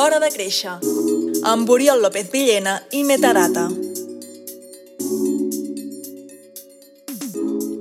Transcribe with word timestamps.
L'Hora 0.00 0.16
de 0.16 0.28
Créixer, 0.32 0.78
amb 1.44 1.70
Oriol 1.74 1.98
López 2.00 2.30
Villena 2.32 2.78
i 2.96 3.02
Metarata. 3.04 3.66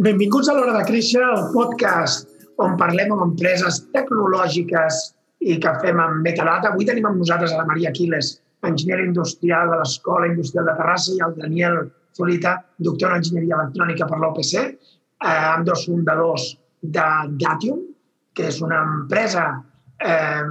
Benvinguts 0.04 0.50
a 0.52 0.58
l'Hora 0.58 0.74
de 0.76 0.84
Créixer, 0.90 1.24
el 1.24 1.48
podcast 1.54 2.28
on 2.60 2.76
parlem 2.82 3.16
amb 3.16 3.24
empreses 3.30 3.80
tecnològiques 3.96 5.00
i 5.48 5.56
que 5.64 5.76
fem 5.80 6.04
amb 6.04 6.20
Metadata. 6.28 6.74
Avui 6.74 6.92
tenim 6.92 7.08
amb 7.08 7.24
nosaltres 7.24 7.56
a 7.56 7.64
la 7.64 7.70
Maria 7.72 7.96
Aquiles, 7.96 8.36
enginyer 8.68 9.00
industrial 9.08 9.72
de 9.72 9.80
l'Escola 9.80 10.28
Industrial 10.34 10.68
de 10.68 10.78
Terrassa, 10.84 11.16
i 11.16 11.24
el 11.24 11.40
Daniel 11.40 11.84
Solita, 12.20 12.58
doctor 12.84 13.14
en 13.14 13.24
enginyeria 13.24 13.62
electrònica 13.64 14.12
per 14.12 14.20
l'OPC, 14.20 14.56
eh, 14.68 15.42
amb 15.56 15.72
dos 15.72 15.88
fundadors 15.88 16.52
de 16.84 17.12
Datium, 17.46 17.86
que 18.36 18.52
és 18.52 18.60
una 18.60 18.84
empresa 18.84 19.54
eh, 20.04 20.50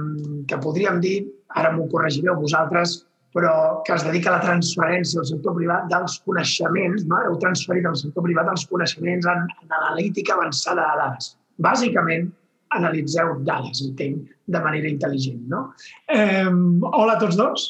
que 0.49 0.65
podríem 0.65 1.05
dir 1.05 1.19
ara 1.57 1.71
m'ho 1.73 1.87
corregireu 1.91 2.37
vosaltres, 2.39 2.99
però 3.33 3.53
que 3.85 3.93
es 3.93 4.03
dedica 4.05 4.31
a 4.31 4.37
la 4.37 4.43
transferència 4.43 5.21
al 5.21 5.27
sector 5.29 5.55
privat 5.57 5.87
dels 5.91 6.17
coneixements, 6.25 7.05
no? 7.09 7.21
heu 7.25 7.37
transferit 7.41 7.85
al 7.85 7.97
sector 7.99 8.25
privat 8.25 8.49
els 8.53 8.65
coneixements 8.69 9.27
en, 9.29 9.45
en 9.63 9.75
analítica 9.81 10.35
avançada 10.35 10.85
de 10.85 11.01
dades. 11.03 11.33
Bàsicament, 11.61 12.29
analitzeu 12.77 13.35
dades, 13.45 13.83
entenc, 13.85 14.29
de 14.49 14.63
manera 14.63 14.89
intel·ligent. 14.89 15.43
No? 15.51 15.67
Eh, 16.09 16.47
hola 16.89 17.17
a 17.17 17.21
tots 17.21 17.37
dos. 17.37 17.67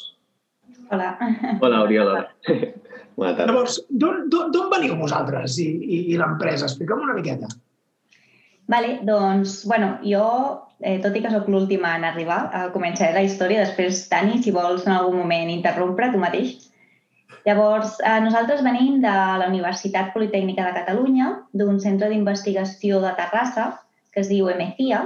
Hola. 0.90 1.14
Hola, 1.60 1.82
Oriol. 1.84 2.14
Bona 3.20 3.34
tarda. 3.36 3.50
Llavors, 3.50 3.80
d'on 3.90 4.70
veniu 4.72 4.96
vosaltres 4.98 5.58
i, 5.60 5.68
i, 5.68 5.98
i 6.14 6.20
l'empresa? 6.20 6.70
Explica'm 6.70 7.04
una 7.04 7.16
miqueta. 7.18 7.50
Vale, 8.70 9.00
doncs, 9.02 9.64
bueno, 9.66 9.96
jo 10.06 10.24
eh, 10.80 10.98
tot 11.02 11.16
i 11.16 11.22
que 11.24 11.30
sóc 11.32 11.48
l'última 11.50 11.96
en 11.98 12.04
arribar, 12.06 12.40
eh, 12.54 12.66
començaré 12.74 13.12
la 13.16 13.24
història. 13.26 13.64
Després, 13.64 14.04
Dani, 14.10 14.38
si 14.42 14.52
vols 14.54 14.86
en 14.86 14.94
algun 14.94 15.18
moment 15.18 15.50
interrompre, 15.50 16.10
tu 16.12 16.20
mateix. 16.22 16.68
Llavors, 17.46 17.96
eh, 18.00 18.18
nosaltres 18.22 18.62
venim 18.62 19.00
de 19.02 19.14
la 19.42 19.48
Universitat 19.48 20.12
Politècnica 20.14 20.66
de 20.66 20.76
Catalunya, 20.78 21.30
d'un 21.52 21.80
centre 21.80 22.08
d'investigació 22.08 23.00
de 23.00 23.14
Terrassa, 23.16 23.80
que 24.12 24.20
es 24.20 24.28
diu 24.28 24.50
MCIA. 24.50 25.00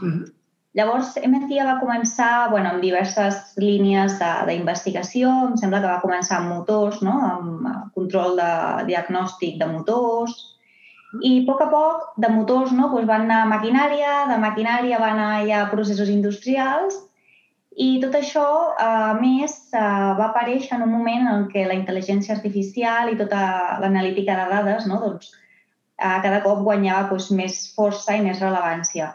Mm 0.00 0.12
-hmm. 0.12 0.30
Llavors, 0.78 1.16
MCIA 1.16 1.64
va 1.66 1.80
començar 1.80 2.50
bueno, 2.50 2.70
amb 2.70 2.80
diverses 2.80 3.54
línies 3.56 4.20
d'investigació. 4.46 5.30
Em 5.48 5.56
sembla 5.56 5.80
que 5.80 5.90
va 5.90 6.02
començar 6.02 6.36
amb 6.36 6.52
motors, 6.54 7.02
no? 7.02 7.10
amb 7.10 7.92
control 7.94 8.36
de 8.36 8.84
diagnòstic 8.86 9.58
de 9.58 9.66
motors, 9.66 10.59
i 11.18 11.30
a 11.40 11.44
poc 11.46 11.62
a 11.64 11.68
poc, 11.70 12.10
de 12.22 12.28
motors, 12.30 12.72
no? 12.76 12.88
doncs 12.92 13.08
van 13.08 13.26
anar 13.26 13.42
a 13.44 13.50
maquinària, 13.50 14.16
de 14.30 14.36
maquinària 14.38 15.00
van 15.02 15.18
anar 15.18 15.46
ja 15.48 15.62
a 15.64 15.70
processos 15.72 16.12
industrials 16.12 17.00
i 17.80 18.00
tot 18.02 18.16
això, 18.18 18.46
a 18.82 19.14
més, 19.18 19.56
va 19.72 20.26
aparèixer 20.30 20.76
en 20.76 20.84
un 20.86 20.92
moment 20.92 21.28
en 21.30 21.46
què 21.52 21.64
la 21.66 21.76
intel·ligència 21.78 22.34
artificial 22.34 23.12
i 23.12 23.18
tota 23.18 23.42
l'analítica 23.82 24.36
de 24.38 24.48
dades 24.50 24.86
no? 24.90 24.98
doncs, 25.02 25.30
cada 25.96 26.42
cop 26.44 26.62
guanyava 26.66 27.08
doncs, 27.12 27.30
més 27.30 27.60
força 27.76 28.16
i 28.16 28.24
més 28.26 28.42
rellevància. 28.42 29.14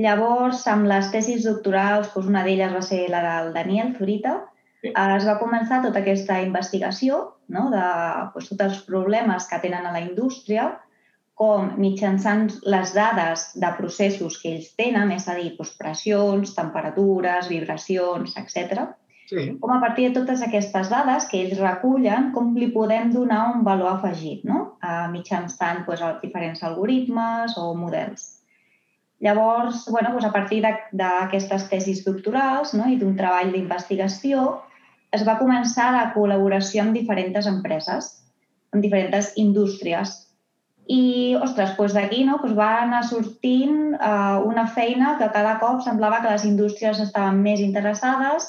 Llavors, 0.00 0.62
amb 0.70 0.86
les 0.88 1.10
tesis 1.12 1.44
doctorals, 1.44 2.12
doncs 2.14 2.28
una 2.30 2.44
d'elles 2.46 2.72
va 2.72 2.82
ser 2.84 3.02
la 3.12 3.20
del 3.24 3.50
Daniel 3.56 3.94
Zurita, 3.96 4.36
sí. 4.80 4.92
es 4.92 5.26
va 5.28 5.40
començar 5.40 5.82
tota 5.84 6.00
aquesta 6.00 6.38
investigació 6.44 7.24
no? 7.48 7.68
de 7.72 7.82
doncs, 8.36 8.52
tots 8.52 8.66
els 8.68 8.84
problemes 8.86 9.48
que 9.50 9.60
tenen 9.64 9.88
a 9.88 9.92
la 9.96 10.04
indústria, 10.04 10.70
com 11.40 11.70
mitjançant 11.80 12.50
les 12.68 12.90
dades 12.92 13.46
de 13.62 13.68
processos 13.78 14.34
que 14.42 14.50
ells 14.52 14.74
tenen, 14.76 15.08
és 15.14 15.24
a 15.24 15.38
dir, 15.38 15.54
doncs, 15.56 15.70
pressions, 15.78 16.52
temperatures, 16.52 17.48
vibracions, 17.48 18.34
etc. 18.36 18.82
Sí. 19.30 19.46
Com 19.62 19.72
a 19.72 19.78
partir 19.80 20.10
de 20.10 20.18
totes 20.18 20.44
aquestes 20.44 20.92
dades 20.92 21.30
que 21.30 21.40
ells 21.40 21.56
recullen, 21.62 22.28
com 22.36 22.52
li 22.58 22.68
podem 22.74 23.14
donar 23.14 23.54
un 23.54 23.64
valor 23.64 23.94
afegit, 23.94 24.44
no? 24.44 24.74
A 24.84 25.08
mitjançant 25.08 25.86
doncs, 25.88 26.04
els 26.10 26.20
diferents 26.26 26.60
algoritmes 26.68 27.56
o 27.56 27.70
models. 27.78 28.28
Llavors, 29.24 29.86
bueno, 29.88 30.12
doncs 30.12 30.28
a 30.28 30.34
partir 30.36 30.60
d'aquestes 30.64 31.68
tesis 31.72 32.04
doctorals 32.04 32.76
no? 32.76 32.86
i 32.88 33.00
d'un 33.00 33.16
treball 33.16 33.52
d'investigació, 33.52 34.58
es 35.16 35.24
va 35.24 35.40
començar 35.40 35.90
la 35.96 36.08
col·laboració 36.12 36.84
amb 36.84 36.96
diferents 36.96 37.48
empreses, 37.48 38.16
amb 38.72 38.84
diferents 38.84 39.32
indústries, 39.40 40.18
i, 40.86 41.36
ostres, 41.38 41.76
doncs 41.76 41.94
d'aquí 41.94 42.24
no, 42.26 42.38
doncs 42.40 42.56
va 42.58 42.70
anar 42.82 43.02
sortint 43.06 43.94
uh, 43.94 44.40
una 44.46 44.66
feina 44.66 45.16
que 45.20 45.28
cada 45.34 45.58
cop 45.60 45.84
semblava 45.84 46.22
que 46.22 46.32
les 46.32 46.46
indústries 46.48 47.02
estaven 47.04 47.42
més 47.44 47.60
interessades, 47.62 48.48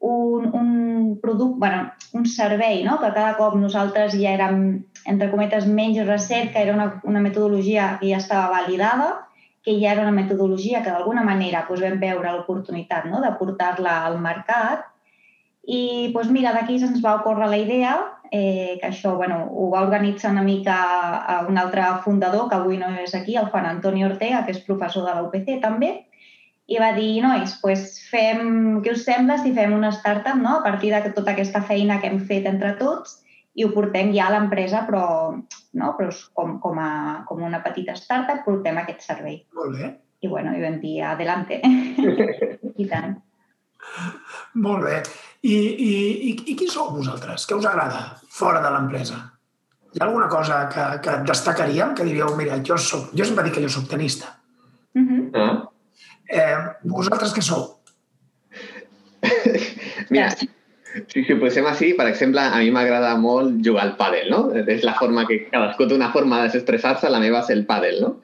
un, 0.00 0.48
un 0.56 1.18
producte, 1.22 1.58
bueno, 1.58 1.92
un 2.12 2.26
servei, 2.26 2.82
no? 2.82 2.98
que 2.98 3.12
cada 3.12 3.36
cop 3.36 3.54
nosaltres 3.60 4.16
ja 4.16 4.32
érem, 4.34 4.62
entre 5.06 5.30
cometes, 5.30 5.66
menys 5.68 6.00
recerca, 6.06 6.58
era 6.60 6.74
una, 6.74 6.88
una 7.04 7.20
metodologia 7.20 7.98
que 8.00 8.08
ja 8.10 8.18
estava 8.18 8.48
validada, 8.56 9.10
que 9.62 9.76
ja 9.78 9.92
era 9.92 10.02
una 10.02 10.16
metodologia 10.16 10.82
que 10.82 10.90
d'alguna 10.90 11.22
manera 11.22 11.66
doncs, 11.68 11.84
vam 11.84 12.00
veure 12.00 12.32
l'oportunitat 12.32 13.06
no? 13.12 13.20
de 13.20 13.30
portar-la 13.38 14.00
al 14.08 14.16
mercat. 14.18 14.88
I 15.68 16.10
doncs, 16.14 16.32
mira, 16.32 16.54
d'aquí 16.56 16.80
se'ns 16.80 17.04
va 17.04 17.18
ocórrer 17.20 17.50
la 17.52 17.60
idea 17.60 17.94
eh, 18.30 18.78
que 18.80 18.88
això 18.88 19.16
bueno, 19.16 19.42
ho 19.50 19.70
va 19.72 19.82
organitzar 19.82 20.30
una 20.30 20.44
mica 20.46 20.76
a 21.18 21.40
un 21.48 21.58
altre 21.58 21.82
fundador, 22.04 22.48
que 22.48 22.56
avui 22.56 22.78
no 22.78 22.90
és 23.02 23.14
aquí, 23.14 23.36
el 23.36 23.50
Juan 23.50 23.66
Antonio 23.66 24.06
Ortega, 24.08 24.44
que 24.46 24.54
és 24.54 24.64
professor 24.66 25.06
de 25.06 25.14
la 25.16 25.24
UPC 25.26 25.58
també, 25.62 25.92
i 26.70 26.78
va 26.78 26.92
dir, 26.94 27.18
nois, 27.24 27.56
pues 27.62 27.96
fem, 28.10 28.78
què 28.84 28.92
us 28.94 29.02
sembla 29.06 29.40
si 29.40 29.50
fem 29.56 29.72
una 29.74 29.90
startup 29.96 30.38
no? 30.38 30.60
a 30.60 30.62
partir 30.62 30.92
de 30.94 31.10
tota 31.16 31.32
aquesta 31.34 31.64
feina 31.66 31.98
que 32.00 32.06
hem 32.06 32.20
fet 32.28 32.46
entre 32.46 32.76
tots 32.78 33.18
i 33.58 33.66
ho 33.66 33.72
portem 33.74 34.12
ja 34.14 34.28
a 34.28 34.34
l'empresa, 34.36 34.84
però, 34.86 35.06
no? 35.34 35.88
però 35.98 36.12
com, 36.38 36.60
com, 36.62 36.78
a, 36.78 36.92
com 37.26 37.42
una 37.42 37.58
petita 37.64 37.96
startup 37.98 38.44
portem 38.46 38.78
aquest 38.78 39.02
servei. 39.08 39.42
Molt 39.58 39.74
bé. 39.80 39.90
I 40.20 40.28
bueno, 40.28 40.52
i 40.54 40.62
vam 40.62 40.78
dir, 40.78 41.00
adelante. 41.08 41.58
I 42.82 42.86
tant. 42.86 43.18
Molt 44.54 44.84
bé. 44.84 45.00
I, 45.42 45.54
i, 45.54 45.92
i, 46.30 46.32
I 46.52 46.56
qui 46.58 46.68
sou 46.68 46.90
vosaltres? 46.92 47.46
Què 47.48 47.56
us 47.56 47.66
agrada 47.68 48.02
fora 48.28 48.60
de 48.64 48.72
l'empresa? 48.74 49.20
Hi 49.94 50.02
ha 50.02 50.06
alguna 50.06 50.28
cosa 50.30 50.60
que, 50.70 50.84
que 51.04 51.16
destacaríem 51.26 51.94
que 51.98 52.06
diríeu, 52.06 52.34
mira, 52.38 52.60
jo, 52.66 52.76
soc, 52.78 53.10
jo 53.16 53.26
sempre 53.26 53.46
dic 53.46 53.56
que 53.56 53.64
jo 53.64 53.72
soc 53.72 53.88
tenista. 53.90 54.36
Uh 54.94 55.02
-huh. 55.02 55.68
eh, 56.28 56.56
vosaltres 56.84 57.34
què 57.34 57.42
sou? 57.42 57.80
mira, 60.10 60.30
si, 60.30 60.48
si 61.08 61.32
ho 61.32 61.38
posem 61.40 61.66
així, 61.66 61.94
per 61.94 62.06
exemple, 62.06 62.40
a 62.40 62.58
mi 62.58 62.70
m'agrada 62.70 63.16
molt 63.16 63.64
jugar 63.66 63.84
al 63.84 63.96
pàdel, 63.96 64.30
no? 64.30 64.50
És 64.54 64.84
la 64.84 64.94
forma 64.94 65.26
que 65.26 65.46
cadascú 65.50 65.88
té 65.88 65.94
una 65.94 66.12
forma 66.12 66.36
de 66.36 66.48
desestressar-se, 66.48 67.08
la 67.08 67.20
meva 67.20 67.40
és 67.40 67.50
el 67.50 67.66
pàdel, 67.66 68.00
no? 68.00 68.20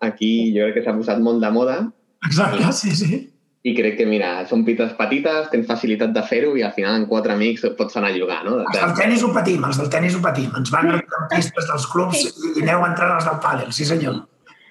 Aquí 0.00 0.54
jo 0.56 0.64
crec 0.64 0.74
que 0.74 0.84
s'ha 0.84 0.96
posat 0.96 1.18
molt 1.18 1.40
de 1.40 1.50
moda. 1.50 1.92
Exacte, 2.24 2.72
sí, 2.72 2.96
sí 2.96 3.29
i 3.60 3.74
crec 3.76 3.98
que, 3.98 4.06
mira, 4.08 4.30
són 4.48 4.62
pites 4.64 4.94
petites, 4.96 5.50
tens 5.52 5.66
facilitat 5.68 6.14
de 6.16 6.22
fer-ho 6.24 6.54
i 6.56 6.62
al 6.64 6.72
final 6.72 6.96
amb 6.96 7.10
quatre 7.10 7.34
amics 7.34 7.66
pots 7.76 7.98
anar 8.00 8.08
a 8.08 8.16
jugar, 8.16 8.40
no? 8.46 8.56
Els 8.62 8.78
del 8.78 8.94
tennis 8.96 9.24
ho 9.26 9.28
patim, 9.36 9.66
els 9.68 9.80
del 9.80 9.90
tennis 9.92 10.16
ho 10.16 10.22
patim. 10.24 10.48
Ens 10.56 10.72
van 10.72 10.94
a 10.96 11.00
pistes 11.34 11.68
dels 11.68 11.86
clubs 11.92 12.22
i 12.24 12.64
aneu 12.64 12.86
entrant 12.88 13.18
als 13.18 13.28
del 13.28 13.36
pàdel, 13.44 13.68
sí 13.76 13.84
senyor. 13.84 14.22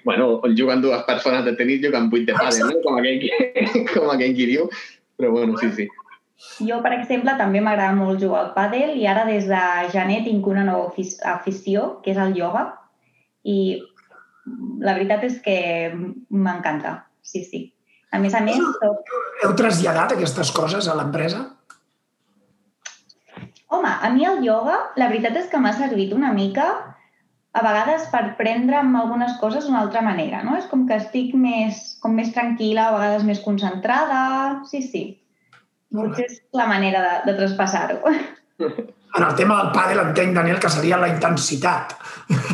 Bueno, 0.07 0.31
on 0.41 0.57
juguen 0.57 0.81
dues 0.81 1.05
persones 1.05 1.45
de 1.45 1.53
tenis, 1.59 1.83
juguen 1.85 2.09
vuit 2.09 2.25
de 2.25 2.33
pàdel, 2.33 2.65
no? 2.65 2.81
Com 2.87 2.97
aquell, 2.97 3.29
com 3.93 4.09
aquell 4.15 4.33
qui 4.33 4.49
diu. 4.55 4.69
Però 5.19 5.33
bueno, 5.37 5.59
sí, 5.61 5.69
sí. 5.75 5.89
Jo, 6.65 6.79
per 6.81 6.95
exemple, 6.95 7.35
també 7.37 7.61
m'agrada 7.61 7.93
molt 7.93 8.21
jugar 8.23 8.41
al 8.41 8.53
pàdel 8.57 8.95
i 8.97 9.05
ara 9.11 9.27
des 9.29 9.45
de 9.51 9.63
gener 9.93 10.23
tinc 10.25 10.47
una 10.49 10.65
nova 10.65 10.89
afició, 11.35 11.99
que 12.01 12.15
és 12.15 12.21
el 12.25 12.37
ioga. 12.39 12.71
I 13.45 13.83
la 14.81 14.95
veritat 14.95 15.27
és 15.27 15.41
que 15.45 15.59
m'encanta, 15.93 17.03
sí, 17.21 17.43
sí. 17.45 17.67
A 18.11 18.19
més 18.21 18.35
a 18.35 18.41
més... 18.41 18.59
Heu 19.43 19.55
traslladat 19.57 20.15
aquestes 20.15 20.51
coses 20.55 20.87
a 20.89 20.95
l'empresa? 20.97 21.43
Home, 23.69 23.89
a 23.89 24.09
mi 24.09 24.25
el 24.25 24.41
ioga, 24.45 24.79
la 24.97 25.09
veritat 25.11 25.37
és 25.43 25.51
que 25.51 25.61
m'ha 25.61 25.75
servit 25.77 26.15
una 26.15 26.31
mica 26.33 26.65
a 27.53 27.61
vegades 27.65 28.07
per 28.13 28.23
prendre'm 28.39 28.95
algunes 28.97 29.35
coses 29.41 29.65
d'una 29.65 29.83
altra 29.83 30.01
manera, 30.05 30.41
no? 30.45 30.55
És 30.57 30.65
com 30.71 30.87
que 30.89 30.97
estic 30.97 31.35
més, 31.37 31.79
com 32.01 32.17
més 32.17 32.33
tranquil·la, 32.33 32.89
a 32.89 32.97
vegades 32.97 33.25
més 33.29 33.41
concentrada... 33.45 34.19
Sí, 34.69 34.81
sí. 34.85 35.03
Potser 35.93 36.27
és 36.29 36.41
la 36.53 36.67
manera 36.69 37.01
de, 37.05 37.13
de 37.29 37.37
traspassar-ho. 37.39 38.13
En 38.59 39.23
el 39.25 39.35
tema 39.35 39.55
del 39.57 39.71
pàdel 39.73 39.99
entenc, 40.03 40.35
Daniel, 40.35 40.59
que 40.61 40.69
seria 40.69 40.97
la 41.01 41.07
intensitat. 41.09 41.95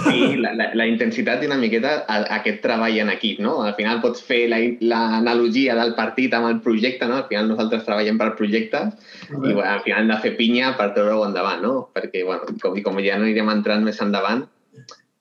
Sí, 0.05 0.37
la, 0.39 0.53
la, 0.55 0.69
la 0.77 0.85
intensitat 0.87 1.43
i 1.43 1.49
una 1.49 1.57
miqueta 1.59 1.91
a, 2.05 2.21
a 2.21 2.37
aquest 2.37 2.61
treball 2.63 2.95
en 3.01 3.11
equip, 3.11 3.41
no? 3.43 3.57
Al 3.65 3.73
final 3.75 3.99
pots 4.03 4.23
fer 4.23 4.45
l'analogia 4.47 5.75
la, 5.75 5.83
del 5.83 5.95
partit 5.97 6.33
amb 6.37 6.47
el 6.47 6.61
projecte, 6.63 7.09
no? 7.11 7.19
Al 7.19 7.27
final 7.31 7.51
nosaltres 7.51 7.83
treballem 7.87 8.21
per 8.21 8.29
projectes 8.39 8.93
i 9.33 9.51
bueno, 9.51 9.67
al 9.67 9.83
final 9.83 10.05
hem 10.05 10.13
de 10.13 10.19
fer 10.23 10.33
pinya 10.39 10.71
per 10.79 10.93
treure-ho 10.95 11.25
endavant, 11.27 11.61
no? 11.65 11.75
Perquè, 11.95 12.23
bueno, 12.23 12.47
com, 12.63 12.79
com 12.87 13.03
ja 13.03 13.19
no 13.19 13.27
anirem 13.27 13.51
entrant 13.51 13.83
més 13.83 13.99
endavant, 14.05 14.45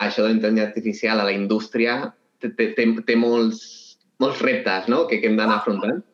això 0.04 0.22
de 0.22 0.31
l'intel·ligència 0.31 0.70
artificial 0.70 1.20
a 1.20 1.26
la 1.26 1.34
indústria 1.34 1.98
té, 2.40 2.52
té, 2.54 2.86
té 3.06 3.19
molts, 3.19 3.64
molts 4.22 4.42
reptes, 4.44 4.86
no?, 4.92 5.06
que, 5.10 5.19
que 5.19 5.32
hem 5.32 5.40
d'anar 5.40 5.62
afrontant. 5.62 6.04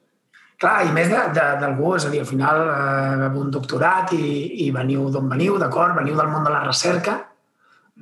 Clar, 0.61 0.77
i 0.85 0.93
més 0.93 1.09
d'algú, 1.09 1.95
és 1.97 2.05
a 2.05 2.11
dir, 2.12 2.21
al 2.21 2.29
final 2.29 2.59
eh, 2.69 3.29
un 3.41 3.53
doctorat 3.53 4.12
i, 4.12 4.67
i 4.67 4.71
veniu 4.75 5.07
d'on 5.12 5.31
veniu, 5.33 5.57
d'acord? 5.61 5.97
Veniu 5.97 6.19
del 6.19 6.29
món 6.29 6.45
de 6.45 6.53
la 6.53 6.65
recerca, 6.67 7.17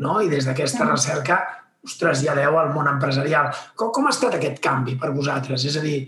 no? 0.02 0.18
I 0.24 0.30
des 0.32 0.48
d'aquesta 0.48 0.88
recerca 0.88 1.38
us 1.86 1.94
traslladeu 2.00 2.58
al 2.58 2.72
món 2.74 2.90
empresarial. 2.90 3.52
Com, 3.78 3.92
com 3.94 4.08
ha 4.08 4.14
estat 4.14 4.34
aquest 4.38 4.58
canvi 4.64 4.96
per 4.98 5.12
vosaltres? 5.14 5.68
És 5.70 5.78
a 5.78 5.84
dir, 5.84 6.00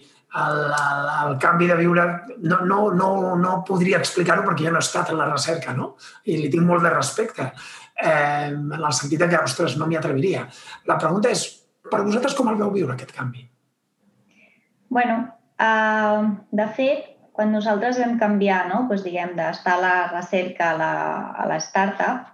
el, 0.43 0.59
el, 0.75 1.07
el 1.29 1.39
canvi 1.43 1.71
de 1.71 1.79
viure... 1.79 2.07
No, 2.43 2.61
no, 2.67 2.81
no, 2.99 3.13
no 3.39 3.55
podria 3.67 4.03
explicar-ho 4.03 4.45
perquè 4.47 4.67
jo 4.67 4.75
no 4.75 4.83
he 4.83 4.87
estat 4.87 5.15
en 5.15 5.21
la 5.23 5.31
recerca, 5.31 5.75
no? 5.77 5.93
I 6.27 6.39
li 6.41 6.51
tinc 6.51 6.67
molt 6.67 6.83
de 6.87 6.93
respecte, 6.95 7.47
eh, 7.95 8.51
en 8.51 8.75
el 8.75 8.93
sentit 8.97 9.23
que, 9.23 9.45
ostres, 9.45 9.79
no 9.79 9.87
m'hi 9.87 9.99
atreviria. 10.03 10.47
La 10.91 10.99
pregunta 10.99 11.31
és, 11.31 11.47
per 11.91 12.03
vosaltres 12.03 12.35
com 12.39 12.51
el 12.51 12.59
veu 12.59 12.75
viure, 12.75 12.99
aquest 12.99 13.15
canvi? 13.17 13.47
bueno, 14.91 15.21
uh, 15.61 16.27
de 16.57 16.67
fet, 16.77 17.07
quan 17.37 17.55
nosaltres 17.55 18.01
vam 18.01 18.19
canviar, 18.21 18.67
no? 18.69 18.85
pues, 18.89 19.05
diguem, 19.07 19.37
d'estar 19.39 19.79
a 19.79 19.81
la 19.81 19.95
recerca 20.11 20.73
a 20.73 20.77
la, 20.77 20.93
a 21.45 21.47
la 21.49 21.61
startup, 21.63 22.27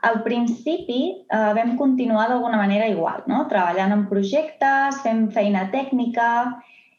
al 0.00 0.20
principi 0.22 1.26
eh, 1.26 1.52
vam 1.56 1.72
continuar 1.78 2.28
d'alguna 2.30 2.58
manera 2.60 2.86
igual, 2.86 3.24
no? 3.26 3.46
treballant 3.50 3.94
en 3.94 4.04
projectes, 4.10 5.00
fent 5.02 5.24
feina 5.34 5.64
tècnica, 5.72 6.28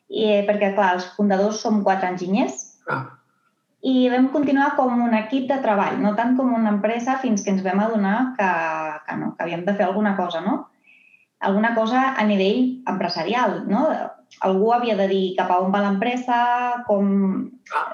i, 0.10 0.26
eh, 0.26 0.42
perquè, 0.48 0.74
clar, 0.76 0.96
els 0.98 1.08
fundadors 1.16 1.62
som 1.64 1.84
quatre 1.86 2.10
enginyers, 2.12 2.58
ah. 2.92 3.06
i 3.86 4.10
vam 4.12 4.28
continuar 4.34 4.74
com 4.76 5.06
un 5.06 5.16
equip 5.22 5.48
de 5.52 5.62
treball, 5.64 6.02
no 6.04 6.16
tant 6.18 6.36
com 6.40 6.52
una 6.58 6.74
empresa, 6.76 7.20
fins 7.24 7.46
que 7.46 7.54
ens 7.54 7.64
vam 7.64 7.80
adonar 7.86 8.18
que, 8.40 8.52
que, 9.06 9.22
no, 9.22 9.32
que 9.38 9.46
havíem 9.46 9.64
de 9.70 9.78
fer 9.78 9.88
alguna 9.88 10.18
cosa, 10.20 10.44
no? 10.44 10.66
Alguna 11.40 11.74
cosa 11.76 12.14
a 12.20 12.26
nivell 12.28 12.84
empresarial, 12.90 13.64
no? 13.70 13.86
Algú 14.46 14.74
havia 14.76 14.96
de 15.00 15.08
dir 15.12 15.24
cap 15.38 15.52
a 15.52 15.60
on 15.64 15.72
va 15.74 15.84
l'empresa, 15.86 16.40
com... 16.88 17.08
Ah. 17.76 17.94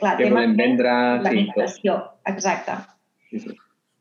Clar, 0.00 0.14
que 0.16 0.30
volem 0.32 0.54
vendre... 0.56 0.92
Sí, 1.72 1.90
exacte. 2.28 2.76
Sí, 3.30 3.40
sí. 3.44 3.56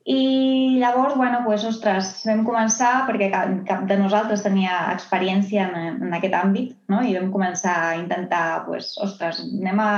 I 0.10 0.80
llavors, 0.80 1.16
bueno, 1.16 1.44
pues, 1.46 1.64
ostres, 1.70 2.08
vam 2.26 2.40
començar, 2.48 3.04
perquè 3.06 3.28
cap, 3.30 3.52
cap 3.68 3.84
de 3.90 3.98
nosaltres 4.00 4.42
tenia 4.42 4.78
experiència 4.94 5.68
en, 5.68 6.00
en 6.08 6.16
aquest 6.18 6.34
àmbit, 6.40 6.72
no? 6.90 7.04
i 7.06 7.14
vam 7.18 7.28
començar 7.36 7.76
a 7.84 7.96
intentar, 8.00 8.64
pues, 8.66 8.96
ostres, 9.06 9.44
anem 9.46 9.84
a 9.84 9.92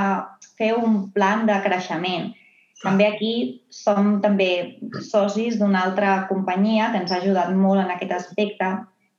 fer 0.58 0.74
un 0.76 1.06
plan 1.14 1.46
de 1.48 1.56
creixement. 1.64 2.28
També 2.82 3.06
aquí 3.06 3.32
som 3.70 4.16
també 4.22 4.78
socis 5.06 5.58
d'una 5.60 5.84
altra 5.86 6.26
companyia 6.28 6.90
que 6.92 7.02
ens 7.02 7.12
ha 7.12 7.20
ajudat 7.22 7.52
molt 7.54 7.84
en 7.84 7.92
aquest 7.94 8.14
aspecte, 8.16 8.70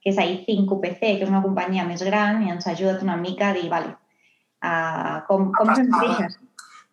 que 0.03 0.11
és 0.11 0.19
AI5 0.19 0.75
UPC, 0.75 0.99
que 0.99 1.23
és 1.23 1.31
una 1.31 1.43
companyia 1.45 1.87
més 1.87 2.03
gran 2.03 2.43
i 2.43 2.51
ens 2.51 2.67
ha 2.67 2.73
ajudat 2.75 3.03
una 3.05 3.15
mica 3.19 3.49
a 3.49 3.55
dir, 3.55 3.69
vale, 3.71 3.93
uh, 4.67 5.21
com, 5.29 5.47
com 5.55 5.71
se'n 5.71 5.91
deixes? 5.95 6.39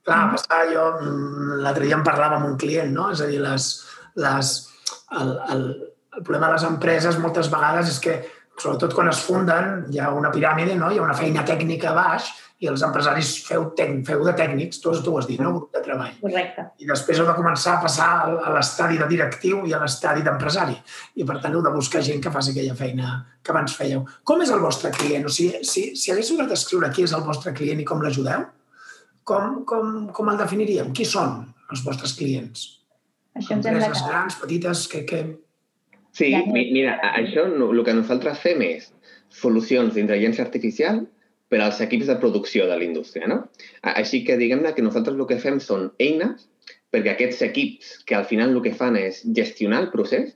Clar, 0.06 0.20
passar, 0.32 0.60
jo 0.70 0.84
mm, 1.00 1.60
l'altre 1.64 1.88
dia 1.88 1.98
em 1.98 2.04
parlava 2.06 2.38
amb 2.38 2.52
un 2.52 2.58
client, 2.60 2.92
no? 2.94 3.10
És 3.12 3.20
a 3.24 3.28
dir, 3.28 3.40
les, 3.42 3.66
les, 4.22 4.52
el, 5.18 5.34
el, 5.54 5.64
el 6.16 6.22
problema 6.22 6.46
de 6.48 6.54
les 6.54 6.68
empreses 6.70 7.18
moltes 7.20 7.50
vegades 7.52 7.90
és 7.96 7.98
que, 8.04 8.20
sobretot 8.60 8.94
quan 8.94 9.08
es 9.10 9.22
funden, 9.24 9.86
hi 9.90 10.00
ha 10.00 10.12
una 10.12 10.30
piràmide, 10.34 10.76
no? 10.78 10.90
hi 10.90 11.00
ha 11.00 11.06
una 11.06 11.16
feina 11.16 11.44
tècnica 11.48 11.90
a 11.90 11.96
baix 11.96 12.30
i 12.60 12.68
els 12.68 12.82
empresaris 12.84 13.30
feu, 13.46 13.70
tec, 13.76 13.92
feu 14.04 14.20
de 14.26 14.34
tècnics, 14.36 14.82
tu, 14.82 14.92
tu 15.00 15.14
ho 15.14 15.18
has 15.20 15.28
dit, 15.28 15.40
no? 15.40 15.54
grup 15.54 15.72
de 15.76 15.80
treball. 15.84 16.12
Correcte. 16.20 16.66
I 16.84 16.88
després 16.90 17.20
heu 17.20 17.28
de 17.28 17.36
començar 17.38 17.78
a 17.78 17.82
passar 17.84 18.08
a 18.28 18.52
l'estadi 18.52 19.00
de 19.00 19.08
directiu 19.08 19.62
i 19.68 19.72
a 19.72 19.80
l'estadi 19.80 20.24
d'empresari. 20.26 20.76
I 21.16 21.24
per 21.28 21.38
tant 21.40 21.56
heu 21.56 21.64
de 21.64 21.72
buscar 21.72 22.04
gent 22.04 22.20
que 22.20 22.32
faci 22.34 22.52
aquella 22.52 22.76
feina 22.76 23.14
que 23.40 23.54
abans 23.54 23.76
fèieu. 23.78 24.04
Com 24.28 24.44
és 24.44 24.52
el 24.52 24.60
vostre 24.60 24.92
client? 24.96 25.24
O 25.24 25.32
sigui, 25.32 25.64
si, 25.64 25.86
si 25.96 26.12
haguéssiu 26.12 26.42
de 26.42 26.50
descriure 26.52 26.92
qui 26.92 27.08
és 27.08 27.16
el 27.16 27.24
vostre 27.24 27.54
client 27.56 27.80
i 27.80 27.88
com 27.88 28.04
l'ajudeu, 28.04 28.44
com, 29.24 29.62
com, 29.64 30.10
com 30.12 30.32
el 30.32 30.40
definiríem? 30.44 30.92
Qui 30.96 31.08
són 31.08 31.40
els 31.72 31.84
vostres 31.86 32.12
clients? 32.18 32.66
Això 33.38 33.56
em 33.56 33.64
sembla 33.64 33.88
que... 33.88 34.04
grans, 34.04 34.36
petites, 34.42 34.84
que... 34.90 35.06
que... 35.08 35.22
Sí, 36.16 36.32
mira, 36.50 36.98
això 37.14 37.46
el 37.46 37.84
que 37.86 37.94
nosaltres 37.94 38.40
fem 38.42 38.62
és 38.66 38.90
solucions 39.30 39.94
d'intel·ligència 39.94 40.44
artificial 40.44 41.04
per 41.50 41.60
als 41.62 41.80
equips 41.82 42.10
de 42.10 42.16
producció 42.22 42.66
de 42.70 42.78
la 42.78 42.86
indústria, 42.86 43.28
no? 43.30 43.44
Així 43.82 44.24
que 44.26 44.38
diguem-ne 44.38 44.74
que 44.74 44.82
nosaltres 44.86 45.16
el 45.18 45.26
que 45.30 45.38
fem 45.42 45.58
són 45.62 45.90
eines 46.02 46.46
perquè 46.90 47.14
aquests 47.14 47.42
equips 47.46 47.90
que 48.06 48.16
al 48.18 48.26
final 48.26 48.54
el 48.54 48.62
que 48.64 48.74
fan 48.74 48.98
és 48.98 49.22
gestionar 49.36 49.84
el 49.84 49.90
procés, 49.94 50.34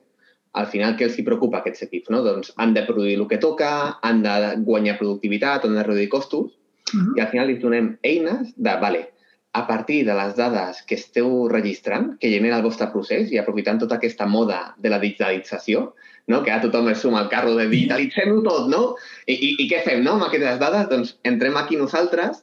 al 0.54 0.68
final 0.70 0.94
què 0.98 1.08
els 1.08 1.16
hi 1.18 1.24
preocupa 1.26 1.60
aquests 1.60 1.86
equips? 1.88 2.10
No? 2.14 2.22
Doncs 2.26 2.52
han 2.62 2.74
de 2.76 2.84
produir 2.86 3.16
el 3.18 3.26
que 3.30 3.40
toca, 3.42 3.70
han 4.06 4.22
de 4.22 4.34
guanyar 4.66 4.98
productivitat, 5.00 5.66
han 5.66 5.74
de 5.78 5.86
reduir 5.86 6.08
costos, 6.12 6.54
uh 6.92 7.00
-huh. 7.00 7.16
i 7.16 7.20
al 7.20 7.30
final 7.32 7.48
li 7.48 7.58
donem 7.58 7.96
eines 8.02 8.54
de, 8.54 8.76
vale, 8.80 9.08
a 9.54 9.66
partir 9.68 10.00
de 10.06 10.14
les 10.18 10.34
dades 10.34 10.80
que 10.82 10.96
esteu 10.98 11.46
registrant, 11.48 12.16
que 12.18 12.30
genera 12.32 12.58
el 12.58 12.64
vostre 12.66 12.88
procés 12.90 13.30
i 13.30 13.38
aprofitant 13.38 13.78
tota 13.78 14.00
aquesta 14.00 14.26
moda 14.26 14.74
de 14.82 14.90
la 14.90 14.98
digitalització, 14.98 15.84
no? 16.26 16.40
que 16.42 16.50
ara 16.50 16.64
tothom 16.64 16.90
es 16.90 16.98
suma 17.04 17.20
al 17.22 17.30
carro 17.30 17.54
de 17.54 17.68
digitalitzem-ho 17.70 18.40
tot, 18.42 18.66
no? 18.72 18.82
I, 19.26 19.36
i, 19.36 19.50
I 19.62 19.68
què 19.70 19.84
fem, 19.86 20.02
no? 20.02 20.16
Amb 20.18 20.26
aquestes 20.26 20.58
dades, 20.58 20.88
doncs 20.90 21.14
entrem 21.30 21.54
aquí 21.60 21.78
nosaltres 21.78 22.42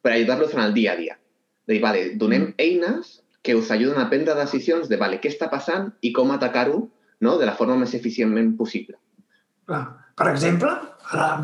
per 0.00 0.14
ajudar-los 0.14 0.56
en 0.56 0.64
el 0.64 0.74
dia 0.78 0.94
a 0.94 1.00
dia. 1.02 1.18
De 1.68 1.76
dir, 1.76 1.82
vale, 1.84 2.02
donem 2.16 2.48
mm. 2.48 2.56
eines 2.62 3.18
que 3.44 3.58
us 3.58 3.68
ajuden 3.70 4.00
a 4.00 4.08
prendre 4.08 4.38
decisions 4.40 4.88
de, 4.88 4.96
vale, 4.96 5.20
què 5.20 5.28
està 5.28 5.50
passant 5.52 5.90
i 6.00 6.14
com 6.16 6.32
atacar-ho 6.32 6.86
no? 7.20 7.36
de 7.36 7.44
la 7.44 7.56
forma 7.60 7.76
més 7.84 7.92
eficientment 7.98 8.54
possible. 8.56 8.96
Clar. 9.68 9.84
Per 10.16 10.30
exemple, 10.30 10.70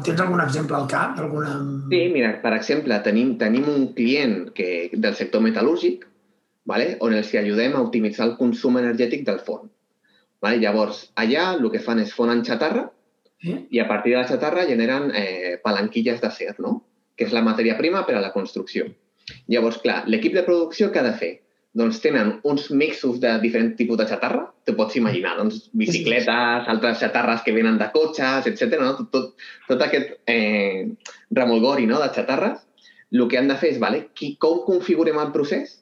tens 0.06 0.20
algun 0.22 0.40
exemple 0.40 0.76
al 0.78 0.86
cap? 0.88 1.18
Alguna... 1.20 1.58
Sí, 1.90 2.06
mira, 2.14 2.32
per 2.40 2.54
exemple, 2.56 2.96
tenim, 3.04 3.34
tenim 3.40 3.68
un 3.68 3.90
client 3.98 4.48
que, 4.56 4.88
del 4.94 5.18
sector 5.18 5.44
metal·lúrgic 5.44 6.06
vale? 6.64 6.96
on 7.04 7.12
els 7.18 7.34
ajudem 7.36 7.76
a 7.76 7.82
optimitzar 7.84 8.30
el 8.30 8.36
consum 8.38 8.80
energètic 8.80 9.26
del 9.28 9.42
forn. 9.44 9.68
Vale? 10.42 10.58
Llavors, 10.62 11.04
allà 11.20 11.52
el 11.58 11.68
que 11.74 11.82
fan 11.84 12.00
és 12.00 12.14
fonen 12.16 12.40
xatarra 12.48 12.86
sí? 13.44 13.58
i 13.70 13.82
a 13.82 13.86
partir 13.90 14.16
de 14.16 14.22
la 14.22 14.28
xatarra 14.30 14.66
generen 14.66 15.12
eh, 15.14 15.58
palanquilles 15.62 16.24
d'acer, 16.24 16.54
no? 16.58 16.78
que 17.16 17.28
és 17.28 17.36
la 17.36 17.44
matèria 17.44 17.76
prima 17.76 18.06
per 18.08 18.16
a 18.16 18.24
la 18.24 18.32
construcció. 18.32 18.88
Llavors, 19.52 19.82
clar, 19.84 20.02
l'equip 20.08 20.32
de 20.34 20.46
producció 20.48 20.88
què 20.90 21.02
ha 21.02 21.10
de 21.10 21.16
fer? 21.20 21.32
Doncs 21.72 22.00
tenen 22.04 22.34
uns 22.44 22.66
mixos 22.70 23.18
de 23.20 23.32
diferents 23.40 23.76
tipus 23.78 23.96
de 23.96 24.06
xatarra, 24.08 24.44
te 24.64 24.74
pots 24.76 24.96
imaginar, 25.00 25.38
doncs 25.38 25.70
bicicletes, 25.72 26.68
altres 26.68 27.00
xatarres 27.00 27.40
que 27.46 27.54
venen 27.56 27.78
de 27.80 27.88
cotxes, 27.94 28.48
etc. 28.50 28.76
No? 28.80 28.92
Tot, 28.98 29.08
tot, 29.14 29.46
tot 29.70 29.84
aquest 29.86 30.18
eh, 30.28 30.92
remolgori 31.30 31.88
no? 31.88 32.00
de 32.02 32.10
xatarres, 32.12 32.60
el 33.12 33.24
que 33.28 33.40
han 33.40 33.48
de 33.48 33.56
fer 33.60 33.72
és, 33.74 33.80
vale, 33.80 34.06
qui, 34.16 34.34
com 34.40 34.60
configurem 34.66 35.18
el 35.20 35.32
procés 35.32 35.78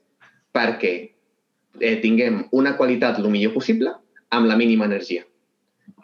perquè 0.54 0.94
eh, 1.80 1.96
tinguem 2.02 2.44
una 2.56 2.76
qualitat 2.78 3.18
el 3.18 3.30
millor 3.30 3.54
possible 3.58 3.94
amb 4.30 4.46
la 4.46 4.58
mínima 4.58 4.86
energia. 4.86 5.26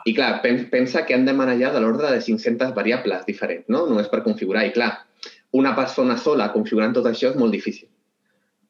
I 0.07 0.15
clar, 0.15 0.41
pensa 0.43 1.03
que 1.07 1.15
han 1.15 1.25
de 1.27 1.35
manejar 1.35 1.73
de 1.75 1.81
l'ordre 1.83 2.11
de 2.15 2.21
500 2.23 2.75
variables 2.75 3.27
diferents, 3.27 3.67
no? 3.71 3.87
només 3.87 4.11
per 4.11 4.23
configurar. 4.27 4.67
I 4.67 4.75
clar, 4.75 4.93
una 5.59 5.75
persona 5.79 6.19
sola 6.19 6.53
configurant 6.55 6.95
tot 6.95 7.07
això 7.11 7.33
és 7.33 7.39
molt 7.39 7.55
difícil. 7.55 7.89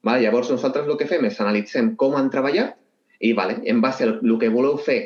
Vale? 0.07 0.23
Llavors, 0.23 0.53
nosaltres 0.55 0.87
el 0.87 0.99
que 1.01 1.09
fem 1.11 1.27
és 1.27 1.41
analitzem 1.43 1.95
com 2.01 2.15
han 2.19 2.31
treballat 2.31 2.77
i, 3.19 3.33
vale, 3.35 3.59
en 3.67 3.81
base 3.83 4.07
al 4.07 4.19
que 4.21 4.53
voleu 4.53 4.77
fer, 4.79 5.01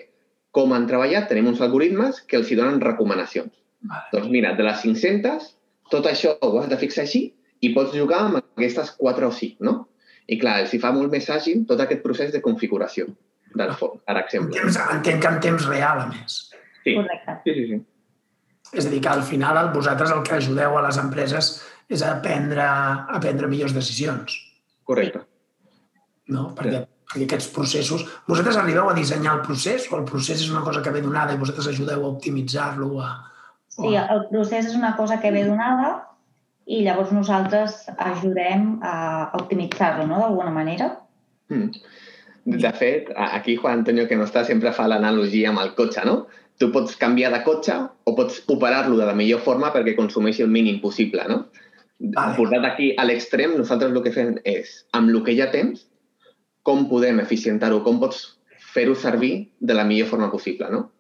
com 0.55 0.75
han 0.75 0.87
treballat, 0.91 1.29
tenim 1.31 1.49
uns 1.53 1.63
algoritmes 1.65 2.21
que 2.29 2.37
els 2.41 2.51
hi 2.51 2.59
donen 2.59 2.83
recomanacions. 2.83 3.53
Vale. 3.87 4.09
Doncs 4.13 4.29
mira, 4.35 4.53
de 4.59 4.67
les 4.67 4.83
500, 4.83 5.47
tot 5.93 6.09
això 6.11 6.35
ho 6.43 6.57
has 6.61 6.69
de 6.71 6.79
fixar 6.81 7.07
així 7.07 7.23
i 7.65 7.73
pots 7.77 7.95
jugar 7.97 8.25
amb 8.27 8.41
aquestes 8.41 8.93
4 8.99 9.31
o 9.31 9.33
5, 9.39 9.65
no? 9.67 9.77
I 10.31 10.39
clar, 10.43 10.61
els 10.65 10.75
hi 10.75 10.81
fa 10.83 10.93
molt 10.95 11.11
més 11.13 11.31
àgil 11.33 11.65
tot 11.71 11.81
aquest 11.83 12.03
procés 12.05 12.35
de 12.35 12.43
configuració 12.45 13.09
del 13.57 13.73
forn, 13.79 14.03
per 14.07 14.19
exemple. 14.21 14.53
En 14.53 14.69
temps, 14.69 14.79
entenc 14.99 15.23
que 15.23 15.33
en 15.33 15.41
temps 15.47 15.71
real, 15.71 16.05
a 16.05 16.11
més. 16.11 16.37
Sí. 16.85 16.95
Correcte. 16.95 17.39
Sí, 17.47 17.57
sí, 17.57 17.65
sí. 17.73 17.81
És 18.71 18.87
a 18.87 18.93
dir, 18.93 19.01
que 19.03 19.11
al 19.11 19.25
final 19.27 19.73
vosaltres 19.75 20.13
el 20.15 20.23
que 20.27 20.37
ajudeu 20.37 20.77
a 20.79 20.85
les 20.87 21.01
empreses 21.03 21.51
és 21.91 22.05
a 22.07 22.15
prendre, 22.23 22.63
a 22.63 23.19
prendre 23.23 23.51
millors 23.51 23.75
decisions. 23.75 24.37
Correcte. 24.89 25.25
No? 26.31 26.51
Perquè, 26.57 26.83
sí. 26.83 27.05
perquè 27.13 27.27
aquests 27.29 27.49
processos... 27.55 28.05
Vosaltres 28.29 28.59
arribeu 28.61 28.91
a 28.91 28.97
dissenyar 28.97 29.39
el 29.39 29.43
procés 29.47 29.89
o 29.91 29.99
el 29.99 30.07
procés 30.09 30.43
és 30.45 30.53
una 30.53 30.63
cosa 30.67 30.83
que 30.85 30.93
ve 30.95 31.03
donada 31.05 31.35
i 31.35 31.41
vosaltres 31.41 31.71
ajudeu 31.73 32.05
a 32.05 32.13
optimitzar-lo? 32.13 32.93
A... 33.03 33.11
O... 33.77 33.83
Sí, 33.83 33.97
el 34.01 34.27
procés 34.31 34.71
és 34.71 34.79
una 34.79 34.95
cosa 34.99 35.21
que 35.23 35.33
ve 35.35 35.47
donada 35.49 35.97
i 36.71 36.85
llavors 36.87 37.11
nosaltres 37.15 37.81
ajudem 37.99 38.77
a 38.87 39.31
optimitzar-lo, 39.41 40.07
no?, 40.07 40.21
d'alguna 40.23 40.53
manera. 40.55 40.93
Mm. 41.51 41.73
De 42.61 42.73
fet, 42.73 43.11
aquí 43.17 43.57
Juan 43.57 43.81
Antonio, 43.81 44.07
que 44.09 44.17
no 44.17 44.27
està, 44.29 44.45
sempre 44.47 44.73
fa 44.73 44.87
l'analogia 44.89 45.51
amb 45.51 45.61
el 45.63 45.75
cotxe, 45.79 46.05
no? 46.07 46.23
Tu 46.61 46.69
pots 46.73 46.97
canviar 47.01 47.33
de 47.35 47.41
cotxe 47.45 47.75
o 48.05 48.15
pots 48.17 48.41
operar-lo 48.53 48.97
de 48.99 49.09
la 49.09 49.17
millor 49.17 49.43
forma 49.45 49.73
perquè 49.75 49.97
consumeixi 49.97 50.45
el 50.45 50.53
mínim 50.53 50.81
possible, 50.81 51.27
no? 51.29 51.43
Vale. 52.01 52.37
Portat 52.37 52.65
aquí 52.65 52.95
a 52.97 53.05
l'extrem, 53.05 53.53
nosaltres 53.59 53.93
el 53.93 54.03
que 54.05 54.13
fem 54.15 54.37
és, 54.49 54.73
amb 54.97 55.13
el 55.13 55.21
que 55.25 55.35
ja 55.37 55.51
tens, 55.53 55.85
com 56.65 56.87
podem 56.89 57.21
eficientar-ho, 57.21 57.83
com 57.85 58.01
pots 58.01 58.23
fer-ho 58.73 58.95
servir 58.97 59.51
de 59.61 59.77
la 59.77 59.85
millor 59.85 60.09
forma 60.09 60.31
possible, 60.33 60.71
no? 60.71 60.91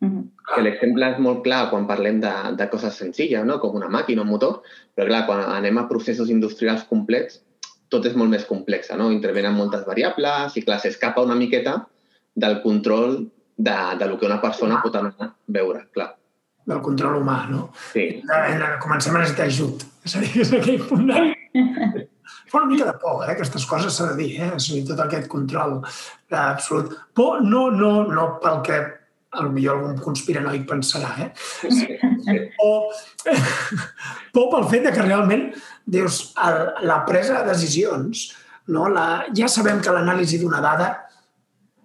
Mm 0.00 0.08
-hmm. 0.08 0.24
que 0.54 0.62
l'exemple 0.62 1.10
és 1.10 1.18
molt 1.18 1.42
clar 1.42 1.70
quan 1.70 1.86
parlem 1.86 2.20
de, 2.20 2.32
de 2.56 2.68
coses 2.70 2.94
senzilles, 2.94 3.44
no? 3.44 3.58
com 3.58 3.74
una 3.74 3.88
màquina, 3.88 4.22
un 4.22 4.28
motor, 4.28 4.62
però 4.94 5.06
clar, 5.06 5.26
quan 5.26 5.40
anem 5.40 5.78
a 5.78 5.88
processos 5.88 6.30
industrials 6.30 6.84
complets, 6.84 7.42
tot 7.88 8.06
és 8.06 8.14
molt 8.14 8.30
més 8.30 8.44
complex, 8.44 8.90
no? 8.96 9.10
Intervenen 9.10 9.54
moltes 9.54 9.84
variables 9.86 10.56
i, 10.56 10.62
clar, 10.62 10.78
s'escapa 10.80 11.22
una 11.22 11.34
miqueta 11.34 11.88
del 12.34 12.62
control 12.62 13.28
de, 13.56 13.76
de 13.98 14.06
lo 14.06 14.18
que 14.18 14.26
una 14.26 14.40
persona 14.40 14.80
pot 14.82 14.94
anar 14.94 15.14
a 15.18 15.34
veure, 15.46 15.88
clar. 15.92 16.17
Del 16.68 16.84
control 16.84 17.22
humà, 17.22 17.38
no? 17.48 17.70
Sí. 17.94 18.06
De, 18.28 18.38
de, 18.60 18.70
comencem 18.82 19.16
a 19.16 19.22
necessitar 19.22 19.48
ajut. 19.48 19.86
És 20.04 20.16
a 20.18 20.22
dir, 20.24 20.34
és 20.44 20.52
aquell 20.58 20.84
punt 20.88 21.08
de... 21.08 22.06
Fa 22.48 22.62
una 22.62 22.68
mica 22.68 22.86
de 22.88 22.94
por, 23.00 23.24
eh? 23.24 23.32
aquestes 23.34 23.64
coses 23.68 23.96
s'ha 23.96 24.10
de 24.10 24.18
dir, 24.20 24.30
eh? 24.40 24.52
És 24.56 24.68
a 24.68 24.76
dir, 24.76 24.84
tot 24.88 25.00
aquest 25.04 25.28
control 25.32 25.78
absolut. 26.30 26.94
Por 27.16 27.42
no, 27.44 27.68
no, 27.72 27.92
no 28.08 28.30
pel 28.42 28.62
que 28.64 28.78
potser 29.28 29.68
algun 29.68 29.98
conspiranoic 30.00 30.64
pensarà, 30.68 31.10
eh? 31.20 32.52
O, 32.64 32.90
por 34.34 34.48
pel 34.54 34.68
fet 34.70 34.86
de 34.88 34.92
que 34.94 35.04
realment, 35.04 35.50
dius, 35.84 36.32
el, 36.44 36.62
la 36.88 37.02
presa 37.06 37.42
de 37.42 37.52
decisions, 37.52 38.30
no? 38.68 38.88
la, 38.88 39.26
ja 39.36 39.48
sabem 39.48 39.82
que 39.84 39.92
l'anàlisi 39.92 40.40
d'una 40.40 40.62
dada 40.64 40.88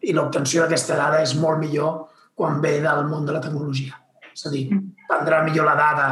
i 0.04 0.16
l'obtenció 0.16 0.64
d'aquesta 0.64 0.96
dada 1.00 1.22
és 1.24 1.36
molt 1.40 1.60
millor 1.60 2.08
quan 2.36 2.62
ve 2.64 2.80
del 2.84 3.06
món 3.12 3.28
de 3.28 3.36
la 3.36 3.44
tecnologia. 3.44 4.00
És 4.34 4.48
a 4.48 4.52
dir, 4.54 4.64
prendrà 5.10 5.44
millor 5.46 5.68
la 5.68 5.76
dada 5.78 6.08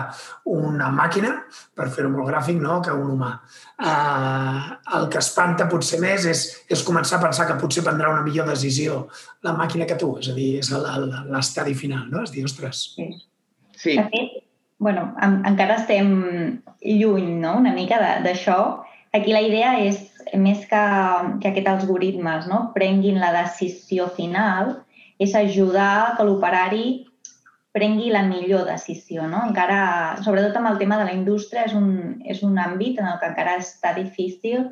una 0.53 0.91
màquina, 0.93 1.31
per 1.77 1.89
fer-ho 1.93 2.11
molt 2.13 2.29
gràfic, 2.29 2.59
no? 2.61 2.79
que 2.85 2.93
un 2.93 3.15
humà. 3.15 3.31
Uh, 3.81 4.75
el 4.99 5.07
que 5.11 5.21
espanta 5.21 5.67
potser 5.71 5.99
més 6.03 6.27
és, 6.29 6.43
és 6.69 6.85
començar 6.85 7.17
a 7.17 7.25
pensar 7.25 7.47
que 7.49 7.57
potser 7.61 7.83
prendrà 7.85 8.11
una 8.13 8.25
millor 8.25 8.49
decisió 8.51 9.07
la 9.47 9.55
màquina 9.57 9.89
que 9.89 9.97
tu, 9.97 10.13
és 10.21 10.29
a 10.29 10.37
dir, 10.37 10.51
és 10.61 10.69
l'estadi 11.31 11.73
final, 11.77 12.07
no? 12.13 12.23
És 12.27 12.33
dir, 12.35 12.45
ostres... 12.45 12.91
Sí. 12.95 13.09
sí. 13.73 13.97
De 13.97 14.05
fet, 14.13 14.37
bueno, 14.81 15.11
en, 15.21 15.41
encara 15.49 15.81
estem 15.81 16.13
lluny, 16.81 17.35
no?, 17.41 17.57
una 17.61 17.73
mica 17.73 17.99
d'això. 18.25 18.61
Aquí 19.11 19.33
la 19.33 19.43
idea 19.43 19.73
és 19.83 20.05
més 20.39 20.63
que, 20.69 20.85
que 21.41 21.51
aquests 21.51 21.73
algoritmes 21.73 22.47
no, 22.49 22.67
prenguin 22.75 23.19
la 23.19 23.33
decisió 23.35 24.07
final, 24.15 24.77
és 25.21 25.35
ajudar 25.37 26.15
que 26.17 26.25
l'operari 26.25 26.85
prengui 27.71 28.11
la 28.11 28.23
millor 28.27 28.65
decisió. 28.67 29.27
No? 29.31 29.45
Encara, 29.47 30.17
sobretot 30.25 30.57
amb 30.59 30.71
el 30.73 30.77
tema 30.81 30.97
de 30.99 31.07
la 31.07 31.15
indústria, 31.15 31.65
és 31.69 31.75
un, 31.77 32.19
és 32.27 32.43
un 32.43 32.59
àmbit 32.59 32.99
en 32.99 33.07
el 33.07 33.17
que 33.21 33.31
encara 33.31 33.57
està 33.61 33.93
difícil 33.97 34.69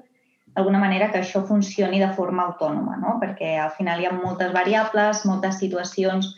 d'alguna 0.55 0.81
manera 0.81 1.11
que 1.13 1.21
això 1.21 1.43
funcioni 1.47 2.01
de 2.01 2.09
forma 2.17 2.47
autònoma, 2.49 2.97
no? 2.99 3.17
perquè 3.21 3.53
al 3.61 3.71
final 3.77 4.01
hi 4.01 4.09
ha 4.09 4.15
moltes 4.15 4.51
variables, 4.51 5.23
moltes 5.29 5.59
situacions 5.61 6.33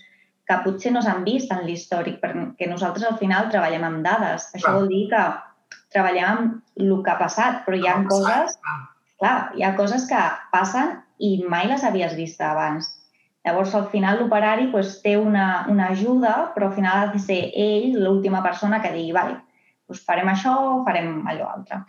que 0.49 0.57
potser 0.65 0.91
no 0.91 1.01
s'han 1.01 1.23
vist 1.25 1.51
en 1.55 1.63
l'històric, 1.65 2.19
perquè 2.21 2.67
nosaltres 2.69 3.07
al 3.07 3.17
final 3.21 3.49
treballem 3.49 3.87
amb 3.87 4.03
dades. 4.05 4.49
Això 4.51 4.67
Clar. 4.67 4.77
vol 4.77 4.89
dir 4.91 5.05
que 5.13 5.23
treballem 5.95 6.27
amb 6.27 6.81
el 6.83 6.97
que 7.05 7.13
ha 7.13 7.19
passat, 7.21 7.61
però 7.65 7.79
hi 7.79 7.87
ha 7.87 8.01
coses 8.09 8.57
clar, 9.21 9.53
hi 9.55 9.63
ha 9.63 9.75
coses 9.77 10.07
que 10.09 10.21
passen 10.51 10.97
i 11.21 11.31
mai 11.47 11.69
les 11.69 11.85
havies 11.87 12.17
vist 12.17 12.41
abans. 12.41 12.89
Llavors, 13.45 13.73
al 13.73 13.87
final, 13.89 14.19
l'operari 14.21 14.67
pues, 14.73 14.99
té 15.01 15.15
una, 15.17 15.65
una 15.71 15.89
ajuda, 15.95 16.51
però 16.55 16.69
al 16.69 16.75
final 16.75 17.07
ha 17.07 17.13
de 17.13 17.21
ser 17.21 17.39
ell 17.57 17.97
l'última 17.97 18.43
persona 18.45 18.81
que 18.83 18.91
digui, 18.93 19.15
vale, 19.15 19.39
doncs 19.89 20.03
farem 20.05 20.29
això 20.29 20.53
o 20.67 20.73
farem 20.85 21.23
allò 21.31 21.49
altre. 21.55 21.81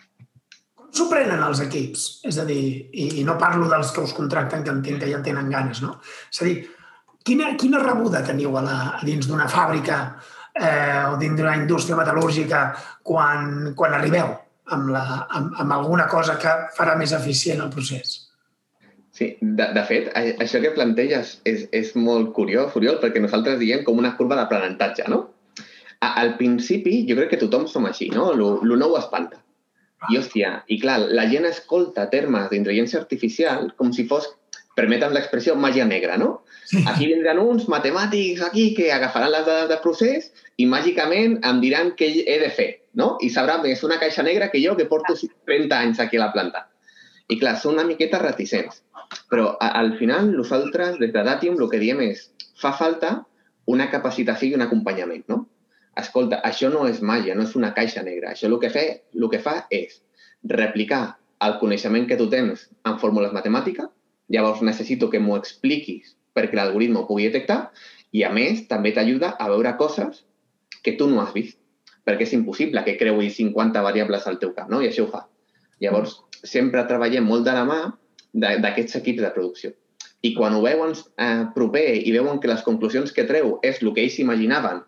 Com 0.79 0.89
s'ho 0.89 1.09
prenen 1.11 1.43
els 1.45 1.61
equips? 1.65 2.07
És 2.29 2.41
a 2.41 2.47
dir, 2.49 2.63
i, 2.93 3.09
i 3.21 3.25
no 3.29 3.37
parlo 3.41 3.69
dels 3.69 3.93
que 3.93 4.05
us 4.07 4.15
contracten, 4.17 4.65
que 4.65 4.73
entenc 4.73 5.05
que 5.05 5.11
ja 5.13 5.21
tenen 5.25 5.53
ganes, 5.53 5.83
no? 5.85 5.99
És 6.33 6.41
a 6.41 6.49
dir, 6.49 6.63
quina, 7.25 7.53
quina 7.61 7.83
rebuda 7.85 8.25
teniu 8.25 8.57
a, 8.57 8.65
la, 8.65 8.79
a 8.97 9.03
dins 9.05 9.29
d'una 9.29 9.51
fàbrica 9.53 9.99
eh, 10.57 11.05
o 11.11 11.19
dins 11.21 11.37
d'una 11.37 11.59
indústria 11.61 12.01
metal·lúrgica 12.01 12.71
quan, 13.05 13.75
quan 13.77 13.99
arribeu? 13.99 14.33
amb, 14.71 14.91
la, 14.95 15.27
amb, 15.29 15.55
amb 15.59 15.73
alguna 15.73 16.07
cosa 16.11 16.37
que 16.41 16.53
farà 16.77 16.97
més 16.99 17.13
eficient 17.17 17.63
el 17.65 17.73
procés. 17.73 18.32
Sí, 19.13 19.29
de, 19.41 19.67
de 19.77 19.85
fet, 19.85 20.09
això 20.41 20.61
que 20.63 20.73
planteges 20.73 21.35
és, 21.49 21.67
és 21.77 21.93
molt 22.01 22.33
curiós, 22.37 22.71
Furiol, 22.73 22.99
perquè 23.03 23.21
nosaltres 23.21 23.59
diem 23.61 23.85
com 23.85 24.01
una 24.01 24.15
curva 24.17 24.39
d'aprenentatge, 24.39 25.05
no? 25.13 25.23
A, 26.01 26.15
al 26.23 26.35
principi, 26.39 27.03
jo 27.09 27.19
crec 27.19 27.35
que 27.35 27.41
tothom 27.43 27.67
som 27.69 27.89
així, 27.89 28.09
no? 28.15 28.31
Lo, 28.39 28.55
lo 28.65 28.79
nou 28.81 28.97
espanta. 28.99 29.43
I, 30.09 30.17
hòstia, 30.19 30.55
i 30.73 30.81
clar, 30.83 30.99
la 31.15 31.29
gent 31.31 31.47
escolta 31.47 32.09
termes 32.11 32.49
d'intel·ligència 32.51 32.99
artificial 33.03 33.69
com 33.79 33.93
si 33.95 34.09
fos, 34.09 34.33
permeten 34.75 35.13
l'expressió, 35.13 35.55
màgia 35.55 35.85
negra, 35.85 36.17
no? 36.19 36.41
Aquí 36.89 37.05
vindran 37.11 37.39
uns 37.43 37.69
matemàtics 37.69 38.41
aquí 38.49 38.71
que 38.75 38.89
agafaran 38.95 39.35
les 39.35 39.45
dades 39.45 39.69
de 39.69 39.83
procés 39.85 40.31
i 40.57 40.65
màgicament 40.65 41.37
em 41.45 41.61
diran 41.61 41.93
què 41.99 42.09
he 42.25 42.39
de 42.41 42.49
fer 42.57 42.71
no? 42.95 43.17
I 43.21 43.31
sabrà 43.33 43.59
més 43.63 43.83
una 43.87 43.99
caixa 44.01 44.25
negra 44.27 44.51
que 44.53 44.61
jo, 44.63 44.77
que 44.77 44.89
porto 44.91 45.17
30 45.17 45.79
anys 45.79 46.01
aquí 46.01 46.21
a 46.21 46.27
la 46.27 46.33
planta. 46.35 46.67
I 47.29 47.39
clar, 47.41 47.57
són 47.61 47.79
una 47.79 47.87
miqueta 47.89 48.21
reticents. 48.23 48.83
Però 49.33 49.53
a, 49.59 49.73
al 49.81 49.95
final, 49.99 50.31
nosaltres, 50.37 50.99
des 51.01 51.13
de 51.15 51.25
Datium, 51.27 51.59
el 51.61 51.71
que 51.73 51.81
diem 51.83 52.03
és 52.05 52.29
fa 52.61 52.73
falta 52.79 53.15
una 53.73 53.89
capacitació 53.91 54.53
i 54.53 54.59
un 54.59 54.65
acompanyament, 54.67 55.25
no? 55.31 55.45
Escolta, 55.99 56.41
això 56.49 56.71
no 56.73 56.87
és 56.89 57.03
màgia, 57.05 57.37
no 57.37 57.45
és 57.45 57.57
una 57.59 57.73
caixa 57.77 58.03
negra. 58.03 58.33
Això 58.33 58.49
el 58.49 58.59
que, 58.63 58.71
fe, 58.73 58.85
el 59.15 59.29
que 59.33 59.43
fa 59.45 59.59
és 59.71 60.01
replicar 60.49 61.03
el 61.45 61.59
coneixement 61.61 62.07
que 62.09 62.17
tu 62.17 62.29
tens 62.33 62.69
en 62.89 62.99
fórmules 63.03 63.35
matemàtiques, 63.37 63.89
llavors 64.33 64.63
necessito 64.65 65.11
que 65.13 65.21
m'ho 65.21 65.37
expliquis 65.37 66.15
perquè 66.33 66.57
l'algoritme 66.57 67.03
ho 67.03 67.09
pugui 67.09 67.27
detectar 67.29 67.59
i, 68.13 68.23
a 68.25 68.31
més, 68.33 68.65
també 68.71 68.95
t'ajuda 68.97 69.35
a 69.39 69.49
veure 69.53 69.75
coses 69.81 70.23
que 70.83 70.97
tu 70.97 71.11
no 71.11 71.21
has 71.21 71.35
vist 71.37 71.59
perquè 72.07 72.27
és 72.27 72.35
impossible 72.35 72.83
que 72.87 72.97
creui 72.99 73.31
50 73.31 73.83
variables 73.85 74.27
al 74.27 74.39
teu 74.43 74.53
cap, 74.57 74.71
no? 74.71 74.81
I 74.83 74.89
això 74.91 75.07
ho 75.07 75.11
fa. 75.13 75.27
Llavors, 75.83 76.17
sempre 76.43 76.83
treballem 76.89 77.27
molt 77.27 77.47
de 77.47 77.55
la 77.55 77.63
mà 77.69 77.81
d'aquests 78.33 78.99
equips 79.01 79.25
de 79.25 79.33
producció. 79.35 79.73
I 80.23 80.33
quan 80.37 80.55
ho 80.55 80.63
veuen 80.63 80.95
eh, 80.95 81.45
proper 81.55 81.87
i 81.99 82.13
veuen 82.15 82.39
que 82.41 82.51
les 82.51 82.63
conclusions 82.63 83.13
que 83.13 83.27
treu 83.29 83.57
és 83.67 83.83
el 83.83 83.91
que 83.95 84.05
ells 84.05 84.21
imaginaven, 84.23 84.83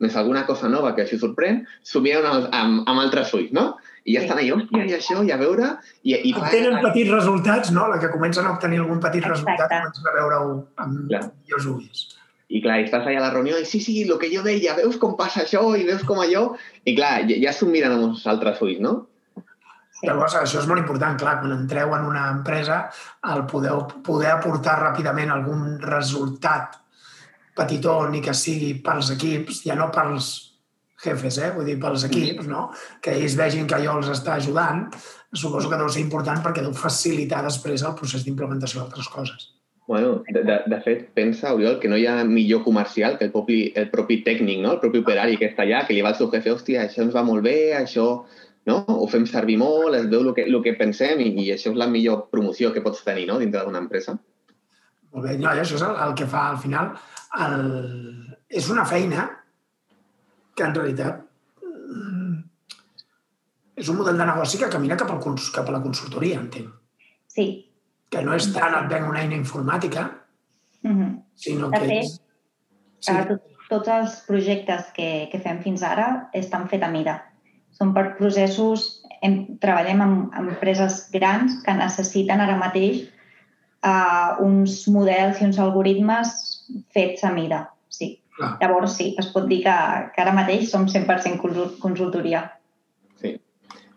més 0.00 0.16
alguna 0.16 0.46
cosa 0.48 0.68
nova 0.72 0.94
que 0.96 1.04
això 1.04 1.18
sorprèn, 1.20 1.60
s'ho 1.86 2.00
miren 2.02 2.26
amb, 2.26 2.48
amb, 2.56 2.82
amb 2.88 3.02
altres 3.02 3.32
ulls, 3.36 3.52
no? 3.56 3.74
I 4.08 4.16
ja 4.16 4.22
estan 4.24 4.40
allà, 4.40 4.56
hòstia, 4.56 4.86
i 4.88 4.94
això, 4.96 5.18
i 5.28 5.32
a 5.34 5.36
veure... 5.40 5.74
I, 6.08 6.14
i 6.30 6.32
Obtenen 6.32 6.78
fa... 6.78 6.86
petits 6.88 7.12
resultats, 7.12 7.72
no? 7.76 7.84
La 7.92 8.00
que 8.00 8.08
comencen 8.12 8.48
a 8.48 8.54
obtenir 8.54 8.80
algun 8.80 9.02
petit 9.04 9.20
Exacte. 9.20 9.44
resultat 9.44 9.74
comencen 9.76 10.08
a 10.08 10.14
veure-ho 10.16 10.54
amb 10.80 10.96
millors 11.04 11.68
ulls. 11.68 12.06
I 12.50 12.62
clar, 12.64 12.80
estàs 12.82 13.04
allà 13.06 13.20
a 13.20 13.26
la 13.28 13.34
reunió 13.34 13.60
i 13.60 13.68
sí, 13.68 13.78
sí, 13.84 14.00
el 14.02 14.16
que 14.18 14.32
jo 14.32 14.40
deia, 14.42 14.74
veus 14.80 14.96
com 14.98 15.12
passa 15.20 15.44
això 15.44 15.62
i 15.76 15.84
veus 15.86 16.02
com 16.08 16.18
allò... 16.24 16.48
I 16.88 16.96
clar, 16.96 17.12
ja, 17.28 17.36
ja 17.44 17.52
s'ho 17.54 17.68
miren 17.68 17.94
amb 17.94 18.08
els 18.08 18.24
altres 18.32 18.58
ulls, 18.64 18.80
no? 18.82 18.94
Sí. 20.00 20.08
Llavors, 20.08 20.34
això 20.40 20.62
és 20.62 20.68
molt 20.68 20.80
important, 20.80 21.18
clar, 21.20 21.38
quan 21.42 21.52
entreu 21.52 21.92
en 21.92 22.06
una 22.08 22.26
empresa, 22.32 22.86
el 23.34 23.44
poder, 23.50 23.74
poder 24.06 24.30
aportar 24.32 24.78
ràpidament 24.80 25.32
algun 25.34 25.74
resultat 25.82 26.78
petitó, 27.56 28.08
ni 28.08 28.22
que 28.24 28.32
sigui 28.32 28.72
pels 28.80 29.12
equips, 29.12 29.60
ja 29.66 29.76
no 29.76 29.90
pels 29.92 30.30
jefes, 31.04 31.38
eh? 31.40 31.52
vull 31.54 31.68
dir, 31.68 31.78
pels 31.80 32.04
equips, 32.08 32.48
no? 32.48 32.68
que 33.04 33.12
ells 33.16 33.36
vegin 33.36 33.68
que 33.68 33.76
allò 33.76 33.98
els 34.00 34.10
està 34.12 34.36
ajudant, 34.36 34.86
suposo 35.32 35.70
que 35.70 35.78
deu 35.80 35.88
ser 35.92 36.04
important 36.04 36.42
perquè 36.44 36.64
deu 36.64 36.76
facilitar 36.76 37.44
després 37.44 37.84
el 37.84 37.96
procés 37.98 38.24
d'implementació 38.24 38.82
d'altres 38.82 39.08
coses. 39.12 39.48
Bueno, 39.90 40.20
de, 40.28 40.42
de, 40.46 40.56
de 40.70 40.76
fet, 40.84 41.06
pensa, 41.18 41.50
Oriol, 41.56 41.80
que 41.82 41.88
no 41.90 41.96
hi 41.98 42.04
ha 42.06 42.20
millor 42.24 42.62
comercial 42.62 43.16
que 43.18 43.26
el 43.26 43.32
propi, 43.34 43.72
el 43.74 43.88
propi 43.90 44.20
tècnic, 44.26 44.60
no? 44.62 44.76
el 44.76 44.82
propi 44.82 45.00
operari 45.02 45.40
que 45.40 45.48
està 45.50 45.64
allà, 45.64 45.82
que 45.86 45.96
li 45.96 46.04
va 46.04 46.12
al 46.12 46.18
seu 46.20 46.30
jefe, 46.30 46.52
hòstia, 46.54 46.84
això 46.84 47.02
ens 47.02 47.16
va 47.16 47.24
molt 47.26 47.42
bé, 47.42 47.74
això 47.74 48.06
no? 48.68 48.80
ho 48.96 49.06
fem 49.10 49.26
servir 49.28 49.56
molt, 49.60 49.96
es 49.96 50.08
veu 50.10 50.26
el 50.26 50.34
que, 50.36 50.44
el 50.48 50.58
que 50.64 50.76
pensem 50.78 51.22
i, 51.24 51.30
i 51.44 51.46
això 51.54 51.72
és 51.72 51.78
la 51.78 51.88
millor 51.90 52.26
promoció 52.32 52.72
que 52.74 52.82
pots 52.84 53.04
tenir 53.06 53.26
no? 53.30 53.38
dintre 53.40 53.64
d'una 53.64 53.82
empresa. 53.84 54.16
Molt 55.10 55.26
bé, 55.26 55.38
no, 55.38 55.50
això 55.50 55.78
és 55.78 55.86
el, 55.86 55.96
el 56.06 56.14
que 56.18 56.28
fa 56.30 56.48
al 56.50 56.60
final. 56.62 56.92
El... 57.46 57.64
És 58.50 58.68
una 58.70 58.84
feina 58.86 59.26
que 60.56 60.66
en 60.66 60.74
realitat 60.74 61.22
mm, 61.64 62.36
és 63.80 63.90
un 63.90 63.98
model 63.98 64.18
de 64.20 64.28
negoci 64.28 64.60
que 64.60 64.70
camina 64.70 64.98
cap, 65.00 65.10
al, 65.14 65.42
cap 65.54 65.68
a 65.70 65.74
la 65.74 65.82
consultoria, 65.82 66.40
entenc. 66.42 66.70
Sí, 67.30 67.46
que 68.10 68.22
no 68.26 68.34
és 68.34 68.50
tant 68.54 68.74
et 68.74 68.90
venc 68.90 69.06
una 69.08 69.22
eina 69.22 69.38
informàtica, 69.38 70.08
mm 70.82 70.94
-hmm. 70.96 71.22
sinó 71.34 71.70
que 71.70 71.80
fet, 71.80 71.90
és... 72.02 72.20
Sí. 73.00 73.12
Tot, 73.28 73.42
tots 73.70 73.88
els 73.88 74.16
projectes 74.26 74.90
que, 74.96 75.28
que 75.32 75.38
fem 75.40 75.62
fins 75.62 75.82
ara 75.82 76.28
estan 76.32 76.68
fet 76.68 76.82
a 76.82 76.90
mida. 76.90 77.29
Són 77.76 77.94
per 77.96 78.14
processos... 78.18 78.96
Hem, 79.20 79.58
treballem 79.60 79.98
amb, 80.00 80.20
amb 80.32 80.48
empreses 80.48 81.02
grans 81.12 81.58
que 81.60 81.74
necessiten 81.76 82.40
ara 82.40 82.54
mateix 82.56 83.02
uh, 83.84 84.40
uns 84.40 84.86
models 84.88 85.42
i 85.42 85.44
uns 85.44 85.58
algoritmes 85.60 86.30
fets 86.96 87.26
a 87.28 87.32
mida. 87.34 87.58
Sí. 87.92 88.14
Clar. 88.38 88.54
Llavors, 88.62 88.94
sí, 88.96 89.10
es 89.20 89.28
pot 89.34 89.44
dir 89.50 89.60
que, 89.66 89.76
que 90.14 90.24
ara 90.24 90.32
mateix 90.32 90.70
som 90.70 90.88
100% 90.88 91.36
consultoria. 91.82 92.46
Sí. 93.20 93.34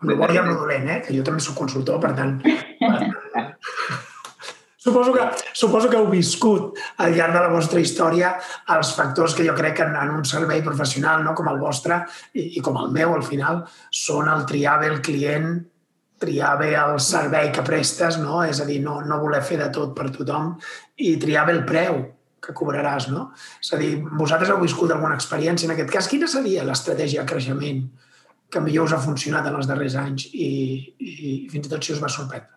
I 0.04 0.12
amb 0.12 0.50
el 0.52 0.58
dolent, 0.60 0.90
eh? 0.92 1.00
que 1.06 1.16
jo 1.16 1.24
també 1.24 1.40
sóc 1.40 1.56
consultor, 1.62 2.02
per 2.04 2.12
tant, 2.18 2.36
Suposo 4.84 5.14
que, 5.14 5.22
suposo 5.56 5.88
que 5.88 5.96
heu 5.96 6.10
viscut 6.12 6.76
al 7.00 7.14
llarg 7.16 7.32
de 7.32 7.40
la 7.40 7.52
vostra 7.52 7.80
història 7.80 8.34
els 8.74 8.90
factors 8.92 9.32
que 9.32 9.46
jo 9.46 9.54
crec 9.56 9.78
que 9.78 9.86
en, 9.86 9.94
en 9.96 10.10
un 10.18 10.26
servei 10.28 10.60
professional 10.66 11.22
no, 11.24 11.32
com 11.38 11.48
el 11.48 11.56
vostre 11.62 12.02
i, 12.34 12.58
i 12.58 12.64
com 12.66 12.76
el 12.82 12.90
meu, 12.92 13.14
al 13.16 13.24
final, 13.24 13.62
són 13.88 14.28
el 14.28 14.44
triar 14.50 14.74
bé 14.82 14.90
el 14.92 15.00
client, 15.06 15.54
triar 16.20 16.50
bé 16.60 16.74
el 16.76 16.98
servei 17.00 17.48
que 17.54 17.64
prestes, 17.64 18.18
no? 18.20 18.42
és 18.44 18.60
a 18.60 18.66
dir, 18.68 18.82
no, 18.84 18.98
no 19.08 19.22
voler 19.22 19.40
fer 19.48 19.56
de 19.62 19.70
tot 19.72 19.94
per 19.96 20.10
tothom 20.12 20.52
i 21.00 21.14
triar 21.22 21.46
bé 21.48 21.54
el 21.56 21.64
preu 21.64 22.02
que 22.44 22.52
cobraràs. 22.52 23.08
No? 23.08 23.30
És 23.64 23.72
a 23.72 23.80
dir, 23.80 23.94
vosaltres 24.04 24.52
heu 24.52 24.60
viscut 24.60 24.92
alguna 24.92 25.16
experiència 25.16 25.70
en 25.70 25.78
aquest 25.78 25.94
cas. 25.96 26.10
Quina 26.12 26.28
seria 26.28 26.66
l'estratègia 26.68 27.24
de 27.24 27.32
creixement 27.32 27.86
que 28.52 28.60
millor 28.60 28.90
us 28.90 28.98
ha 28.98 29.00
funcionat 29.00 29.48
en 29.48 29.56
els 29.62 29.70
darrers 29.70 29.96
anys 30.04 30.28
i, 30.28 30.50
i, 31.00 31.14
i 31.30 31.32
fins 31.48 31.70
i 31.70 31.72
tot 31.72 31.88
si 31.88 31.96
us 31.96 32.04
va 32.04 32.12
sorprendre? 32.12 32.52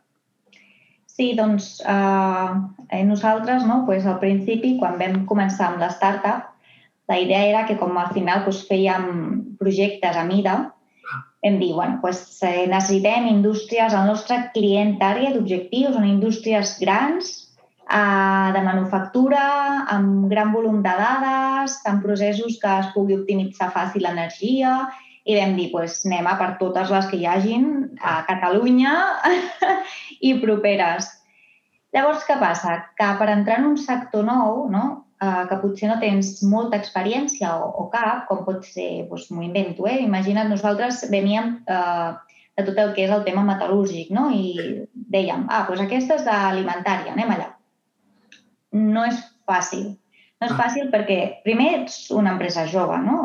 Sí, 1.17 1.31
doncs 1.33 1.79
eh, 1.81 3.03
nosaltres, 3.03 3.65
no, 3.65 3.81
pues, 3.87 4.05
al 4.05 4.19
principi, 4.21 4.75
quan 4.77 4.99
vam 4.99 5.23
començar 5.25 5.71
amb 5.71 5.81
la 5.81 5.89
startup, 5.89 6.51
la 7.09 7.17
idea 7.17 7.39
era 7.49 7.63
que 7.65 7.77
com 7.79 7.97
al 7.97 8.11
final 8.13 8.43
pues, 8.45 8.59
fèiem 8.69 9.07
projectes 9.57 10.19
a 10.19 10.25
mida, 10.27 10.53
vam 11.41 11.57
dir, 11.57 11.71
bueno, 11.73 11.97
pues, 12.03 12.21
eh, 12.45 12.67
necessitem 12.69 13.25
indústries, 13.31 13.97
el 13.97 14.05
nostre 14.11 14.37
client 14.53 15.01
àrea 15.01 15.33
d'objectius 15.33 15.97
són 15.97 16.05
indústries 16.05 16.75
grans, 16.83 17.33
eh, 17.89 18.47
de 18.53 18.63
manufactura, 18.69 19.41
amb 19.97 20.29
gran 20.29 20.53
volum 20.53 20.83
de 20.85 20.95
dades, 21.01 21.79
amb 21.89 22.05
processos 22.05 22.61
que 22.61 22.77
es 22.83 22.93
pugui 22.93 23.17
optimitzar 23.17 23.71
fàcil 23.73 24.05
l'energia, 24.05 24.83
i 25.27 25.35
vam 25.35 25.57
dir, 25.57 25.67
pues, 25.73 25.99
anem 26.07 26.27
a 26.29 26.37
per 26.39 26.53
totes 26.61 26.91
les 26.93 27.07
que 27.11 27.19
hi 27.19 27.25
hagin 27.27 27.67
a 27.99 28.21
Catalunya 28.27 28.93
i 30.29 30.37
properes. 30.43 31.09
Llavors, 31.95 32.23
què 32.27 32.37
passa? 32.39 32.77
Que 32.99 33.09
per 33.19 33.27
entrar 33.33 33.59
en 33.59 33.73
un 33.73 33.77
sector 33.81 34.23
nou, 34.27 34.65
no? 34.71 34.85
eh, 35.21 35.43
que 35.49 35.59
potser 35.61 35.89
no 35.91 35.97
tens 36.03 36.37
molta 36.47 36.79
experiència 36.79 37.51
o, 37.57 37.69
o 37.83 37.87
cap, 37.93 38.25
com 38.29 38.45
pot 38.47 38.63
ser, 38.67 39.07
doncs 39.09 39.27
m'ho 39.33 39.43
invento, 39.45 39.87
eh? 39.89 39.99
imagina't, 40.05 40.49
nosaltres 40.51 41.03
veníem 41.11 41.57
eh, 41.67 42.09
de 42.57 42.65
tot 42.69 42.81
el 42.81 42.95
que 42.95 43.05
és 43.05 43.13
el 43.13 43.23
tema 43.27 43.45
metal·lúrgic, 43.45 44.09
no? 44.15 44.29
I 44.33 44.87
dèiem, 45.13 45.45
ah, 45.53 45.65
doncs 45.67 45.83
aquesta 45.83 46.17
és 46.17 46.25
d'alimentària, 46.25 47.13
anem 47.13 47.35
allà. 47.35 47.51
No 48.77 49.05
és 49.05 49.19
fàcil. 49.47 49.91
No 50.41 50.49
és 50.49 50.55
ah. 50.55 50.59
fàcil 50.63 50.89
perquè, 50.93 51.19
primer, 51.45 51.69
ets 51.83 52.07
una 52.15 52.33
empresa 52.33 52.65
jove, 52.71 52.97
no? 53.05 53.19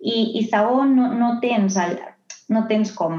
I, 0.00 0.16
i 0.40 0.42
segon, 0.50 0.94
no, 0.96 1.10
no 1.16 1.30
tens 1.42 1.78
el, 1.80 1.96
no 2.52 2.66
tens 2.70 2.92
com... 2.96 3.16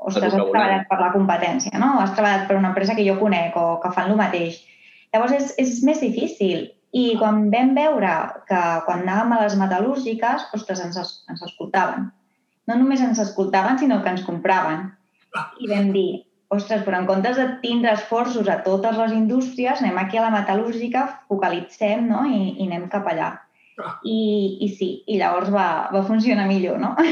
Ostres, 0.00 0.32
has 0.32 0.48
treballat 0.48 0.86
per 0.88 0.98
la 1.00 1.10
competència, 1.12 1.76
no? 1.80 1.92
Has 2.00 2.14
treballat 2.16 2.46
per 2.48 2.56
una 2.56 2.70
empresa 2.72 2.94
que 2.96 3.04
jo 3.04 3.18
conec 3.20 3.56
o 3.60 3.64
que 3.82 3.90
fan 3.92 4.08
el 4.12 4.18
mateix. 4.20 4.62
Llavors 5.12 5.34
és, 5.36 5.50
és 5.60 5.82
més 5.86 6.00
difícil. 6.00 6.70
I 6.96 7.04
quan 7.20 7.44
vam 7.52 7.74
veure 7.76 8.14
que 8.48 8.62
quan 8.86 9.04
anàvem 9.04 9.36
a 9.36 9.42
les 9.44 9.58
metal·lúrgiques, 9.60 10.48
ostres, 10.56 10.80
ens, 10.82 10.96
ens 11.30 11.44
escoltaven. 11.46 12.08
No 12.66 12.78
només 12.80 13.02
ens 13.04 13.20
escoltaven, 13.22 13.78
sinó 13.78 14.00
que 14.02 14.14
ens 14.14 14.24
compraven. 14.26 14.88
I 15.62 15.70
vam 15.70 15.92
dir, 15.94 16.24
ostres, 16.50 16.82
però 16.86 16.98
en 16.98 17.06
comptes 17.06 17.38
de 17.38 17.46
tindre 17.62 17.92
esforços 17.94 18.48
a 18.50 18.58
totes 18.66 18.98
les 18.98 19.14
indústries, 19.14 19.82
anem 19.82 20.00
aquí 20.00 20.18
a 20.18 20.26
la 20.26 20.34
metal·lúrgica, 20.34 21.06
focalitzem 21.30 22.08
no? 22.10 22.24
I, 22.26 22.56
i 22.58 22.66
anem 22.66 22.88
cap 22.90 23.06
allà. 23.10 23.34
I, 24.04 24.20
I 24.64 24.68
sí, 24.76 24.88
i 25.08 25.18
llavors 25.20 25.50
va, 25.52 25.88
va 25.92 26.04
funcionar 26.06 26.48
millor, 26.50 26.80
no? 26.82 26.94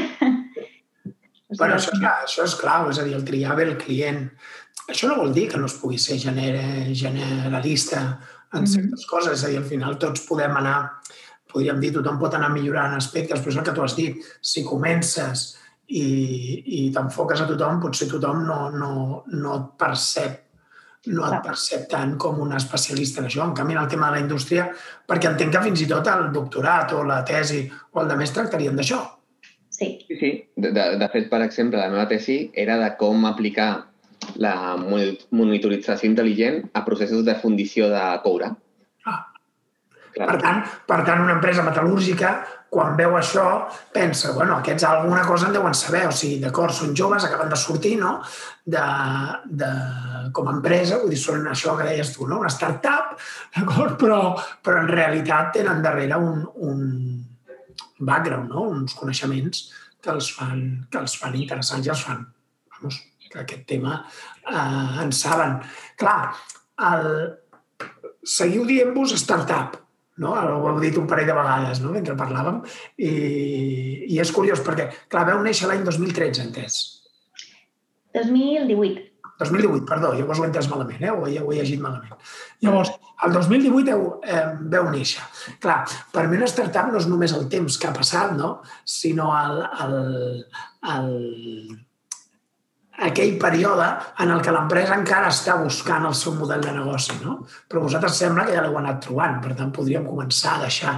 Bueno, 1.57 1.79
això, 1.79 1.95
és, 1.95 2.03
això 2.05 2.43
és 2.45 2.55
clau, 2.59 2.91
és 2.91 2.99
a 3.01 3.03
dir, 3.07 3.15
el 3.17 3.23
triar 3.25 3.55
bé 3.57 3.63
el 3.65 3.77
client. 3.81 4.19
Això 4.85 5.07
no 5.09 5.15
vol 5.17 5.31
dir 5.33 5.47
que 5.49 5.57
no 5.57 5.65
es 5.65 5.73
pugui 5.81 5.97
ser 5.97 6.19
gener, 6.21 6.51
generalista 6.93 8.01
en 8.53 8.61
mm 8.61 8.65
-hmm. 8.65 8.73
certes 8.73 9.05
coses, 9.09 9.33
és 9.39 9.43
a 9.45 9.47
dir, 9.49 9.57
al 9.57 9.65
final 9.65 9.97
tots 9.97 10.27
podem 10.27 10.55
anar, 10.57 11.01
podríem 11.51 11.79
dir, 11.79 11.93
tothom 11.93 12.19
pot 12.19 12.33
anar 12.33 12.51
millorant 12.53 12.93
aspectes, 12.95 13.39
però 13.39 13.49
és 13.49 13.57
el 13.57 13.63
que 13.63 13.73
tu 13.73 13.81
has 13.81 13.95
dit, 13.95 14.21
si 14.41 14.63
comences 14.63 15.57
i, 15.87 16.05
i 16.65 16.91
t'enfoques 16.91 17.41
a 17.41 17.47
tothom, 17.47 17.81
potser 17.81 18.07
tothom 18.07 18.45
no, 18.45 18.69
no, 18.69 19.23
no 19.25 19.55
et 19.55 19.65
percep 19.77 20.48
no 21.07 21.27
et 21.29 21.43
percep 21.45 21.85
tant 21.91 22.17
com 22.19 22.41
un 22.43 22.51
especialista 22.57 23.21
en 23.21 23.29
això. 23.29 23.45
En 23.45 23.53
canvi, 23.55 23.75
en 23.75 23.83
el 23.83 23.91
tema 23.91 24.09
de 24.09 24.17
la 24.17 24.23
indústria, 24.25 24.67
perquè 25.07 25.31
entenc 25.31 25.55
que 25.55 25.63
fins 25.69 25.83
i 25.85 25.87
tot 25.87 26.07
el 26.11 26.27
doctorat 26.35 26.91
o 26.97 27.03
la 27.07 27.21
tesi 27.27 27.63
o 27.93 28.01
el 28.03 28.11
de 28.11 28.17
més 28.19 28.33
tractarien 28.35 28.75
d'això. 28.75 28.99
Sí. 29.79 29.93
Sí, 30.07 30.17
sí. 30.19 30.31
De, 30.59 30.73
de, 30.75 30.85
de 30.99 31.07
fet, 31.13 31.29
per 31.31 31.39
exemple, 31.45 31.79
la 31.79 31.91
meva 31.91 32.07
tesi 32.09 32.41
era 32.53 32.75
de 32.81 32.89
com 32.99 33.23
aplicar 33.29 33.69
la 34.35 34.75
monitorització 34.77 36.09
intel·ligent 36.09 36.65
a 36.75 36.83
processos 36.85 37.23
de 37.25 37.37
fundició 37.39 37.87
de 37.93 38.03
coure. 38.25 38.51
Ah. 38.51 38.68
Per 40.15 40.37
tant, 40.41 40.63
per 40.87 41.03
tant, 41.07 41.21
una 41.23 41.35
empresa 41.37 41.65
metal·lúrgica, 41.65 42.31
quan 42.69 42.95
veu 42.97 43.15
això, 43.17 43.45
pensa, 43.93 44.31
bueno, 44.35 44.59
aquests 44.59 44.85
alguna 44.85 45.23
cosa 45.25 45.47
en 45.47 45.55
deuen 45.57 45.73
saber, 45.77 46.03
o 46.09 46.13
sigui, 46.13 46.37
d'acord, 46.43 46.73
són 46.75 46.93
joves, 46.97 47.25
acaben 47.25 47.49
de 47.49 47.57
sortir, 47.57 47.95
no?, 48.01 48.19
de, 48.69 48.83
de, 49.61 49.69
com 50.37 50.49
a 50.49 50.53
empresa, 50.57 50.99
vull 51.01 51.13
dir, 51.13 51.21
són 51.21 51.47
això 51.49 51.73
que 51.77 51.87
deies 51.89 52.13
tu, 52.13 52.27
no?, 52.29 52.41
una 52.43 52.53
startup, 52.53 53.15
d'acord, 53.57 53.97
però, 54.01 54.21
però 54.65 54.83
en 54.83 54.91
realitat 54.93 55.55
tenen 55.57 55.81
darrere 55.85 56.21
un, 56.21 56.45
un, 56.69 56.85
background, 57.99 58.49
no? 58.49 58.63
uns 58.69 58.95
coneixements 58.97 59.67
que 60.01 60.11
els 60.13 60.31
fan, 60.35 60.63
que 60.91 61.01
els 61.01 61.15
fan 61.19 61.35
interessants 61.35 61.87
i 61.87 61.91
els 61.93 62.03
fan, 62.07 62.23
vamos, 62.77 63.01
que 63.29 63.41
aquest 63.43 63.65
tema 63.69 63.99
eh, 63.99 65.03
en 65.03 65.11
saben. 65.13 65.59
Clar, 65.99 66.31
el, 66.89 67.09
seguiu 68.23 68.65
dient-vos 68.67 69.13
startup, 69.19 69.77
no? 70.21 70.35
Ho 70.35 70.69
heu 70.69 70.79
dit 70.83 70.97
un 70.99 71.07
parell 71.09 71.29
de 71.29 71.35
vegades 71.37 71.81
no? 71.83 71.93
mentre 71.95 72.17
parlàvem 72.19 72.61
i, 72.97 73.11
i 74.09 74.21
és 74.21 74.33
curiós 74.35 74.63
perquè, 74.65 74.89
clar, 75.11 75.27
veu 75.31 75.43
néixer 75.45 75.69
l'any 75.69 75.85
2013, 75.87 76.47
entès? 76.49 76.81
2018. 78.15 79.09
2018, 79.39 79.85
perdó, 79.87 80.11
llavors 80.17 80.39
ho 80.41 80.43
he 80.43 80.49
entès 80.49 80.67
malament, 80.67 80.99
eh? 80.99 81.11
ho, 81.15 81.27
he, 81.27 81.37
ho 81.39 81.51
he 81.53 81.61
llegit 81.61 81.79
malament. 81.79 82.17
Llavors, 82.65 82.91
el 83.23 83.35
2018 83.37 83.93
heu, 83.93 84.01
eh, 84.27 84.41
veu 84.73 84.89
néixer. 84.91 85.23
Clar, 85.63 85.77
per 86.11 86.25
mi 86.27 86.35
una 86.35 86.49
startup 86.51 86.89
no 86.91 86.99
és 86.99 87.07
només 87.07 87.35
el 87.37 87.47
temps 87.51 87.77
que 87.79 87.87
ha 87.87 87.95
passat, 87.95 88.33
no? 88.35 88.57
sinó 88.83 89.29
el, 89.37 89.61
el, 89.85 89.95
el, 90.95 91.13
aquell 93.07 93.37
període 93.41 93.87
en 94.23 94.33
el 94.33 94.41
que 94.43 94.53
l'empresa 94.55 94.97
encara 94.97 95.31
està 95.31 95.55
buscant 95.61 96.05
el 96.09 96.17
seu 96.17 96.35
model 96.35 96.63
de 96.65 96.73
negoci. 96.75 97.15
No? 97.23 97.39
Però 97.69 97.85
vosaltres 97.85 98.19
sembla 98.19 98.45
que 98.47 98.57
ja 98.57 98.65
l'heu 98.65 98.77
anat 98.79 99.01
trobant, 99.07 99.39
per 99.43 99.55
tant 99.59 99.71
podríem 99.75 100.07
començar 100.07 100.57
a 100.57 100.63
deixar 100.65 100.95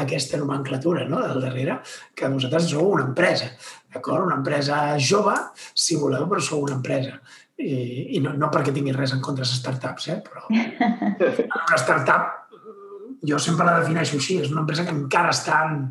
aquesta 0.00 0.38
nomenclatura 0.38 1.04
no? 1.08 1.20
del 1.26 1.42
darrere, 1.42 1.80
que 2.14 2.30
vosaltres 2.30 2.70
sou 2.70 2.92
una 2.94 3.08
empresa, 3.08 3.50
d'acord? 3.92 4.28
Una 4.28 4.38
empresa 4.38 4.96
jove, 5.02 5.34
si 5.74 5.98
voleu, 5.98 6.28
però 6.30 6.42
sou 6.44 6.62
una 6.64 6.78
empresa 6.78 7.18
i, 7.60 8.16
i 8.16 8.20
no, 8.24 8.32
no 8.38 8.48
perquè 8.52 8.72
tingui 8.74 8.94
res 8.96 9.14
en 9.16 9.22
contra 9.24 9.44
de 9.44 9.50
les 9.50 9.58
startups, 9.60 10.08
eh? 10.12 10.20
però 10.24 10.46
una 11.68 11.80
startup 11.80 12.36
jo 13.26 13.38
sempre 13.42 13.66
la 13.66 13.80
defineixo 13.80 14.16
així, 14.16 14.38
és 14.40 14.52
una 14.52 14.62
empresa 14.62 14.86
que 14.86 14.94
encara 14.94 15.34
està 15.34 15.64
en, 15.68 15.82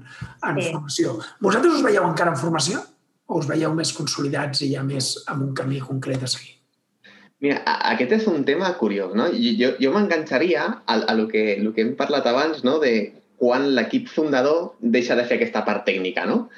en 0.48 0.58
sí. 0.58 0.72
formació. 0.72 1.20
Vosaltres 1.46 1.78
us 1.78 1.86
veieu 1.86 2.08
encara 2.08 2.34
en 2.34 2.40
formació 2.42 2.82
o 3.30 3.40
us 3.40 3.50
veieu 3.50 3.76
més 3.78 3.94
consolidats 3.96 4.64
i 4.66 4.72
ja 4.74 4.84
més 4.86 5.14
amb 5.30 5.46
un 5.48 5.54
camí 5.58 5.80
concret 5.86 6.26
a 6.26 6.32
seguir? 6.32 6.56
Mira, 7.40 7.62
aquest 7.94 8.18
és 8.18 8.26
un 8.28 8.44
tema 8.44 8.74
curiós, 8.82 9.14
no? 9.16 9.30
Jo, 9.32 9.72
jo 9.80 9.94
m'enganxaria 9.94 10.66
a, 10.84 10.98
a 10.98 11.16
lo 11.16 11.30
que, 11.32 11.56
lo 11.62 11.72
que 11.76 11.86
hem 11.86 11.94
parlat 12.00 12.28
abans, 12.28 12.66
no?, 12.68 12.80
de 12.84 12.94
quan 13.40 13.70
l'equip 13.78 14.10
fundador 14.12 14.74
deixa 14.82 15.16
de 15.16 15.24
fer 15.30 15.38
aquesta 15.40 15.64
part 15.64 15.86
tècnica, 15.88 16.26
no? 16.28 16.50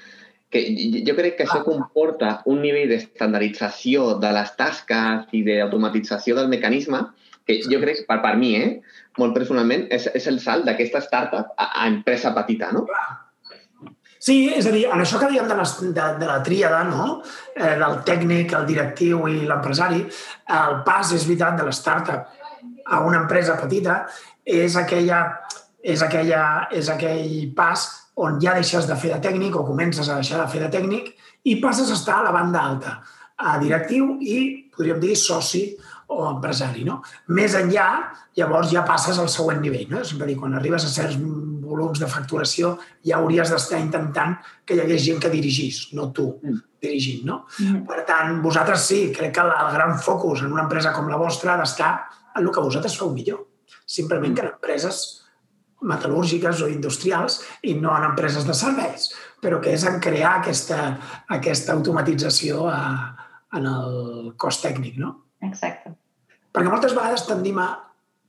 que 0.52 0.62
jo 1.08 1.14
crec 1.16 1.38
que 1.38 1.46
això 1.46 1.62
comporta 1.64 2.42
un 2.52 2.60
nivell 2.60 2.90
d'estandardització 2.92 4.18
de 4.20 4.34
les 4.36 4.50
tasques 4.60 5.30
i 5.38 5.46
d'automatització 5.48 6.36
del 6.36 6.50
mecanisme 6.52 7.06
que 7.48 7.62
jo 7.64 7.80
crec, 7.82 8.04
per, 8.10 8.20
per 8.26 8.34
mi, 8.38 8.52
eh, 8.60 8.82
molt 9.18 9.34
personalment, 9.38 9.88
és, 9.96 10.10
és 10.12 10.28
el 10.30 10.42
salt 10.44 10.68
d'aquesta 10.68 11.02
startup 11.06 11.56
a, 11.56 11.70
a 11.84 11.88
empresa 11.88 12.34
petita, 12.36 12.70
no? 12.76 12.84
Sí, 14.22 14.52
és 14.54 14.68
a 14.70 14.72
dir, 14.74 14.84
en 14.94 15.02
això 15.02 15.18
que 15.18 15.32
diem 15.32 15.48
de, 15.50 15.56
les, 15.58 15.72
de, 15.82 16.08
de 16.22 16.28
la 16.30 16.42
tríada, 16.46 16.84
no? 16.86 17.06
eh, 17.56 17.74
del 17.80 17.96
tècnic, 18.06 18.54
el 18.54 18.68
directiu 18.70 19.24
i 19.32 19.40
l'empresari, 19.50 20.04
el 20.58 20.76
pas, 20.86 21.16
és 21.18 21.26
veritat, 21.26 21.58
de 21.58 21.66
la 21.66 21.74
startup 21.74 22.30
a 22.86 23.00
una 23.02 23.24
empresa 23.24 23.56
petita 23.58 24.04
és, 24.46 24.76
aquella, 24.78 25.24
és, 25.82 26.04
aquella, 26.06 26.44
és 26.70 26.90
aquell 26.94 27.50
pas 27.58 27.88
on 28.22 28.38
ja 28.44 28.54
deixes 28.58 28.86
de 28.86 28.98
fer 29.00 29.16
de 29.16 29.22
tècnic 29.24 29.56
o 29.58 29.66
comences 29.66 30.10
a 30.10 30.20
deixar 30.20 30.44
de 30.44 30.50
fer 30.52 30.62
de 30.66 30.70
tècnic 30.74 31.14
i 31.50 31.58
passes 31.64 31.90
a 31.90 31.98
estar 31.98 32.20
a 32.20 32.28
la 32.28 32.36
banda 32.36 32.62
alta, 32.62 33.00
a 33.42 33.58
directiu 33.58 34.20
i, 34.22 34.70
podríem 34.76 35.00
dir, 35.02 35.16
soci 35.18 35.64
o 36.12 36.28
empresari. 36.30 36.84
No? 36.86 37.00
Més 37.34 37.56
enllà, 37.58 37.88
llavors 38.38 38.70
ja 38.70 38.84
passes 38.86 39.18
al 39.18 39.32
següent 39.32 39.62
nivell. 39.64 39.88
No? 39.90 40.04
Sempre 40.06 40.30
dir, 40.30 40.38
quan 40.38 40.54
arribes 40.60 40.86
a 40.86 40.92
certs 40.92 41.18
volums 41.82 42.00
de 42.00 42.10
facturació, 42.10 42.76
ja 43.08 43.20
hauries 43.20 43.52
d'estar 43.52 43.82
intentant 43.82 44.38
que 44.66 44.78
hi 44.78 44.84
hagués 44.84 45.04
gent 45.04 45.22
que 45.24 45.32
dirigís, 45.34 45.88
no 45.98 46.12
tu 46.16 46.28
mm. 46.38 46.60
dirigint, 46.82 47.26
no? 47.28 47.42
Mm. 47.60 47.86
Per 47.90 48.04
tant, 48.08 48.38
vosaltres 48.46 48.86
sí, 48.88 49.02
crec 49.16 49.34
que 49.36 49.44
el, 49.44 49.52
el 49.52 49.72
gran 49.76 49.98
focus 50.00 50.46
en 50.46 50.54
una 50.54 50.68
empresa 50.68 50.94
com 50.96 51.10
la 51.10 51.20
vostra 51.20 51.56
ha 51.56 51.62
d'estar 51.64 51.96
en 52.36 52.46
el 52.46 52.54
que 52.54 52.64
vosaltres 52.64 52.98
feu 53.00 53.12
millor. 53.14 53.44
Simplement 53.90 54.38
que 54.38 54.46
en 54.46 54.54
empreses 54.54 55.02
metal·lúrgiques 55.82 56.62
o 56.62 56.70
industrials 56.70 57.40
i 57.66 57.74
no 57.80 57.94
en 57.98 58.06
empreses 58.12 58.46
de 58.46 58.54
serveis, 58.58 59.10
però 59.42 59.58
que 59.62 59.74
és 59.74 59.86
en 59.90 59.98
crear 60.04 60.38
aquesta, 60.40 60.80
aquesta 61.34 61.74
automatització 61.74 62.68
a, 62.70 62.82
en 63.58 63.68
el 63.68 64.34
cost 64.38 64.64
tècnic, 64.68 65.00
no? 65.02 65.16
Exacte. 65.48 65.96
Perquè 66.52 66.70
moltes 66.70 66.94
vegades 66.98 67.26
tendim 67.28 67.58
a... 67.62 67.72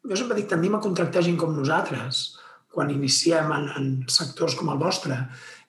Jo 0.08 0.16
sempre 0.18 0.38
dic, 0.38 0.48
tendim 0.50 0.74
a 0.74 0.80
contractar 0.82 1.22
gent 1.22 1.36
com 1.38 1.52
nosaltres 1.54 2.24
quan 2.72 2.90
iniciem 2.92 3.52
en, 3.52 3.68
en 3.78 3.88
sectors 4.10 4.56
com 4.58 4.72
el 4.72 4.80
vostre. 4.80 5.18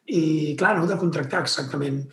I, 0.07 0.55
clar, 0.59 0.75
no 0.75 0.83
heu 0.83 0.91
de 0.91 0.99
contractar 0.99 1.43
exactament 1.43 2.03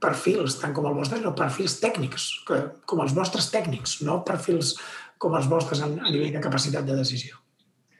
perfils, 0.00 0.56
tant 0.60 0.72
com 0.76 0.88
el 0.88 0.96
vostre, 0.96 1.20
sinó 1.20 1.34
perfils 1.36 1.76
tècnics, 1.82 2.26
que, 2.48 2.62
com 2.88 3.04
els 3.04 3.14
vostres 3.16 3.50
tècnics, 3.52 3.98
no 4.06 4.22
perfils 4.26 4.74
com 5.20 5.36
els 5.36 5.48
vostres 5.50 5.82
a, 5.84 5.88
a 5.90 6.10
nivell 6.10 6.32
de 6.32 6.42
capacitat 6.42 6.86
de 6.88 6.96
decisió. 6.96 7.36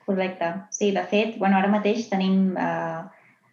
Correcte. 0.07 0.55
Sí, 0.75 0.91
de 0.97 1.05
fet, 1.07 1.37
bueno, 1.39 1.61
ara 1.61 1.69
mateix 1.71 2.09
tenim 2.11 2.57
eh, 2.59 3.01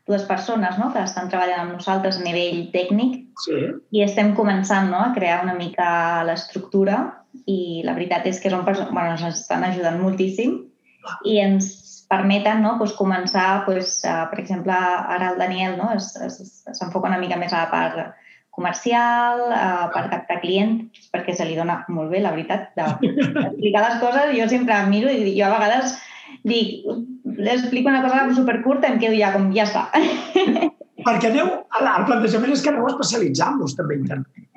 dues 0.08 0.24
persones 0.26 0.80
no?, 0.80 0.90
que 0.94 1.04
estan 1.04 1.28
treballant 1.30 1.66
amb 1.66 1.76
nosaltres 1.76 2.18
a 2.18 2.24
nivell 2.24 2.64
tècnic 2.74 3.20
sí. 3.44 3.60
i 3.94 4.04
estem 4.06 4.32
començant 4.40 4.88
no?, 4.90 5.04
a 5.04 5.14
crear 5.16 5.44
una 5.44 5.58
mica 5.60 6.24
l'estructura 6.28 7.02
i 7.46 7.84
la 7.86 7.94
veritat 7.98 8.26
és 8.32 8.40
que 8.42 8.50
són 8.50 8.64
persones, 8.66 8.94
bueno, 8.96 9.14
ens 9.18 9.44
estan 9.44 9.68
ajudant 9.68 10.00
moltíssim 10.02 10.56
i 11.28 11.38
ens 11.44 11.68
permeten 12.08 12.62
no, 12.64 12.78
pues, 12.80 12.94
començar, 12.98 13.66
pues, 13.66 14.00
uh, 14.08 14.28
per 14.32 14.40
exemple, 14.44 14.76
ara 15.18 15.34
el 15.34 15.42
Daniel 15.42 15.78
no, 15.80 15.92
s'enfoca 16.00 17.10
una 17.10 17.20
mica 17.20 17.40
més 17.40 17.54
a 17.54 17.66
la 17.66 17.72
part 17.72 18.16
comercial, 18.58 19.44
uh, 19.52 19.88
per 19.94 20.08
captar 20.10 20.40
client, 20.42 20.80
perquè 21.14 21.36
se 21.36 21.46
li 21.46 21.58
dona 21.60 21.84
molt 21.94 22.10
bé, 22.14 22.24
la 22.24 22.34
veritat, 22.34 22.72
d'explicar 22.80 23.84
les 23.84 24.00
coses. 24.02 24.34
Jo 24.40 24.48
sempre 24.50 24.80
miro 24.90 25.12
i 25.12 25.36
jo 25.38 25.46
a 25.46 25.54
vegades 25.60 25.98
dic, 26.48 26.88
l'explico 27.38 27.92
una 27.92 28.02
cosa 28.02 28.26
supercurta 28.36 28.88
i 28.90 28.96
em 28.96 29.00
quedo 29.04 29.20
ja 29.20 29.32
com, 29.36 29.52
ja 29.56 29.68
està. 29.68 29.88
Perquè 31.08 31.30
aneu, 31.30 31.52
el 31.78 32.08
plantejament 32.10 32.52
és 32.56 32.64
que 32.64 32.74
aneu 32.74 32.88
especialitzant-vos 32.90 33.78
també 33.78 34.00
internament. 34.00 34.48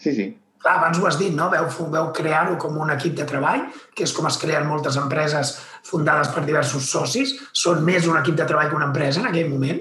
Sí, 0.00 0.12
sí. 0.16 0.26
Clar, 0.60 0.74
abans 0.76 0.98
ho 1.00 1.06
has 1.08 1.16
dit, 1.16 1.32
no? 1.32 1.46
Veu, 1.48 1.64
veu 1.88 2.08
crear-ho 2.12 2.58
com 2.60 2.74
un 2.84 2.90
equip 2.92 3.14
de 3.16 3.24
treball, 3.28 3.62
que 3.96 4.04
és 4.04 4.12
com 4.12 4.26
es 4.28 4.36
creen 4.36 4.66
moltes 4.68 4.98
empreses 5.00 5.54
fundades 5.88 6.28
per 6.34 6.42
diversos 6.44 6.90
socis. 6.92 7.32
Són 7.56 7.80
més 7.86 8.04
un 8.10 8.18
equip 8.18 8.36
de 8.36 8.44
treball 8.48 8.68
que 8.68 8.76
una 8.76 8.90
empresa 8.90 9.22
en 9.22 9.30
aquell 9.30 9.48
moment. 9.48 9.80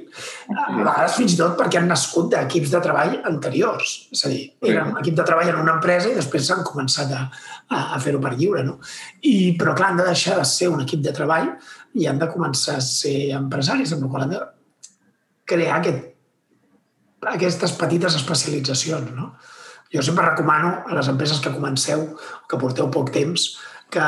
A 0.56 0.70
vegades 0.78 1.18
fins 1.20 1.36
i 1.36 1.40
tot 1.42 1.58
perquè 1.60 1.82
han 1.82 1.92
nascut 1.92 2.32
d'equips 2.32 2.72
de 2.72 2.82
treball 2.86 3.18
anteriors. 3.28 3.98
És 4.16 4.24
a 4.24 4.32
dir, 4.32 4.46
eren 4.72 4.94
un 4.94 5.02
equip 5.04 5.20
de 5.20 5.28
treball 5.28 5.52
en 5.52 5.60
una 5.66 5.76
empresa 5.82 6.14
i 6.14 6.16
després 6.16 6.48
s'han 6.48 6.64
començat 6.72 7.12
a, 7.12 7.26
a, 7.68 7.84
a 7.98 8.00
fer-ho 8.00 8.24
per 8.24 8.38
lliure. 8.38 8.64
No? 8.64 8.80
I, 9.20 9.36
però 9.60 9.76
clar, 9.76 9.92
han 9.92 10.00
de 10.00 10.08
deixar 10.14 10.40
de 10.40 10.48
ser 10.48 10.72
un 10.72 10.88
equip 10.88 11.04
de 11.04 11.16
treball 11.20 11.52
i 12.00 12.08
han 12.08 12.24
de 12.24 12.32
començar 12.32 12.80
a 12.80 12.88
ser 12.88 13.34
empresaris, 13.36 13.92
amb 13.92 14.08
la 14.08 14.16
qual 14.16 14.30
han 14.30 14.36
de 14.38 14.44
crear 15.44 15.82
aquest, 15.82 16.12
aquestes 17.36 17.76
petites 17.76 18.16
especialitzacions. 18.24 19.12
No? 19.20 19.34
Jo 19.94 20.04
sempre 20.06 20.26
recomano 20.28 20.84
a 20.86 20.96
les 20.96 21.10
empreses 21.10 21.42
que 21.42 21.54
comenceu, 21.54 22.06
que 22.50 22.62
porteu 22.62 22.90
poc 22.94 23.10
temps, 23.14 23.50
que, 23.90 24.08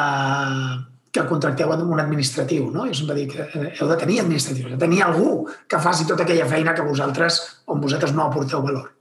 que 1.11 1.25
contracteu 1.29 1.73
un 1.73 1.99
administratiu. 1.99 2.69
No? 2.71 2.85
Jo 2.87 2.97
sempre 3.01 3.17
dic 3.17 3.33
que 3.33 3.75
heu 3.79 3.89
de 3.89 3.97
tenir 3.97 4.21
administratiu, 4.21 4.69
de 4.69 4.77
tenir 4.77 5.01
algú 5.03 5.47
que 5.67 5.79
faci 5.81 6.05
tota 6.07 6.23
aquella 6.23 6.45
feina 6.45 6.75
que 6.77 6.85
vosaltres, 6.85 7.41
on 7.65 7.81
vosaltres 7.81 8.13
no 8.13 8.27
aporteu 8.27 8.61
valor. 8.61 8.91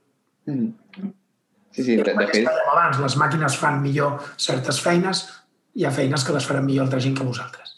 Mm. 0.47 0.73
Sí, 1.71 1.85
sí, 1.85 1.97
de, 1.97 2.03
de 2.03 2.27
fet... 2.33 2.49
Abans, 2.73 2.99
les 2.99 3.17
màquines 3.21 3.57
fan 3.61 3.79
millor 3.83 4.19
certes 4.41 4.81
feines, 4.83 5.27
hi 5.77 5.85
ha 5.87 5.93
feines 5.95 6.25
que 6.27 6.35
les 6.35 6.47
faran 6.47 6.67
millor 6.67 6.89
altra 6.89 7.01
gent 7.03 7.15
que 7.19 7.27
vosaltres. 7.27 7.77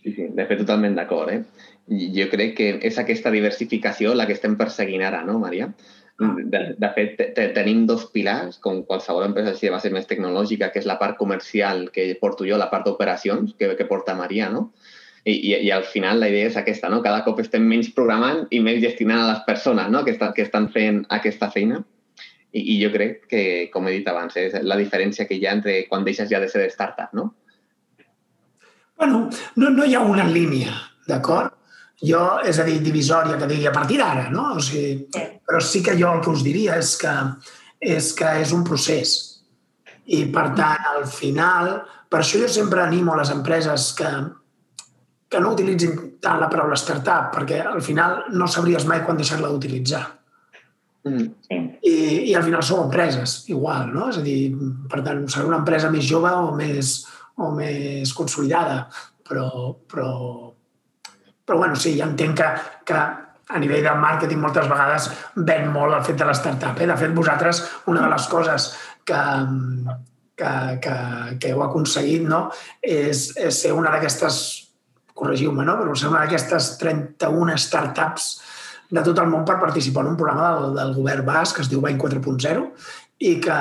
Sí, 0.00 0.14
sí, 0.16 0.26
de 0.34 0.46
fet, 0.48 0.64
totalment 0.64 0.96
d'acord. 0.98 1.30
Eh? 1.30 1.68
Jo 2.16 2.26
crec 2.32 2.56
que 2.58 2.68
és 2.86 2.98
aquesta 2.98 3.30
diversificació 3.34 4.14
la 4.16 4.26
que 4.26 4.34
estem 4.36 4.56
perseguint 4.58 5.04
ara, 5.06 5.22
no, 5.26 5.38
Maria? 5.42 5.70
De, 6.20 6.74
de 6.76 6.88
fet, 6.92 7.20
te, 7.32 7.46
tenim 7.56 7.86
dos 7.88 8.02
pilars, 8.12 8.58
com 8.60 8.82
qualsevol 8.84 9.24
empresa 9.30 9.54
així 9.54 9.68
de 9.68 9.72
base 9.72 9.90
més 9.94 10.08
tecnològica, 10.08 10.68
que 10.68 10.82
és 10.82 10.88
la 10.88 10.98
part 11.00 11.16
comercial 11.16 11.86
que 11.94 12.04
porto 12.20 12.44
jo, 12.44 12.58
la 12.60 12.68
part 12.68 12.84
d'operacions 12.84 13.54
que, 13.56 13.70
que 13.78 13.86
porta 13.88 14.16
Maria, 14.18 14.50
no? 14.52 14.66
I, 15.24 15.32
i, 15.32 15.54
I 15.66 15.70
al 15.72 15.86
final 15.88 16.20
la 16.20 16.28
idea 16.28 16.50
és 16.50 16.58
aquesta, 16.60 16.90
no? 16.92 17.00
Cada 17.04 17.22
cop 17.24 17.40
estem 17.40 17.64
menys 17.68 17.88
programant 17.96 18.42
i 18.52 18.60
més 18.64 18.82
gestionant 18.84 19.22
a 19.22 19.30
les 19.30 19.40
persones 19.48 19.88
no? 19.92 20.02
que, 20.04 20.14
està, 20.16 20.30
que 20.36 20.44
estan 20.44 20.68
fent 20.72 21.02
aquesta 21.16 21.48
feina. 21.52 21.80
I, 22.52 22.64
I 22.74 22.76
jo 22.82 22.90
crec 22.92 23.24
que, 23.30 23.42
com 23.72 23.88
he 23.88 23.98
dit 23.98 24.08
abans, 24.10 24.36
és 24.40 24.56
la 24.60 24.76
diferència 24.80 25.24
que 25.28 25.38
hi 25.38 25.46
ha 25.46 25.54
entre 25.56 25.78
quan 25.88 26.04
deixes 26.04 26.28
ja 26.28 26.40
de 26.42 26.48
ser 26.52 26.66
startup, 26.72 27.14
no? 27.16 27.30
Bueno, 29.00 29.30
no, 29.56 29.72
no 29.72 29.88
hi 29.88 29.96
ha 29.96 30.04
una 30.04 30.28
línia, 30.28 30.76
d'acord? 31.08 31.56
Jo, 32.06 32.24
és 32.48 32.58
a 32.58 32.64
dir, 32.64 32.78
divisòria, 32.80 33.36
que 33.36 33.48
digui 33.50 33.66
a 33.68 33.74
partir 33.74 33.98
d'ara, 34.00 34.30
no? 34.32 34.54
O 34.56 34.62
sigui, 34.64 35.06
sí. 35.12 35.24
Però 35.44 35.60
sí 35.60 35.82
que 35.84 35.96
jo 35.98 36.14
el 36.14 36.22
que 36.24 36.32
us 36.32 36.44
diria 36.46 36.78
és 36.80 36.94
que 37.00 37.12
és, 37.80 38.12
que 38.16 38.28
és 38.42 38.52
un 38.52 38.62
procés. 38.66 39.16
I, 40.10 40.26
per 40.34 40.50
tant, 40.58 40.84
al 40.92 41.06
final, 41.08 41.72
per 42.10 42.20
això 42.20 42.40
jo 42.42 42.48
sempre 42.50 42.82
animo 42.82 43.14
a 43.14 43.20
les 43.20 43.32
empreses 43.32 43.90
que, 43.98 44.10
que 45.30 45.42
no 45.42 45.54
utilitzin 45.54 45.96
tant 46.22 46.40
la 46.42 46.50
paraula 46.52 46.78
startup, 46.78 47.30
perquè 47.34 47.62
al 47.64 47.82
final 47.84 48.24
no 48.34 48.48
sabries 48.50 48.86
mai 48.88 49.04
quan 49.06 49.20
deixar-la 49.20 49.50
d'utilitzar. 49.52 50.02
Mm. 51.08 51.28
Sí. 51.46 51.60
I, 51.88 51.94
I 52.30 52.34
al 52.36 52.44
final 52.44 52.64
sou 52.66 52.82
empreses, 52.84 53.38
igual, 53.48 53.88
no? 53.94 54.10
És 54.12 54.20
a 54.20 54.24
dir, 54.26 54.52
per 54.90 55.00
tant, 55.06 55.24
serà 55.32 55.48
una 55.48 55.62
empresa 55.62 55.92
més 55.92 56.04
jove 56.08 56.32
o 56.36 56.50
més, 56.58 56.98
o 57.40 57.52
més 57.56 58.12
consolidada, 58.16 58.82
però, 59.24 59.48
però, 59.88 60.10
però 61.50 61.58
bueno, 61.58 61.74
sí, 61.74 61.96
ja 61.98 62.06
entenc 62.06 62.36
que, 62.38 62.48
que 62.86 62.98
a 63.50 63.58
nivell 63.58 63.82
de 63.82 63.92
màrqueting 63.98 64.38
moltes 64.38 64.68
vegades 64.70 65.08
ven 65.34 65.64
molt 65.74 65.96
el 65.96 66.04
fet 66.06 66.20
de 66.20 66.28
l'startup. 66.28 66.78
Eh? 66.78 66.86
De 66.86 66.96
fet, 67.00 67.10
vosaltres, 67.16 67.64
una 67.90 68.04
de 68.04 68.10
les 68.12 68.26
coses 68.30 68.68
que, 69.02 69.22
que, 70.38 70.52
que, 70.84 70.94
que 71.42 71.50
heu 71.50 71.64
aconseguit 71.64 72.28
no? 72.30 72.44
és, 72.78 73.24
és 73.34 73.58
ser 73.64 73.72
una 73.74 73.90
d'aquestes, 73.90 74.36
corregiu-me, 75.18 75.66
no? 75.66 75.74
però 75.80 75.96
ser 75.98 76.12
una 76.12 76.20
d'aquestes 76.22 76.76
31 76.84 77.56
startups 77.58 78.28
de 78.94 79.02
tot 79.06 79.18
el 79.22 79.30
món 79.32 79.42
per 79.48 79.58
participar 79.58 80.04
en 80.06 80.12
un 80.12 80.20
programa 80.20 80.52
del, 80.60 80.78
del 80.78 80.94
govern 81.00 81.26
basc 81.26 81.58
que 81.58 81.64
es 81.66 81.72
diu 81.72 81.82
Bain 81.82 81.98
4.0 81.98 82.62
i 83.26 83.32
que, 83.42 83.58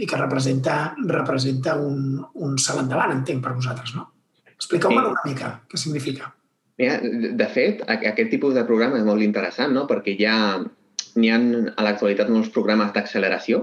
i 0.00 0.08
que 0.08 0.22
representa, 0.22 0.78
representa 1.12 1.76
un, 1.76 2.16
un 2.40 2.56
salt 2.56 2.86
endavant, 2.86 3.12
entenc, 3.18 3.44
per 3.44 3.52
vosaltres, 3.52 3.92
no? 4.00 4.08
Expliqueu-me 4.54 5.04
sí. 5.04 5.12
una 5.12 5.28
mica 5.28 5.52
què 5.68 5.80
significa. 5.80 6.32
Mira, 6.80 6.98
de 7.02 7.46
fet, 7.54 7.84
aquest 7.86 8.32
tipus 8.32 8.54
de 8.56 8.64
programa 8.66 8.98
és 8.98 9.06
molt 9.06 9.22
interessant, 9.22 9.74
no? 9.76 9.84
perquè 9.90 10.16
ja 10.18 10.36
n'hi 11.14 11.30
ha 11.30 11.38
a 11.38 11.84
l'actualitat 11.86 12.32
molts 12.32 12.50
programes 12.54 12.90
d'acceleració, 12.94 13.60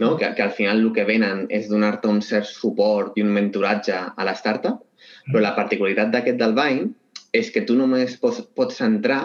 no? 0.00 0.16
que, 0.18 0.32
que 0.34 0.42
al 0.42 0.54
final 0.56 0.80
el 0.82 0.90
que 0.96 1.06
venen 1.06 1.44
és 1.54 1.68
donar-te 1.70 2.10
un 2.10 2.18
cert 2.26 2.48
suport 2.50 3.14
i 3.18 3.22
un 3.22 3.30
mentoratge 3.36 3.94
a 3.94 4.26
la 4.26 4.34
startup, 4.38 4.82
però 5.28 5.44
la 5.44 5.54
particularitat 5.58 6.10
d'aquest 6.10 6.40
del 6.40 6.56
Vine 6.58 6.90
és 7.32 7.48
que 7.54 7.62
tu 7.68 7.76
només 7.78 8.18
pots, 8.20 8.42
pots 8.58 8.82
entrar 8.84 9.22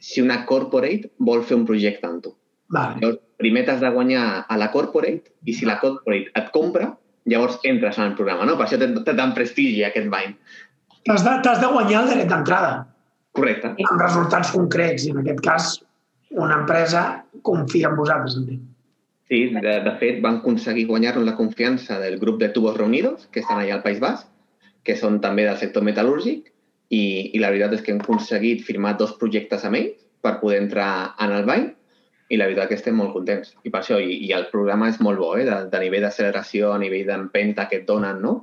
si 0.00 0.24
una 0.24 0.42
corporate 0.48 1.12
vol 1.28 1.44
fer 1.44 1.58
un 1.60 1.68
projecte 1.68 2.08
amb 2.08 2.24
tu. 2.24 2.34
Vale. 2.74 2.98
Llavors, 3.00 3.20
primer 3.40 3.64
t'has 3.66 3.80
de 3.82 3.90
guanyar 3.92 4.26
a 4.48 4.58
la 4.60 4.70
corporate 4.72 5.34
i 5.44 5.54
si 5.56 5.68
la 5.68 5.78
corporate 5.82 6.32
et 6.40 6.50
compra, 6.54 6.94
llavors 7.30 7.58
entres 7.64 7.98
en 7.98 8.10
el 8.10 8.16
programa. 8.18 8.44
No? 8.48 8.56
Per 8.58 8.66
això 8.66 8.78
té, 8.80 8.88
tant 9.06 9.34
prestigi 9.36 9.84
aquest 9.86 10.10
Vine. 10.12 10.36
T'has 11.04 11.24
de, 11.24 11.56
de 11.60 11.70
guanyar 11.72 12.04
el 12.04 12.12
dret 12.12 12.30
d'entrada. 12.30 12.76
Correcte. 13.36 13.72
Amb 13.90 14.00
resultats 14.00 14.52
concrets. 14.54 15.04
I 15.04 15.12
en 15.12 15.20
aquest 15.24 15.42
cas, 15.44 15.72
una 16.30 16.60
empresa 16.62 17.04
confia 17.42 17.90
en 17.90 17.98
vosaltres, 17.98 18.38
entenc. 18.40 18.70
Sí, 19.28 19.40
de, 19.56 19.74
de 19.84 19.92
fet, 20.00 20.18
van 20.24 20.42
aconseguir 20.42 20.84
guanyar 20.86 21.16
la 21.16 21.34
confiança 21.36 21.98
del 22.00 22.18
grup 22.20 22.40
de 22.40 22.50
Tubos 22.52 22.76
Reunidos, 22.76 23.28
que 23.32 23.40
estan 23.40 23.62
allà 23.62 23.78
al 23.78 23.84
País 23.84 24.00
Basc, 24.00 24.28
que 24.84 24.96
són 25.00 25.16
també 25.24 25.46
del 25.48 25.56
sector 25.60 25.84
metal·lúrgic, 25.86 26.50
i, 26.92 27.04
i 27.32 27.40
la 27.40 27.48
veritat 27.52 27.78
és 27.78 27.84
que 27.84 27.94
hem 27.94 28.02
aconseguit 28.04 28.60
firmar 28.66 28.98
dos 29.00 29.14
projectes 29.20 29.64
amb 29.64 29.80
ells 29.80 30.04
per 30.24 30.36
poder 30.42 30.60
entrar 30.60 30.90
en 31.24 31.32
el 31.32 31.48
bany, 31.48 31.70
i 32.32 32.38
la 32.40 32.48
veritat 32.48 32.70
que 32.70 32.78
estem 32.78 32.96
molt 33.00 33.14
contents. 33.16 33.54
I 33.64 33.72
per 33.72 33.80
això, 33.80 33.98
i, 34.00 34.20
i 34.28 34.32
el 34.36 34.46
programa 34.52 34.90
és 34.92 35.00
molt 35.04 35.20
bo, 35.20 35.32
eh? 35.40 35.48
de, 35.48 35.56
de 35.72 35.80
nivell 35.80 36.04
d'acceleració, 36.04 36.72
a 36.72 36.80
nivell 36.80 37.08
d'empenta 37.08 37.66
que 37.70 37.80
et 37.80 37.88
donen, 37.88 38.20
no? 38.24 38.34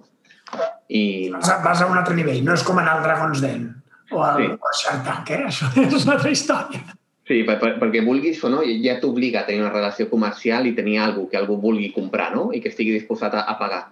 I... 0.91 1.03
Vas, 1.33 1.49
a, 1.49 1.61
vas 1.63 1.81
a 1.81 1.87
un 1.87 1.99
altre 1.99 2.15
nivell, 2.17 2.41
no 2.45 2.55
és 2.57 2.65
com 2.67 2.81
anar 2.81 2.97
al 2.97 3.05
Dragon's 3.05 3.43
Den 3.43 3.69
o 4.11 4.23
al, 4.23 4.41
sí. 4.43 4.81
Shark 4.81 5.05
Tank, 5.05 5.31
eh? 5.31 5.45
Això 5.49 5.69
és 5.85 6.03
una 6.03 6.17
altra 6.17 6.33
història. 6.33 6.81
Sí, 7.27 7.43
per, 7.47 7.55
per, 7.61 7.75
perquè 7.79 8.01
vulguis 8.03 8.41
o 8.43 8.49
no, 8.51 8.59
ja 8.83 8.97
t'obliga 8.99 9.43
a 9.43 9.47
tenir 9.47 9.63
una 9.63 9.71
relació 9.71 10.09
comercial 10.09 10.67
i 10.67 10.75
tenir 10.75 10.97
alguna 10.99 11.31
que 11.31 11.39
algú 11.39 11.55
vulgui 11.61 11.93
comprar, 11.95 12.31
no? 12.35 12.49
I 12.51 12.59
que 12.59 12.71
estigui 12.73 12.97
disposat 12.97 13.37
a, 13.39 13.45
a 13.47 13.55
pagar. 13.59 13.85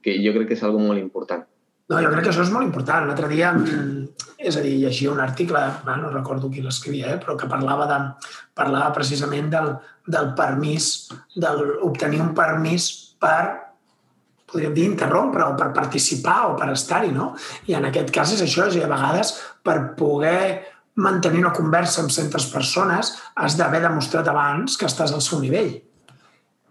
Que 0.00 0.16
jo 0.22 0.32
crec 0.36 0.48
que 0.52 0.56
és 0.56 0.64
algo 0.64 0.80
molt 0.80 1.02
important. 1.02 1.44
No, 1.88 1.98
jo 2.04 2.08
crec 2.12 2.26
que 2.26 2.32
això 2.32 2.44
és 2.44 2.52
molt 2.52 2.68
important. 2.68 3.06
L'altre 3.08 3.28
dia, 3.32 3.50
mm, 3.56 4.32
és 4.38 4.56
a 4.56 4.64
dir, 4.64 4.74
llegia 4.80 5.12
un 5.12 5.20
article, 5.24 5.60
no 5.88 6.12
recordo 6.12 6.50
qui 6.52 6.64
l'escrivia, 6.64 7.14
eh, 7.14 7.20
però 7.20 7.36
que 7.36 7.48
parlava, 7.48 7.86
de, 7.88 8.28
parlava 8.56 8.92
precisament 8.96 9.48
del, 9.52 9.72
del 10.06 10.34
permís, 10.36 11.08
d'obtenir 11.36 12.20
un 12.24 12.34
permís 12.36 12.90
per 13.20 13.67
podríem 14.48 14.74
dir, 14.74 14.88
interrompre 14.88 15.44
o 15.44 15.54
per 15.58 15.68
participar 15.76 16.38
o 16.48 16.56
per 16.58 16.70
estar-hi, 16.72 17.12
no? 17.12 17.34
I 17.68 17.76
en 17.78 17.88
aquest 17.90 18.10
cas 18.14 18.32
és 18.36 18.42
això, 18.44 18.68
és 18.68 18.80
a, 18.80 18.88
vegades 18.90 19.34
per 19.64 19.78
poder 19.98 20.40
mantenir 20.98 21.44
una 21.44 21.54
conversa 21.54 22.02
amb 22.02 22.10
centres 22.10 22.48
persones 22.50 23.12
has 23.38 23.56
d'haver 23.58 23.84
demostrat 23.84 24.28
abans 24.28 24.76
que 24.78 24.88
estàs 24.88 25.12
al 25.14 25.22
seu 25.22 25.40
nivell. 25.42 25.76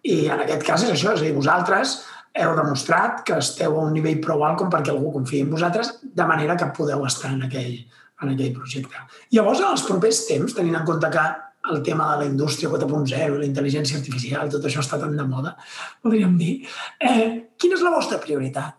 I 0.08 0.18
en 0.34 0.44
aquest 0.44 0.66
cas 0.68 0.84
és 0.84 0.94
això, 0.94 1.13
és 1.13 1.22
a 1.22 1.28
dir, 1.28 1.36
vosaltres 1.36 2.02
heu 2.38 2.54
demostrat 2.58 3.24
que 3.26 3.38
esteu 3.42 3.78
a 3.78 3.86
un 3.86 3.96
nivell 3.96 4.20
prou 4.24 4.44
alt 4.46 4.60
com 4.62 4.70
perquè 4.74 4.92
algú 4.94 5.13
confiï 5.16 5.46
en 5.46 5.54
vosaltres, 5.54 5.96
de 6.04 6.28
manera 6.30 6.58
que 6.60 6.70
podeu 6.76 7.06
estar 7.08 7.32
en 7.34 7.48
aquell, 7.48 7.80
en 8.22 8.34
aquell 8.34 8.54
projecte. 8.54 9.06
Llavors, 9.34 9.63
en 9.63 9.72
els 9.72 9.86
propers 9.88 10.24
temps, 10.28 10.54
tenint 10.58 10.78
en 10.82 10.86
compte 10.86 11.10
que 11.13 11.26
el 11.71 11.82
tema 11.84 12.10
de 12.13 12.23
la 12.23 12.32
indústria 12.32 12.69
4.0, 12.69 13.39
la 13.39 13.47
intel·ligència 13.47 13.99
artificial, 13.99 14.49
tot 14.51 14.65
això 14.67 14.84
està 14.84 14.99
tan 15.01 15.15
de 15.17 15.25
moda, 15.27 15.56
podríem 16.03 16.36
dir, 16.39 16.53
eh, 16.99 17.53
quina 17.60 17.77
és 17.77 17.86
la 17.86 17.93
vostra 17.95 18.19
prioritat? 18.23 18.77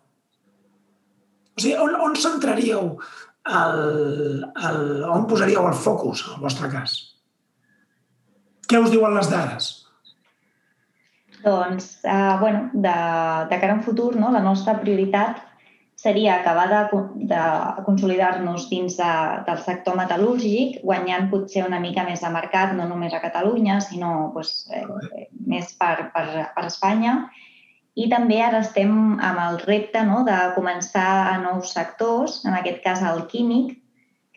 O 1.59 1.63
sigui, 1.63 1.75
on, 1.83 1.97
on 2.07 2.15
centraríeu 2.17 2.93
el, 3.49 3.83
el, 4.71 4.81
on 5.09 5.27
posaríeu 5.31 5.67
el 5.67 5.77
focus, 5.77 6.25
en 6.29 6.39
el 6.39 6.47
vostre 6.47 6.71
cas? 6.73 6.97
Què 8.69 8.81
us 8.85 8.93
diuen 8.93 9.17
les 9.17 9.31
dades? 9.33 9.73
Doncs, 11.43 11.91
eh, 12.05 12.37
bueno, 12.41 12.69
de, 12.73 12.97
de 13.51 13.61
cara 13.61 13.75
a 13.75 13.79
un 13.79 13.85
futur, 13.87 14.13
no, 14.17 14.33
la 14.35 14.45
nostra 14.45 14.77
prioritat 14.81 15.48
seria 15.99 16.37
acabar 16.37 16.69
de, 16.71 16.99
de 17.27 17.43
consolidar-nos 17.83 18.69
dins 18.71 18.95
de, 19.01 19.13
del 19.49 19.59
sector 19.67 19.97
metal·lúrgic, 19.99 20.77
guanyant 20.87 21.27
potser 21.33 21.65
una 21.67 21.81
mica 21.83 22.05
més 22.07 22.23
de 22.23 22.31
mercat, 22.31 22.71
no 22.79 22.87
només 22.87 23.17
a 23.17 23.23
Catalunya, 23.25 23.81
sinó 23.83 24.13
doncs, 24.35 24.69
eh, 24.71 25.27
més 25.51 25.73
per, 25.81 26.07
per, 26.15 26.27
per 26.55 26.65
Espanya. 26.69 27.17
I 27.99 28.07
també 28.13 28.39
ara 28.47 28.61
estem 28.63 28.93
amb 29.19 29.43
el 29.43 29.59
repte 29.65 30.05
no, 30.07 30.23
de 30.29 30.37
començar 30.55 31.09
a 31.33 31.35
nous 31.43 31.75
sectors, 31.75 32.45
en 32.47 32.55
aquest 32.55 32.79
cas 32.85 33.03
el 33.03 33.25
químic, 33.33 33.75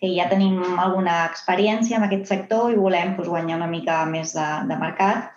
que 0.02 0.10
ja 0.15 0.26
tenim 0.32 0.63
alguna 0.82 1.28
experiència 1.28 2.00
en 2.00 2.08
aquest 2.08 2.26
sector 2.34 2.74
i 2.74 2.82
volem 2.82 3.13
doncs, 3.19 3.30
guanyar 3.30 3.62
una 3.62 3.69
mica 3.69 4.02
més 4.10 4.34
de, 4.34 4.47
de 4.65 4.82
mercat 4.82 5.30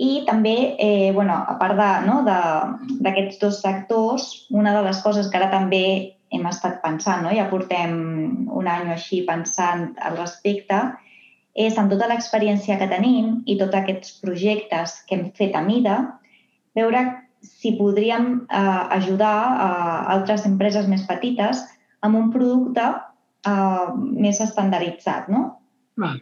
i 0.00 0.22
també, 0.24 0.54
eh, 0.80 1.12
bueno, 1.12 1.34
a 1.36 1.58
part 1.60 1.76
d'aquests 1.76 3.36
no, 3.36 3.42
dos 3.42 3.60
sectors, 3.60 4.30
una 4.48 4.72
de 4.72 4.82
les 4.86 5.02
coses 5.04 5.28
que 5.28 5.36
ara 5.36 5.50
també 5.52 5.84
hem 6.32 6.46
estat 6.48 6.78
pensant, 6.80 7.26
no? 7.26 7.32
ja 7.36 7.50
portem 7.50 7.92
un 8.48 8.70
any 8.70 8.88
o 8.88 8.94
així 8.94 9.20
pensant 9.28 9.90
al 10.00 10.16
respecte, 10.16 10.78
és 11.52 11.76
amb 11.76 11.92
tota 11.92 12.08
l'experiència 12.08 12.78
que 12.80 12.88
tenim 12.88 13.40
i 13.44 13.58
tots 13.60 13.76
aquests 13.76 14.16
projectes 14.22 15.00
que 15.08 15.18
hem 15.18 15.26
fet 15.36 15.58
a 15.58 15.64
mida, 15.66 15.98
veure 16.78 17.04
si 17.44 17.74
podríem 17.76 18.32
eh, 18.46 18.82
ajudar 18.96 19.36
a 19.66 19.70
altres 20.16 20.46
empreses 20.48 20.88
més 20.88 21.04
petites 21.08 21.64
amb 22.06 22.16
un 22.16 22.30
producte 22.32 22.86
eh, 22.88 23.88
més 23.96 24.40
estandarditzat, 24.40 25.28
no? 25.28 25.48
Ah. 26.00 26.14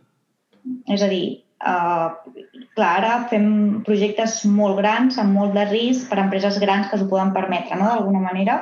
És 0.90 1.04
a 1.04 1.10
dir, 1.10 1.44
Uh, 1.58 2.14
clar, 2.78 2.88
ara 3.00 3.14
fem 3.30 3.46
projectes 3.86 4.44
molt 4.46 4.78
grans, 4.78 5.16
amb 5.18 5.34
molt 5.34 5.56
de 5.56 5.64
risc, 5.66 6.06
per 6.10 6.20
a 6.20 6.24
empreses 6.28 6.60
grans 6.62 6.86
que 6.90 6.98
s'ho 7.00 7.08
poden 7.10 7.32
permetre, 7.34 7.78
no?, 7.80 7.88
d'alguna 7.90 8.22
manera, 8.22 8.60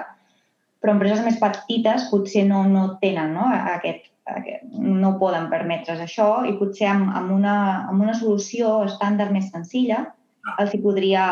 però 0.80 0.94
empreses 0.94 1.20
més 1.24 1.36
petites 1.40 2.08
potser 2.12 2.46
no, 2.48 2.62
no 2.70 2.86
tenen 3.02 3.34
no? 3.36 3.50
Aquest, 3.74 4.08
aquest, 4.32 4.64
no 4.72 5.16
poden 5.20 5.50
permetre's 5.52 6.00
això 6.00 6.30
i 6.48 6.56
potser 6.56 6.88
amb, 6.92 7.10
amb, 7.20 7.32
una, 7.36 7.56
amb 7.90 8.06
una 8.06 8.16
solució 8.16 8.78
estàndard 8.86 9.34
més 9.34 9.50
senzilla 9.52 10.04
els 10.60 10.72
hi, 10.72 10.80
podria, 10.82 11.24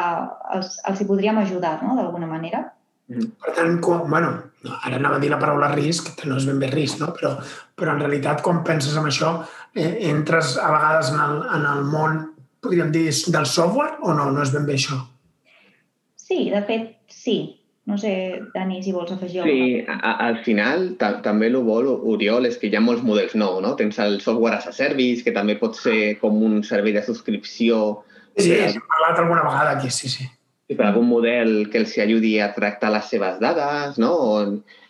els, 0.57 0.74
els 0.88 1.00
hi 1.00 1.07
podríem 1.09 1.38
ajudar, 1.40 1.79
no?, 1.85 1.94
d'alguna 1.98 2.29
manera. 2.31 2.64
Mm. 3.12 3.31
Per 3.40 3.55
tant, 3.57 3.77
quan, 3.85 4.05
bueno, 4.11 4.33
ara 4.72 4.98
anava 4.98 5.18
a 5.18 5.22
dir 5.22 5.31
la 5.33 5.40
paraula 5.40 5.70
risc, 5.74 6.12
que 6.18 6.29
no 6.29 6.38
és 6.40 6.46
ben 6.48 6.61
bé 6.62 6.70
risc, 6.72 7.00
no? 7.03 7.11
però, 7.16 7.35
però 7.77 7.94
en 7.94 8.05
realitat 8.05 8.42
quan 8.44 8.62
penses 8.66 8.96
en 8.96 9.09
això 9.11 9.35
eh, 9.74 9.90
entres 10.11 10.57
a 10.61 10.70
vegades 10.72 11.11
en 11.12 11.20
el, 11.24 11.42
en 11.59 11.66
el 11.72 11.83
món, 11.90 12.22
podríem 12.64 12.92
dir, 12.94 13.09
del 13.35 13.50
software 13.50 13.98
o 14.03 14.14
no? 14.16 14.31
No 14.33 14.44
és 14.44 14.55
ben 14.55 14.64
bé 14.68 14.79
això? 14.79 15.03
Sí, 16.16 16.48
de 16.53 16.62
fet, 16.68 16.94
sí. 17.12 17.38
No 17.85 17.98
sé, 18.00 18.40
Dani, 18.55 18.79
si 18.81 18.94
vols 18.96 19.11
afegir 19.12 19.42
alguna 19.42 19.83
cosa. 19.85 19.98
Sí, 19.98 19.98
a, 20.09 20.12
al 20.24 20.38
final 20.46 20.87
també 20.96 21.50
el 21.50 21.59
vol, 21.66 21.90
Oriol, 22.14 22.48
és 22.48 22.57
que 22.57 22.70
hi 22.70 22.79
ha 22.79 22.81
molts 22.81 23.05
models 23.05 23.35
nous, 23.37 23.59
no? 23.61 23.74
Tens 23.77 23.98
el 24.00 24.16
software 24.24 24.57
as 24.57 24.70
a 24.70 24.72
service, 24.72 25.20
que 25.27 25.35
també 25.37 25.59
pot 25.61 25.77
ser 25.77 26.14
com 26.22 26.40
un 26.46 26.62
servei 26.64 26.96
de 26.96 27.05
subscripció. 27.05 27.83
Sí, 28.38 28.48
sí, 28.48 28.57
hem 28.57 28.88
parlat 28.88 29.20
alguna 29.20 29.44
vegada 29.44 29.77
aquí, 29.77 29.92
sí, 29.92 30.09
sí 30.09 30.31
per 30.72 30.87
algun 30.87 31.07
model 31.11 31.68
que 31.70 31.83
els 31.83 31.92
ajudi 32.00 32.38
a 32.40 32.53
tractar 32.57 32.90
les 32.94 33.09
seves 33.12 33.37
dades, 33.42 33.98
no? 34.00 34.12
O 34.16 34.37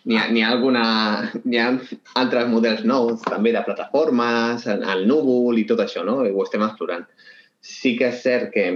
n'hi 0.07 0.17
ha, 0.17 0.29
ha, 0.29 0.51
alguna, 0.53 0.85
hi 1.43 1.59
ha 1.59 1.67
altres 2.21 2.47
models 2.51 2.85
nous 2.87 3.23
també 3.25 3.51
de 3.51 3.63
plataformes, 3.65 4.67
al 4.71 5.05
núvol 5.09 5.59
i 5.59 5.65
tot 5.67 5.83
això, 5.83 6.05
no? 6.07 6.21
Ho 6.23 6.45
estem 6.45 6.63
explorant. 6.63 7.03
Sí 7.59 7.95
que 7.99 8.13
és 8.13 8.21
cert 8.23 8.53
que 8.53 8.67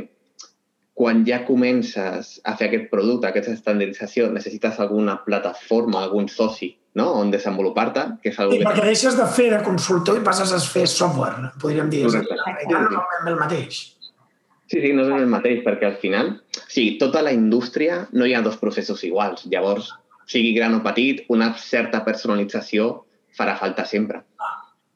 quan 0.99 1.23
ja 1.23 1.45
comences 1.47 2.33
a 2.43 2.57
fer 2.59 2.67
aquest 2.67 2.89
producte, 2.91 3.29
aquesta 3.29 3.55
estandardització, 3.55 4.27
necessites 4.35 4.81
alguna 4.83 5.21
plataforma, 5.23 6.01
algun 6.03 6.27
soci 6.27 6.73
no? 6.99 7.05
on 7.21 7.31
desenvolupar-te, 7.31 8.03
que 8.23 8.33
és 8.33 8.41
algo 8.41 8.57
sí, 8.57 8.59
que... 8.59 8.67
perquè 8.67 8.89
deixes 8.89 9.15
de 9.15 9.27
fer 9.37 9.47
de 9.53 9.61
consultor 9.63 10.19
i 10.19 10.25
passes 10.25 10.51
a 10.51 10.59
fer 10.59 10.83
software, 10.91 11.53
podríem 11.61 11.87
dir. 11.93 12.03
Correcte. 12.09 12.35
Ja 12.67 12.83
no 12.83 12.99
és 12.99 13.31
el 13.31 13.39
mateix. 13.39 13.79
Sí, 14.69 14.81
sí, 14.83 14.91
no 14.93 15.05
és 15.07 15.13
el 15.15 15.29
mateix, 15.31 15.63
perquè 15.65 15.87
al 15.87 15.95
final, 16.01 16.35
sí, 16.69 16.97
tota 17.01 17.23
la 17.25 17.33
indústria 17.33 18.03
no 18.13 18.27
hi 18.29 18.35
ha 18.37 18.43
dos 18.45 18.59
processos 18.61 19.03
iguals. 19.03 19.47
Llavors, 19.51 19.89
sigui 20.29 20.53
gran 20.55 20.77
o 20.77 20.83
petit, 20.85 21.25
una 21.33 21.51
certa 21.57 22.03
personalització 22.05 22.91
farà 23.35 23.57
falta 23.57 23.85
sempre. 23.89 24.21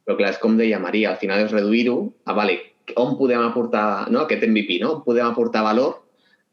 Però 0.03 0.17
clar, 0.19 0.33
és 0.35 0.39
com 0.41 0.55
deia 0.59 0.81
Maria, 0.83 1.11
al 1.11 1.19
final 1.21 1.41
és 1.45 1.51
reduir-ho 1.51 1.97
a, 2.27 2.35
vale, 2.37 2.59
on 2.99 3.15
podem 3.17 3.41
aportar 3.41 4.11
no, 4.11 4.25
aquest 4.25 4.43
MVP, 4.45 4.79
no? 4.83 4.97
Podem 5.05 5.29
aportar 5.29 5.63
valor 5.65 6.01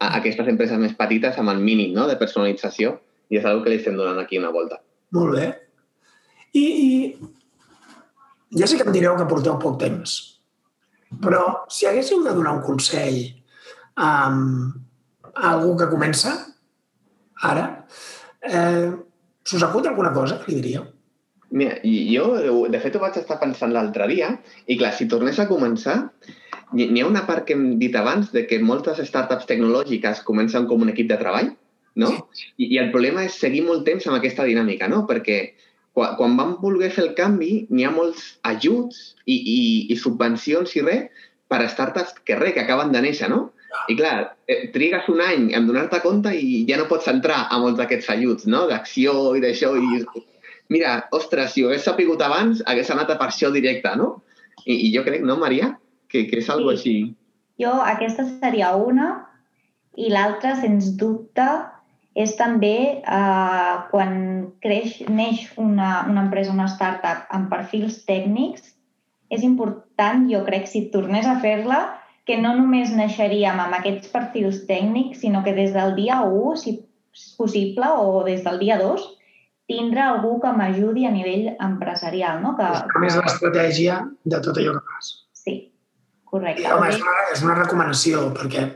a 0.00 0.14
aquestes 0.20 0.48
empreses 0.48 0.80
més 0.80 0.94
petites 0.96 1.36
amb 1.38 1.52
el 1.52 1.60
mínim 1.60 1.92
no, 1.96 2.06
de 2.08 2.16
personalització 2.20 2.96
i 3.30 3.38
és 3.38 3.44
una 3.44 3.60
que 3.64 3.72
li 3.72 3.80
estem 3.80 3.98
donant 3.98 4.20
aquí 4.22 4.38
una 4.38 4.52
volta. 4.54 4.80
Molt 5.16 5.36
bé. 5.36 5.48
I, 6.56 6.64
i 6.64 8.58
ja 8.58 8.66
sé 8.66 8.78
que 8.78 8.86
em 8.86 8.94
direu 8.94 9.18
que 9.18 9.28
porteu 9.30 9.58
poc 9.62 9.76
temps, 9.82 10.16
però 11.22 11.66
si 11.70 11.86
haguéssiu 11.86 12.22
de 12.24 12.32
donar 12.34 12.56
un 12.56 12.64
consell 12.66 13.20
um, 13.98 14.70
algú 15.48 15.76
que 15.78 15.88
comença, 15.90 16.34
ara, 17.50 17.66
eh, 18.42 18.90
s'us 19.44 19.62
acut 19.66 19.86
alguna 19.86 20.12
cosa 20.12 20.38
que 20.40 20.52
li 20.52 20.60
diríeu? 20.60 20.86
Mira, 21.50 21.80
jo, 21.82 22.26
de 22.70 22.78
fet, 22.78 22.94
ho 22.94 23.02
vaig 23.02 23.16
estar 23.18 23.40
pensant 23.40 23.72
l'altre 23.74 24.06
dia 24.10 24.30
i, 24.66 24.76
clar, 24.76 24.92
si 24.94 25.08
tornés 25.10 25.40
a 25.42 25.48
començar, 25.50 25.96
n'hi 26.76 27.02
ha 27.02 27.08
una 27.08 27.24
part 27.26 27.46
que 27.46 27.56
hem 27.56 27.72
dit 27.80 27.96
abans 27.98 28.30
de 28.30 28.44
que 28.46 28.60
moltes 28.62 29.00
startups 29.08 29.48
tecnològiques 29.48 30.22
comencen 30.26 30.68
com 30.70 30.84
un 30.84 30.92
equip 30.92 31.08
de 31.10 31.18
treball, 31.18 31.50
no? 31.98 32.12
I, 32.56 32.68
i 32.76 32.78
el 32.78 32.92
problema 32.94 33.24
és 33.26 33.40
seguir 33.42 33.64
molt 33.66 33.82
temps 33.88 34.06
amb 34.06 34.20
aquesta 34.20 34.46
dinàmica, 34.46 34.86
no? 34.92 35.02
Perquè 35.08 35.40
quan, 35.96 36.14
quan 36.20 36.36
vam 36.38 36.54
voler 36.62 36.92
fer 36.94 37.08
el 37.08 37.14
canvi, 37.18 37.66
n'hi 37.70 37.86
ha 37.86 37.94
molts 37.94 38.36
ajuts 38.46 39.00
i, 39.26 39.34
i, 39.34 39.60
i 39.90 39.98
subvencions 39.98 40.76
i 40.78 40.84
res 40.86 41.26
per 41.50 41.64
a 41.64 41.70
startups 41.72 42.20
que 42.22 42.38
res, 42.38 42.54
que 42.54 42.62
acaben 42.62 42.94
de 42.94 43.02
néixer, 43.02 43.30
no? 43.32 43.48
I 43.90 43.96
clar, 43.98 44.34
eh, 44.50 44.68
trigues 44.74 45.06
un 45.12 45.20
any 45.22 45.50
en 45.56 45.66
donar-te 45.68 46.00
compte 46.02 46.32
i 46.34 46.64
ja 46.68 46.78
no 46.80 46.88
pots 46.90 47.08
entrar 47.10 47.44
a 47.48 47.58
molts 47.62 47.78
d'aquests 47.78 48.10
ajuts, 48.16 48.48
no? 48.50 48.66
D'acció 48.70 49.34
i 49.38 49.42
d'això. 49.44 49.72
I... 49.78 50.24
Mira, 50.70 50.96
ostres, 51.16 51.54
si 51.54 51.64
ho 51.64 51.70
hagués 51.70 51.86
sapigut 51.86 52.22
abans, 52.22 52.62
hagués 52.66 52.90
anat 52.94 53.14
a 53.14 53.18
per 53.20 53.30
això 53.30 53.50
directe, 53.54 53.94
no? 53.98 54.12
I, 54.66 54.74
I 54.74 54.92
jo 54.94 55.04
crec, 55.06 55.24
no, 55.26 55.38
Maria? 55.40 55.74
Que, 56.10 56.26
que 56.30 56.40
és 56.42 56.50
algo 56.50 56.74
sí. 56.74 56.78
així. 56.78 56.94
Jo, 57.62 57.74
aquesta 57.84 58.26
seria 58.40 58.72
una. 58.78 59.10
I 59.98 60.10
l'altra, 60.12 60.54
sens 60.58 60.92
dubte, 60.98 61.46
és 62.18 62.34
també 62.38 62.76
eh, 62.98 63.74
quan 63.90 64.14
creix, 64.62 65.00
neix 65.10 65.46
una, 65.58 66.06
una 66.10 66.26
empresa, 66.26 66.54
una 66.54 66.68
startup 66.70 67.30
amb 67.34 67.50
perfils 67.52 68.02
tècnics, 68.06 68.74
és 69.30 69.44
important, 69.46 70.26
jo 70.30 70.42
crec, 70.46 70.66
si 70.66 70.88
tornés 70.94 71.26
a 71.26 71.36
fer-la, 71.42 71.80
que 72.30 72.38
no 72.38 72.52
només 72.54 72.92
naixeríem 72.94 73.58
amb 73.58 73.74
aquests 73.80 74.10
perfils 74.12 74.62
tècnics, 74.68 75.24
sinó 75.24 75.42
que 75.42 75.54
des 75.56 75.72
del 75.74 75.96
dia 75.96 76.20
1, 76.22 76.52
si 76.62 76.76
és 77.10 77.24
possible, 77.34 77.88
o 77.98 78.20
des 78.26 78.44
del 78.44 78.60
dia 78.62 78.76
2, 78.78 79.08
tindre 79.70 80.04
algú 80.04 80.36
que 80.42 80.52
m'ajudi 80.54 81.08
a 81.08 81.10
nivell 81.14 81.48
empresarial. 81.56 82.38
No? 82.44 82.54
Que, 82.58 82.68
és 82.70 83.02
més 83.02 83.18
l'estratègia 83.18 83.98
de 84.22 84.40
tot 84.44 84.60
allò 84.62 84.76
que 84.76 84.84
fas. 84.92 85.10
Sí, 85.40 85.56
correcte. 86.30 86.62
I, 86.62 86.70
home, 86.76 86.92
és 86.92 87.02
una, 87.02 87.16
és 87.34 87.42
una 87.48 87.58
recomanació, 87.58 88.28
perquè, 88.38 88.68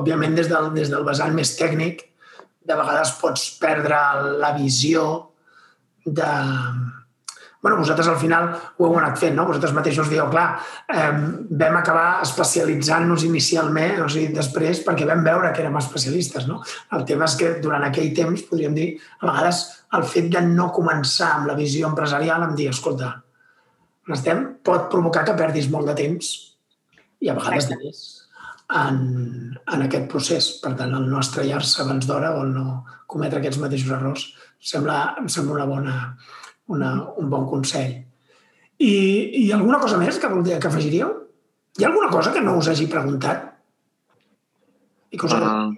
òbviament, 0.00 0.38
des 0.40 0.48
del, 0.48 0.72
des 0.76 0.92
del 0.92 1.04
vessant 1.04 1.36
més 1.36 1.52
tècnic, 1.60 2.06
de 2.64 2.78
vegades 2.78 3.12
pots 3.20 3.46
perdre 3.60 4.00
la 4.40 4.54
visió 4.56 5.06
de... 6.06 6.32
bueno, 7.62 7.78
vosaltres 7.78 8.08
al 8.10 8.18
final 8.18 8.48
ho 8.76 8.86
heu 8.88 8.96
anat 8.98 9.20
fent, 9.20 9.36
no? 9.38 9.46
Vosaltres 9.46 9.72
mateixos 9.76 10.08
dieu, 10.10 10.24
clar, 10.30 10.46
eh, 10.90 11.10
vam 11.62 11.76
acabar 11.78 12.06
especialitzant-nos 12.26 13.22
inicialment, 13.28 14.00
o 14.02 14.08
sigui, 14.10 14.32
després, 14.34 14.82
perquè 14.82 15.06
vam 15.06 15.22
veure 15.22 15.52
que 15.54 15.62
érem 15.62 15.78
especialistes, 15.78 16.48
no? 16.50 16.58
El 16.98 17.06
tema 17.08 17.30
és 17.30 17.36
que 17.38 17.52
durant 17.62 17.86
aquell 17.86 18.10
temps, 18.16 18.42
podríem 18.50 18.74
dir, 18.74 18.88
a 19.20 19.28
vegades 19.30 19.62
el 19.94 20.08
fet 20.10 20.32
de 20.34 20.42
no 20.48 20.72
començar 20.74 21.36
amb 21.36 21.52
la 21.52 21.58
visió 21.58 21.86
empresarial 21.88 22.48
em 22.48 22.56
dir, 22.58 22.68
escolta, 22.72 23.14
estem, 24.10 24.42
pot 24.66 24.90
provocar 24.90 25.22
que 25.28 25.38
perdis 25.38 25.70
molt 25.70 25.86
de 25.86 25.94
temps 26.02 26.34
i 27.22 27.30
a 27.30 27.38
vegades 27.38 27.70
diners 27.70 28.02
en, 28.74 29.54
en 29.54 29.86
aquest 29.86 30.10
procés. 30.10 30.50
Per 30.62 30.74
tant, 30.78 30.94
el 30.98 31.06
no 31.06 31.22
estrellar-se 31.22 31.82
abans 31.84 32.08
d'hora 32.08 32.34
o 32.34 32.42
el 32.42 32.54
no 32.56 32.82
cometre 33.06 33.38
aquests 33.38 33.60
mateixos 33.62 33.94
errors 33.94 34.30
sembla, 34.62 35.14
em 35.20 35.28
sembla 35.30 35.60
una 35.60 35.68
bona, 35.68 35.96
una, 36.72 36.92
un 37.20 37.30
bon 37.32 37.46
consell. 37.50 37.94
I, 38.82 38.92
I 39.44 39.46
alguna 39.54 39.78
cosa 39.82 40.00
més 40.00 40.18
que, 40.18 40.30
voldria, 40.32 40.58
que 40.62 40.70
afegiríeu? 40.70 41.14
Hi 41.78 41.86
ha 41.86 41.92
alguna 41.92 42.10
cosa 42.12 42.32
que 42.34 42.42
no 42.44 42.58
us 42.60 42.68
hagi 42.72 42.88
preguntat? 42.90 43.48
I 45.12 45.20
que 45.20 45.28
us 45.28 45.36
uh, 45.36 45.70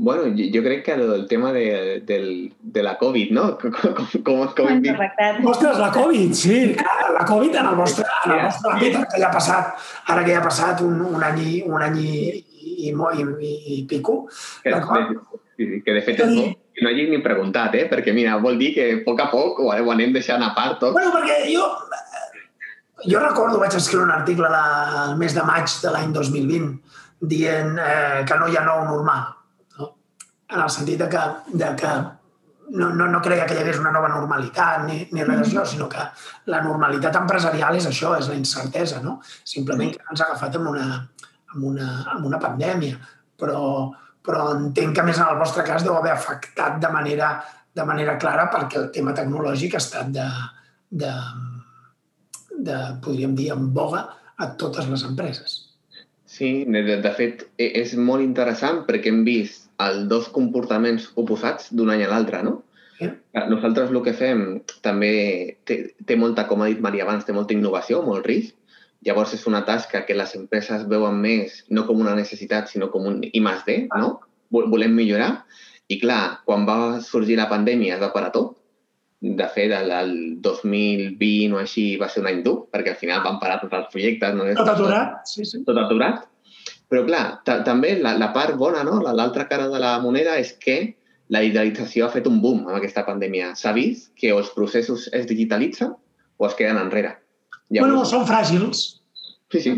Bueno, 0.00 0.30
jo, 0.32 0.46
jo 0.48 0.62
crec 0.64 0.82
que 0.86 0.94
el 0.94 1.26
tema 1.28 1.52
de, 1.52 2.00
del, 2.06 2.54
de 2.58 2.82
la 2.82 2.96
Covid, 2.96 3.32
no? 3.36 3.58
Com, 3.60 3.74
com, 3.74 4.06
com, 4.24 4.46
com 4.56 4.68
hem 4.70 4.80
dit. 4.80 4.96
Ostres, 5.44 5.76
la 5.76 5.90
Covid, 5.92 6.32
sí, 6.32 6.74
la 7.18 7.26
Covid 7.28 7.58
en 7.60 7.68
el 7.68 7.76
vostre, 7.76 8.06
en 8.24 8.32
el 8.32 8.40
vostre 8.46 8.72
àmbit, 8.72 8.96
que 9.12 9.20
ja 9.20 9.28
ha 9.28 9.34
passat, 9.34 9.84
ara 10.06 10.24
que 10.24 10.32
ja 10.32 10.38
ha 10.40 10.46
passat 10.46 10.80
un, 10.86 11.02
un 11.04 11.26
any, 11.28 11.42
un 11.68 11.84
any 11.84 12.00
i, 12.00 12.14
i, 12.40 12.88
i, 12.88 12.94
i, 12.94 13.52
i 13.74 13.78
pico. 13.90 14.22
Que, 14.64 14.72
de, 14.72 15.82
que 15.84 15.98
de 15.98 16.04
fet 16.08 16.24
és 16.24 16.32
que 16.32 16.48
no 16.82 16.90
hagi 16.90 17.08
ni 17.10 17.22
preguntat, 17.24 17.74
eh? 17.78 17.86
perquè 17.90 18.14
mira, 18.16 18.38
vol 18.42 18.58
dir 18.60 18.72
que 18.76 18.86
a 18.94 19.00
poc 19.06 19.24
a 19.24 19.30
poc 19.32 19.60
ho, 19.64 19.72
anem 19.72 20.14
deixant 20.16 20.42
a 20.44 20.52
part 20.56 20.80
tot. 20.82 20.94
Bueno, 20.96 21.12
perquè 21.14 21.42
jo, 21.50 21.66
jo 23.06 23.20
recordo, 23.22 23.58
vaig 23.60 23.76
escriure 23.76 24.06
un 24.08 24.14
article 24.14 24.48
la, 24.52 24.64
el 25.08 25.18
mes 25.20 25.36
de 25.36 25.44
maig 25.46 25.68
de 25.82 25.92
l'any 25.92 26.16
2020 26.16 26.72
dient 27.30 27.76
eh, 27.76 28.24
que 28.28 28.40
no 28.40 28.48
hi 28.48 28.56
ha 28.56 28.64
nou 28.64 28.86
normal 28.88 29.28
en 30.50 30.60
el 30.60 30.70
sentit 30.70 30.98
de 30.98 31.08
que, 31.08 31.20
de 31.52 31.68
que 31.76 31.90
no, 32.70 32.90
no, 32.94 33.06
no 33.06 33.20
creia 33.22 33.46
que 33.46 33.54
hi 33.54 33.62
hagués 33.62 33.78
una 33.82 33.92
nova 33.94 34.10
normalitat 34.10 34.84
ni, 34.86 35.00
ni 35.14 35.24
res 35.26 35.40
d'això, 35.40 35.64
sinó 35.66 35.88
que 35.90 36.04
la 36.50 36.60
normalitat 36.64 37.16
empresarial 37.20 37.78
és 37.78 37.88
això, 37.90 38.14
és 38.18 38.28
la 38.30 38.38
incertesa, 38.38 39.00
no? 39.04 39.18
Simplement 39.44 39.94
que 39.94 40.04
ens 40.06 40.22
ha 40.22 40.28
agafat 40.30 40.58
amb 40.58 40.70
una, 40.72 40.86
amb 41.54 41.66
una, 41.72 41.88
amb 42.14 42.28
una 42.30 42.40
pandèmia, 42.42 42.98
però, 43.40 43.62
però 44.26 44.50
entenc 44.54 44.96
que 44.96 45.06
més 45.06 45.18
en 45.20 45.30
el 45.30 45.40
vostre 45.40 45.64
cas 45.66 45.84
deu 45.86 45.96
haver 45.96 46.12
afectat 46.12 46.78
de 46.82 46.90
manera, 46.92 47.32
de 47.74 47.86
manera 47.88 48.18
clara 48.20 48.48
perquè 48.52 48.78
el 48.80 48.90
tema 48.94 49.14
tecnològic 49.16 49.74
ha 49.76 49.82
estat 49.82 50.12
de, 50.14 50.28
de, 50.90 51.12
de 52.68 52.78
podríem 53.04 53.34
dir, 53.38 53.50
en 53.56 53.70
boga 53.74 54.06
a 54.40 54.52
totes 54.60 54.88
les 54.90 55.04
empreses. 55.08 55.58
Sí, 56.30 56.64
de, 56.64 57.00
de 57.02 57.12
fet, 57.16 57.46
e, 57.58 57.72
és 57.82 57.96
molt 57.98 58.22
interessant 58.22 58.84
perquè 58.86 59.10
hem 59.10 59.24
vist 59.26 59.66
els 59.82 60.04
dos 60.10 60.28
comportaments 60.30 61.08
oposats 61.18 61.72
d'un 61.74 61.90
any 61.90 62.04
a 62.06 62.10
l'altre, 62.12 62.44
no? 62.46 62.60
Yeah. 63.00 63.46
Nosaltres 63.48 63.90
el 63.90 64.02
que 64.04 64.12
fem 64.12 64.44
també 64.84 65.12
té, 65.64 65.80
té 66.06 66.16
molta, 66.20 66.44
com 66.46 66.60
ha 66.60 66.68
dit 66.68 66.82
Maria 66.84 67.06
abans, 67.06 67.24
té 67.24 67.32
molta 67.32 67.56
innovació, 67.56 68.02
molt 68.04 68.28
risc. 68.28 68.54
Llavors 69.06 69.32
és 69.36 69.46
una 69.48 69.62
tasca 69.64 70.02
que 70.04 70.16
les 70.16 70.34
empreses 70.36 70.86
veuen 70.88 71.16
més 71.22 71.62
no 71.72 71.86
com 71.88 72.02
una 72.02 72.14
necessitat, 72.18 72.68
sinó 72.68 72.90
com 72.92 73.06
un 73.08 73.20
I 73.24 73.40
més 73.40 73.62
D, 73.64 73.86
no? 73.96 74.18
Volem 74.52 74.92
millorar. 74.96 75.30
I 75.90 75.98
clar, 76.02 76.42
quan 76.46 76.66
va 76.68 77.00
sorgir 77.02 77.38
la 77.38 77.48
pandèmia 77.50 77.96
es 77.96 78.02
va 78.02 78.12
parar 78.14 78.32
tot. 78.34 78.58
De 79.20 79.46
fet, 79.52 79.72
el, 79.76 79.90
el 79.92 80.12
2020 80.44 81.56
o 81.56 81.60
així 81.60 81.84
va 82.00 82.08
ser 82.12 82.22
un 82.22 82.28
any 82.30 82.42
dur, 82.44 82.56
perquè 82.72 82.94
al 82.94 83.00
final 83.00 83.24
van 83.24 83.40
parar 83.40 83.58
tots 83.62 83.76
els 83.78 83.88
projectes. 83.92 84.36
No? 84.36 84.46
Tot 84.58 84.72
aturat, 84.74 85.18
sí, 85.28 85.44
sí. 85.48 85.62
Tot 85.66 85.80
aturat. 85.80 86.22
Però, 86.90 87.04
clar, 87.06 87.24
també 87.46 87.94
la, 88.00 88.16
la 88.18 88.30
part 88.36 88.56
bona, 88.60 88.84
no? 88.86 88.98
l'altra 89.06 89.46
cara 89.50 89.68
de 89.70 89.80
la 89.82 89.96
moneda 90.02 90.36
és 90.40 90.52
que 90.60 90.78
la 91.30 91.42
digitalització 91.44 92.06
ha 92.06 92.12
fet 92.12 92.26
un 92.26 92.40
boom 92.42 92.64
amb 92.66 92.76
aquesta 92.76 93.04
pandèmia. 93.06 93.52
S'ha 93.56 93.72
vist 93.76 94.10
que 94.18 94.32
els 94.34 94.50
processos 94.56 95.06
es 95.14 95.28
digitalitzen 95.30 95.94
o 95.94 96.48
es 96.48 96.56
queden 96.58 96.80
enrere. 96.80 97.14
Llavors... 97.70 97.92
Bueno, 97.94 98.04
són 98.12 98.28
fràgils. 98.28 98.84
Sí, 99.50 99.62
sí. 99.64 99.74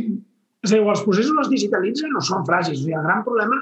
És 0.62 0.70
a 0.70 0.76
dir, 0.76 0.82
els 0.82 1.06
processos 1.06 1.40
es 1.44 1.50
digitalitzen 1.52 2.18
o 2.18 2.22
són 2.24 2.44
fràgils. 2.48 2.80
O 2.80 2.84
sigui, 2.84 2.98
el 2.98 3.08
gran 3.08 3.24
problema 3.26 3.58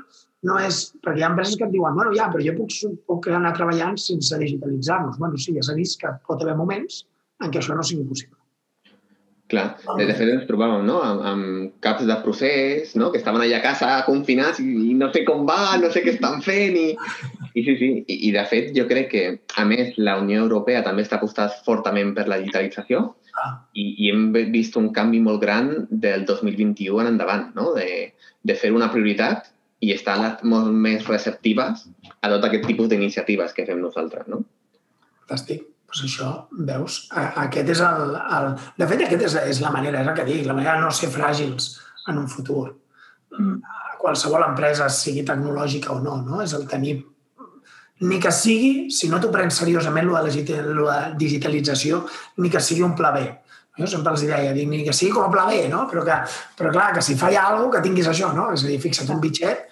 no 0.48 0.58
és... 0.64 0.82
Perquè 1.04 1.22
hi 1.22 1.26
ha 1.26 1.30
empreses 1.32 1.56
que 1.58 1.66
et 1.68 1.72
diuen, 1.74 1.96
bueno, 1.96 2.12
ja, 2.16 2.28
però 2.32 2.44
jo 2.44 2.56
puc, 2.58 2.76
puc 3.10 3.30
anar 3.32 3.54
treballant 3.56 3.96
sense 4.00 4.42
digitalitzar-nos. 4.42 5.18
Bueno, 5.22 5.40
sí, 5.40 5.56
ja 5.56 5.64
s'ha 5.66 5.78
vist 5.78 6.00
que 6.02 6.12
pot 6.28 6.44
haver 6.44 6.58
moments 6.60 7.04
en 7.40 7.50
què 7.50 7.62
això 7.62 7.76
no 7.76 7.86
sigui 7.86 8.06
possible. 8.08 8.36
Clar, 9.50 9.64
de 9.98 10.14
fet 10.14 10.28
ens 10.30 10.44
trobàvem 10.46 10.84
no? 10.86 11.00
amb, 11.02 11.22
amb 11.26 11.46
caps 11.82 12.04
de 12.06 12.14
procés 12.22 12.92
no? 12.94 13.08
que 13.10 13.18
estaven 13.18 13.42
allà 13.42 13.58
a 13.58 13.64
casa 13.64 13.88
confinats 14.06 14.60
i, 14.62 14.68
i 14.92 14.94
no 14.94 15.08
sé 15.10 15.24
com 15.26 15.42
va, 15.48 15.74
no 15.82 15.90
sé 15.90 16.04
què 16.04 16.12
estan 16.14 16.38
fent 16.44 16.76
i, 16.78 16.84
i 17.58 17.64
sí, 17.66 17.74
sí, 17.80 17.88
I, 18.04 18.18
i 18.28 18.30
de 18.36 18.44
fet 18.46 18.70
jo 18.76 18.86
crec 18.86 19.10
que 19.10 19.24
a 19.58 19.64
més 19.66 19.98
la 19.98 20.20
Unió 20.22 20.44
Europea 20.44 20.84
també 20.86 21.02
està 21.02 21.18
apostant 21.18 21.50
fortament 21.66 22.14
per 22.14 22.28
la 22.30 22.38
digitalització. 22.38 23.02
I, 23.74 23.84
i 24.04 24.10
hem 24.10 24.30
vist 24.52 24.76
un 24.80 24.90
canvi 24.96 25.20
molt 25.24 25.40
gran 25.42 25.72
del 25.90 26.26
2021 26.28 27.00
en 27.02 27.12
endavant, 27.14 27.48
no? 27.56 27.72
de, 27.76 28.12
de 28.42 28.56
fer 28.58 28.72
una 28.76 28.90
prioritat 28.92 29.50
i 29.80 29.94
estar 29.94 30.16
molt 30.44 30.72
més 30.72 31.06
receptives 31.08 31.86
a 32.20 32.28
tot 32.28 32.44
aquest 32.46 32.66
tipus 32.68 32.90
d'iniciatives 32.90 33.56
que 33.56 33.66
fem 33.68 33.80
nosaltres. 33.80 34.28
No? 34.28 34.42
Fantàstic 35.22 35.70
doncs 35.90 36.04
això, 36.06 36.28
veus, 36.68 36.96
aquest 37.18 37.70
és 37.74 37.80
el, 37.82 38.12
el... 38.14 38.52
De 38.78 38.86
fet, 38.86 39.00
aquest 39.06 39.24
és, 39.26 39.34
és 39.50 39.60
la 39.64 39.72
manera, 39.74 40.04
és 40.04 40.10
el 40.10 40.14
que 40.14 40.26
dic, 40.28 40.44
la 40.46 40.54
manera 40.54 40.76
de 40.78 40.84
no 40.84 40.90
ser 40.94 41.10
fràgils 41.10 41.72
en 42.06 42.20
un 42.20 42.28
futur. 42.30 42.68
Mm. 43.34 43.56
Qualsevol 43.98 44.46
empresa, 44.46 44.86
sigui 44.94 45.24
tecnològica 45.26 45.90
o 45.96 45.98
no, 46.04 46.20
no? 46.22 46.38
és 46.44 46.54
el 46.54 46.68
tenir 46.70 47.00
ni 48.00 48.18
que 48.20 48.32
sigui, 48.32 48.88
si 48.94 49.10
no 49.12 49.20
t'ho 49.20 49.30
prens 49.32 49.60
seriosament, 49.60 50.08
lo 50.08 50.16
de 50.16 50.64
la 50.80 51.00
digitalització, 51.18 52.04
ni 52.40 52.50
que 52.50 52.60
sigui 52.64 52.82
un 52.86 52.96
pla 52.96 53.12
B. 53.12 53.24
Jo 53.80 53.86
sempre 53.88 54.12
els 54.12 54.24
deia, 54.26 54.52
dic, 54.52 54.68
ni 54.68 54.82
que 54.84 54.92
sigui 54.96 55.12
com 55.14 55.24
a 55.24 55.32
pla 55.32 55.46
B, 55.48 55.62
no? 55.72 55.86
Però, 55.88 56.02
que, 56.04 56.16
però 56.58 56.72
clar, 56.72 56.90
que 56.96 57.04
si 57.04 57.16
falla 57.16 57.46
alguna 57.46 57.68
cosa, 57.68 57.78
que 57.78 57.88
tinguis 57.88 58.08
això, 58.10 58.32
no? 58.36 58.50
És 58.56 58.64
a 58.64 58.70
dir, 58.70 58.80
fixa't 58.82 59.12
un 59.14 59.20
bitxet, 59.22 59.68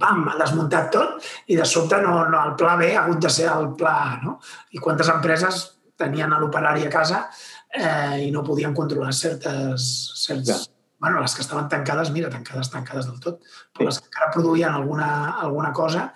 pam, 0.00 0.24
ha 0.32 0.36
desmuntat 0.40 0.90
tot 0.92 1.28
i 1.52 1.56
de 1.58 1.66
sobte 1.68 2.00
no, 2.02 2.18
no, 2.32 2.42
el 2.42 2.56
pla 2.58 2.74
B 2.80 2.90
ha 2.94 3.04
hagut 3.04 3.20
de 3.22 3.30
ser 3.32 3.48
el 3.52 3.70
pla 3.78 3.94
A, 4.02 4.14
no? 4.24 4.38
I 4.74 4.82
quantes 4.82 5.12
empreses 5.12 5.62
tenien 5.96 6.34
l'operari 6.36 6.84
a 6.86 6.92
casa 6.92 7.26
eh, 7.72 8.26
i 8.26 8.32
no 8.32 8.44
podien 8.44 8.74
controlar 8.76 9.12
certes... 9.16 9.86
certs, 10.26 10.48
ja. 10.48 10.56
bueno, 11.00 11.20
les 11.20 11.36
que 11.36 11.44
estaven 11.44 11.68
tancades, 11.68 12.10
mira, 12.10 12.32
tancades, 12.32 12.72
tancades 12.72 13.08
del 13.08 13.20
tot, 13.20 13.40
però 13.72 13.86
sí. 13.86 13.88
les 13.92 14.00
que 14.00 14.10
encara 14.10 14.32
produïen 14.34 14.74
alguna, 14.74 15.10
alguna 15.40 15.72
cosa, 15.72 16.10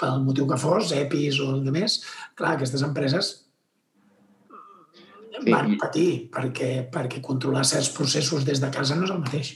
pel 0.00 0.22
motiu 0.26 0.46
que 0.50 0.58
fos, 0.60 0.92
EPIs 0.96 1.40
o 1.44 1.50
el 1.54 1.70
més, 1.74 2.00
clar, 2.38 2.54
aquestes 2.56 2.82
empreses 2.86 3.30
sí. 5.44 5.52
van 5.52 5.76
patir 5.80 6.08
perquè, 6.34 6.72
perquè 6.92 7.22
controlar 7.22 7.64
certs 7.68 7.92
processos 7.94 8.46
des 8.48 8.62
de 8.62 8.70
casa 8.74 8.98
no 8.98 9.08
és 9.08 9.14
el 9.14 9.22
mateix. 9.22 9.54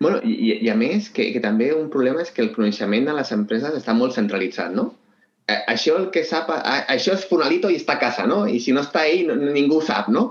Bueno, 0.00 0.18
i, 0.26 0.58
i 0.66 0.68
a 0.68 0.74
més, 0.76 1.08
que, 1.14 1.30
que 1.32 1.40
també 1.40 1.70
un 1.72 1.88
problema 1.92 2.24
és 2.24 2.32
que 2.34 2.42
el 2.44 2.52
coneixement 2.56 3.06
de 3.08 3.14
les 3.16 3.30
empreses 3.36 3.76
està 3.78 3.94
molt 3.96 4.16
centralitzat, 4.16 4.74
no? 4.74 4.90
Eh, 5.46 5.60
això 5.70 5.98
el 6.00 6.08
que 6.12 6.24
sap, 6.26 6.50
a, 6.50 6.80
això 6.92 7.14
és 7.14 7.26
Funalito 7.28 7.70
i 7.72 7.78
està 7.78 7.98
a 7.98 8.02
casa, 8.02 8.26
no? 8.28 8.42
I 8.48 8.60
si 8.64 8.74
no 8.74 8.82
està 8.84 9.04
ell, 9.08 9.28
no, 9.28 9.36
ningú 9.54 9.80
sap, 9.84 10.10
no? 10.12 10.26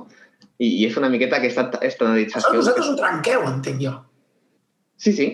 I, 0.59 0.67
I 0.67 0.85
és 0.89 0.97
una 0.99 1.09
miqueta 1.13 1.39
aquesta 1.39 1.69
estandardització. 1.79 2.49
Això 2.49 2.59
vosaltres 2.59 2.91
ho 2.91 2.97
trenqueu, 2.99 3.45
entenc 3.49 3.81
jo. 3.81 3.95
Sí, 5.03 5.13
sí. 5.15 5.27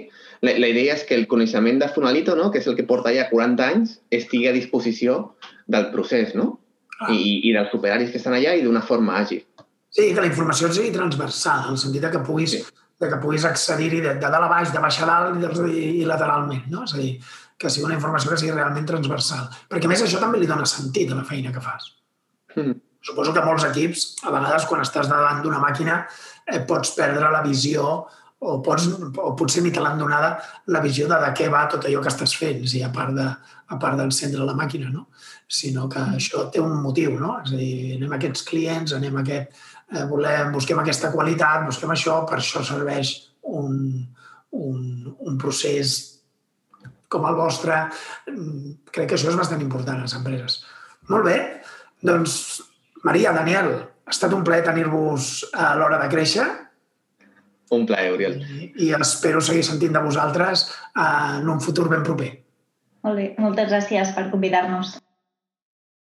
La, 0.46 0.56
la 0.56 0.72
idea 0.72 0.96
és 0.96 1.04
que 1.08 1.18
el 1.18 1.28
coneixement 1.28 1.82
de 1.82 1.90
Funalito, 1.92 2.36
no? 2.40 2.50
que 2.52 2.62
és 2.62 2.68
el 2.72 2.78
que 2.78 2.88
porta 2.88 3.14
ja 3.16 3.28
40 3.32 3.66
anys, 3.66 3.98
estigui 4.12 4.48
a 4.48 4.56
disposició 4.56 5.36
del 5.68 5.90
procés, 5.94 6.36
no? 6.36 6.54
Ah. 7.00 7.12
I, 7.12 7.42
I 7.50 7.56
dels 7.56 7.74
operaris 7.76 8.12
que 8.12 8.20
estan 8.20 8.36
allà 8.36 8.56
i 8.56 8.64
d'una 8.64 8.84
forma 8.84 9.18
àgil. 9.20 9.44
Sí, 9.90 10.12
que 10.14 10.22
la 10.22 10.30
informació 10.30 10.70
sigui 10.72 10.92
transversal, 10.96 11.68
en 11.68 11.76
el 11.76 11.82
sentit 11.82 12.08
que 12.12 12.22
puguis 12.24 12.58
sí 12.58 12.64
de 13.00 13.08
que 13.08 13.16
puguis 13.24 13.46
accedir-hi 13.48 14.02
de, 14.04 14.16
de 14.20 14.28
dalt 14.28 14.46
a 14.46 14.50
baix, 14.52 14.74
de 14.74 14.82
baix 14.84 14.98
a 15.02 15.08
dalt 15.08 15.40
i, 15.70 16.02
i 16.02 16.08
lateralment, 16.08 16.66
no? 16.72 16.84
És 16.84 16.96
a 16.96 17.00
dir, 17.00 17.14
que 17.60 17.72
sigui 17.72 17.88
una 17.88 17.96
informació 17.96 18.34
que 18.34 18.40
sigui 18.42 18.56
realment 18.56 18.88
transversal. 18.88 19.48
Perquè, 19.72 19.88
a 19.88 19.92
més, 19.92 20.04
això 20.04 20.20
també 20.20 20.42
li 20.42 20.50
dona 20.50 20.68
sentit 20.68 21.12
a 21.14 21.20
la 21.20 21.26
feina 21.28 21.54
que 21.56 21.64
fas. 21.64 21.94
Mm. 22.58 22.76
Suposo 23.10 23.32
que 23.36 23.44
molts 23.46 23.64
equips, 23.70 24.06
a 24.28 24.34
vegades, 24.36 24.68
quan 24.68 24.84
estàs 24.84 25.08
davant 25.08 25.40
d'una 25.44 25.62
màquina, 25.64 26.02
eh, 26.44 26.60
pots 26.68 26.92
perdre 26.98 27.32
la 27.32 27.44
visió 27.46 27.86
o, 28.40 28.60
pots, 28.64 28.88
o 29.20 29.34
potser 29.40 29.64
ni 29.66 29.72
te 29.76 29.84
l'han 29.84 30.00
donada 30.00 30.38
la 30.72 30.82
visió 30.84 31.08
de, 31.10 31.18
de 31.20 31.32
què 31.36 31.50
va 31.52 31.66
tot 31.72 31.86
allò 31.86 32.04
que 32.04 32.12
estàs 32.12 32.36
fent, 32.40 32.64
si 32.72 32.84
a 32.84 32.92
part 32.96 33.16
de, 33.18 33.26
a 33.70 33.80
part 33.82 34.00
d'encendre 34.00 34.48
la 34.48 34.56
màquina, 34.58 34.92
no? 34.94 35.08
sinó 35.50 35.88
que 35.90 36.00
mm. 36.00 36.20
això 36.20 36.46
té 36.54 36.62
un 36.62 36.78
motiu, 36.84 37.16
no? 37.20 37.40
És 37.44 37.56
a 37.56 37.58
dir, 37.58 37.98
anem 37.98 38.14
a 38.14 38.20
aquests 38.20 38.46
clients, 38.46 38.94
anem 38.94 39.18
a 39.18 39.24
aquest, 39.26 39.60
eh, 39.96 40.06
volem, 40.10 40.54
busquem 40.54 40.80
aquesta 40.80 41.12
qualitat, 41.12 41.66
busquem 41.66 41.92
això, 41.96 42.22
per 42.30 42.38
això 42.38 42.62
serveix 42.66 43.16
un, 43.50 43.80
un, 44.54 44.80
un 45.18 45.40
procés 45.42 45.98
com 47.10 47.26
el 47.26 47.38
vostre. 47.38 47.82
Mm, 48.30 48.76
crec 48.94 49.10
que 49.10 49.18
això 49.18 49.34
és 49.34 49.40
bastant 49.40 49.66
important 49.66 49.98
a 49.98 50.06
les 50.06 50.16
empreses. 50.20 50.62
Molt 51.10 51.26
bé. 51.26 51.38
Doncs, 52.06 52.36
Maria, 53.04 53.34
Daniel, 53.34 53.74
ha 54.06 54.14
estat 54.14 54.34
un 54.38 54.46
plaer 54.46 54.64
tenir-vos 54.68 55.50
a 55.58 55.74
l'hora 55.80 55.98
de 56.04 56.10
créixer. 56.14 56.46
Un 57.76 57.86
plaer, 57.90 58.14
Oriol. 58.16 58.40
I, 58.42 58.72
I 58.86 58.94
espero 58.98 59.42
seguir 59.46 59.66
sentint 59.68 59.94
de 59.94 60.02
vosaltres 60.02 60.66
en 60.98 61.50
un 61.50 61.62
futur 61.62 61.90
ben 61.92 62.06
proper. 62.08 62.32
Molt 63.06 63.22
bé. 63.22 63.28
Moltes 63.40 63.70
gràcies 63.72 64.16
per 64.16 64.30
convidar-nos. 64.34 64.98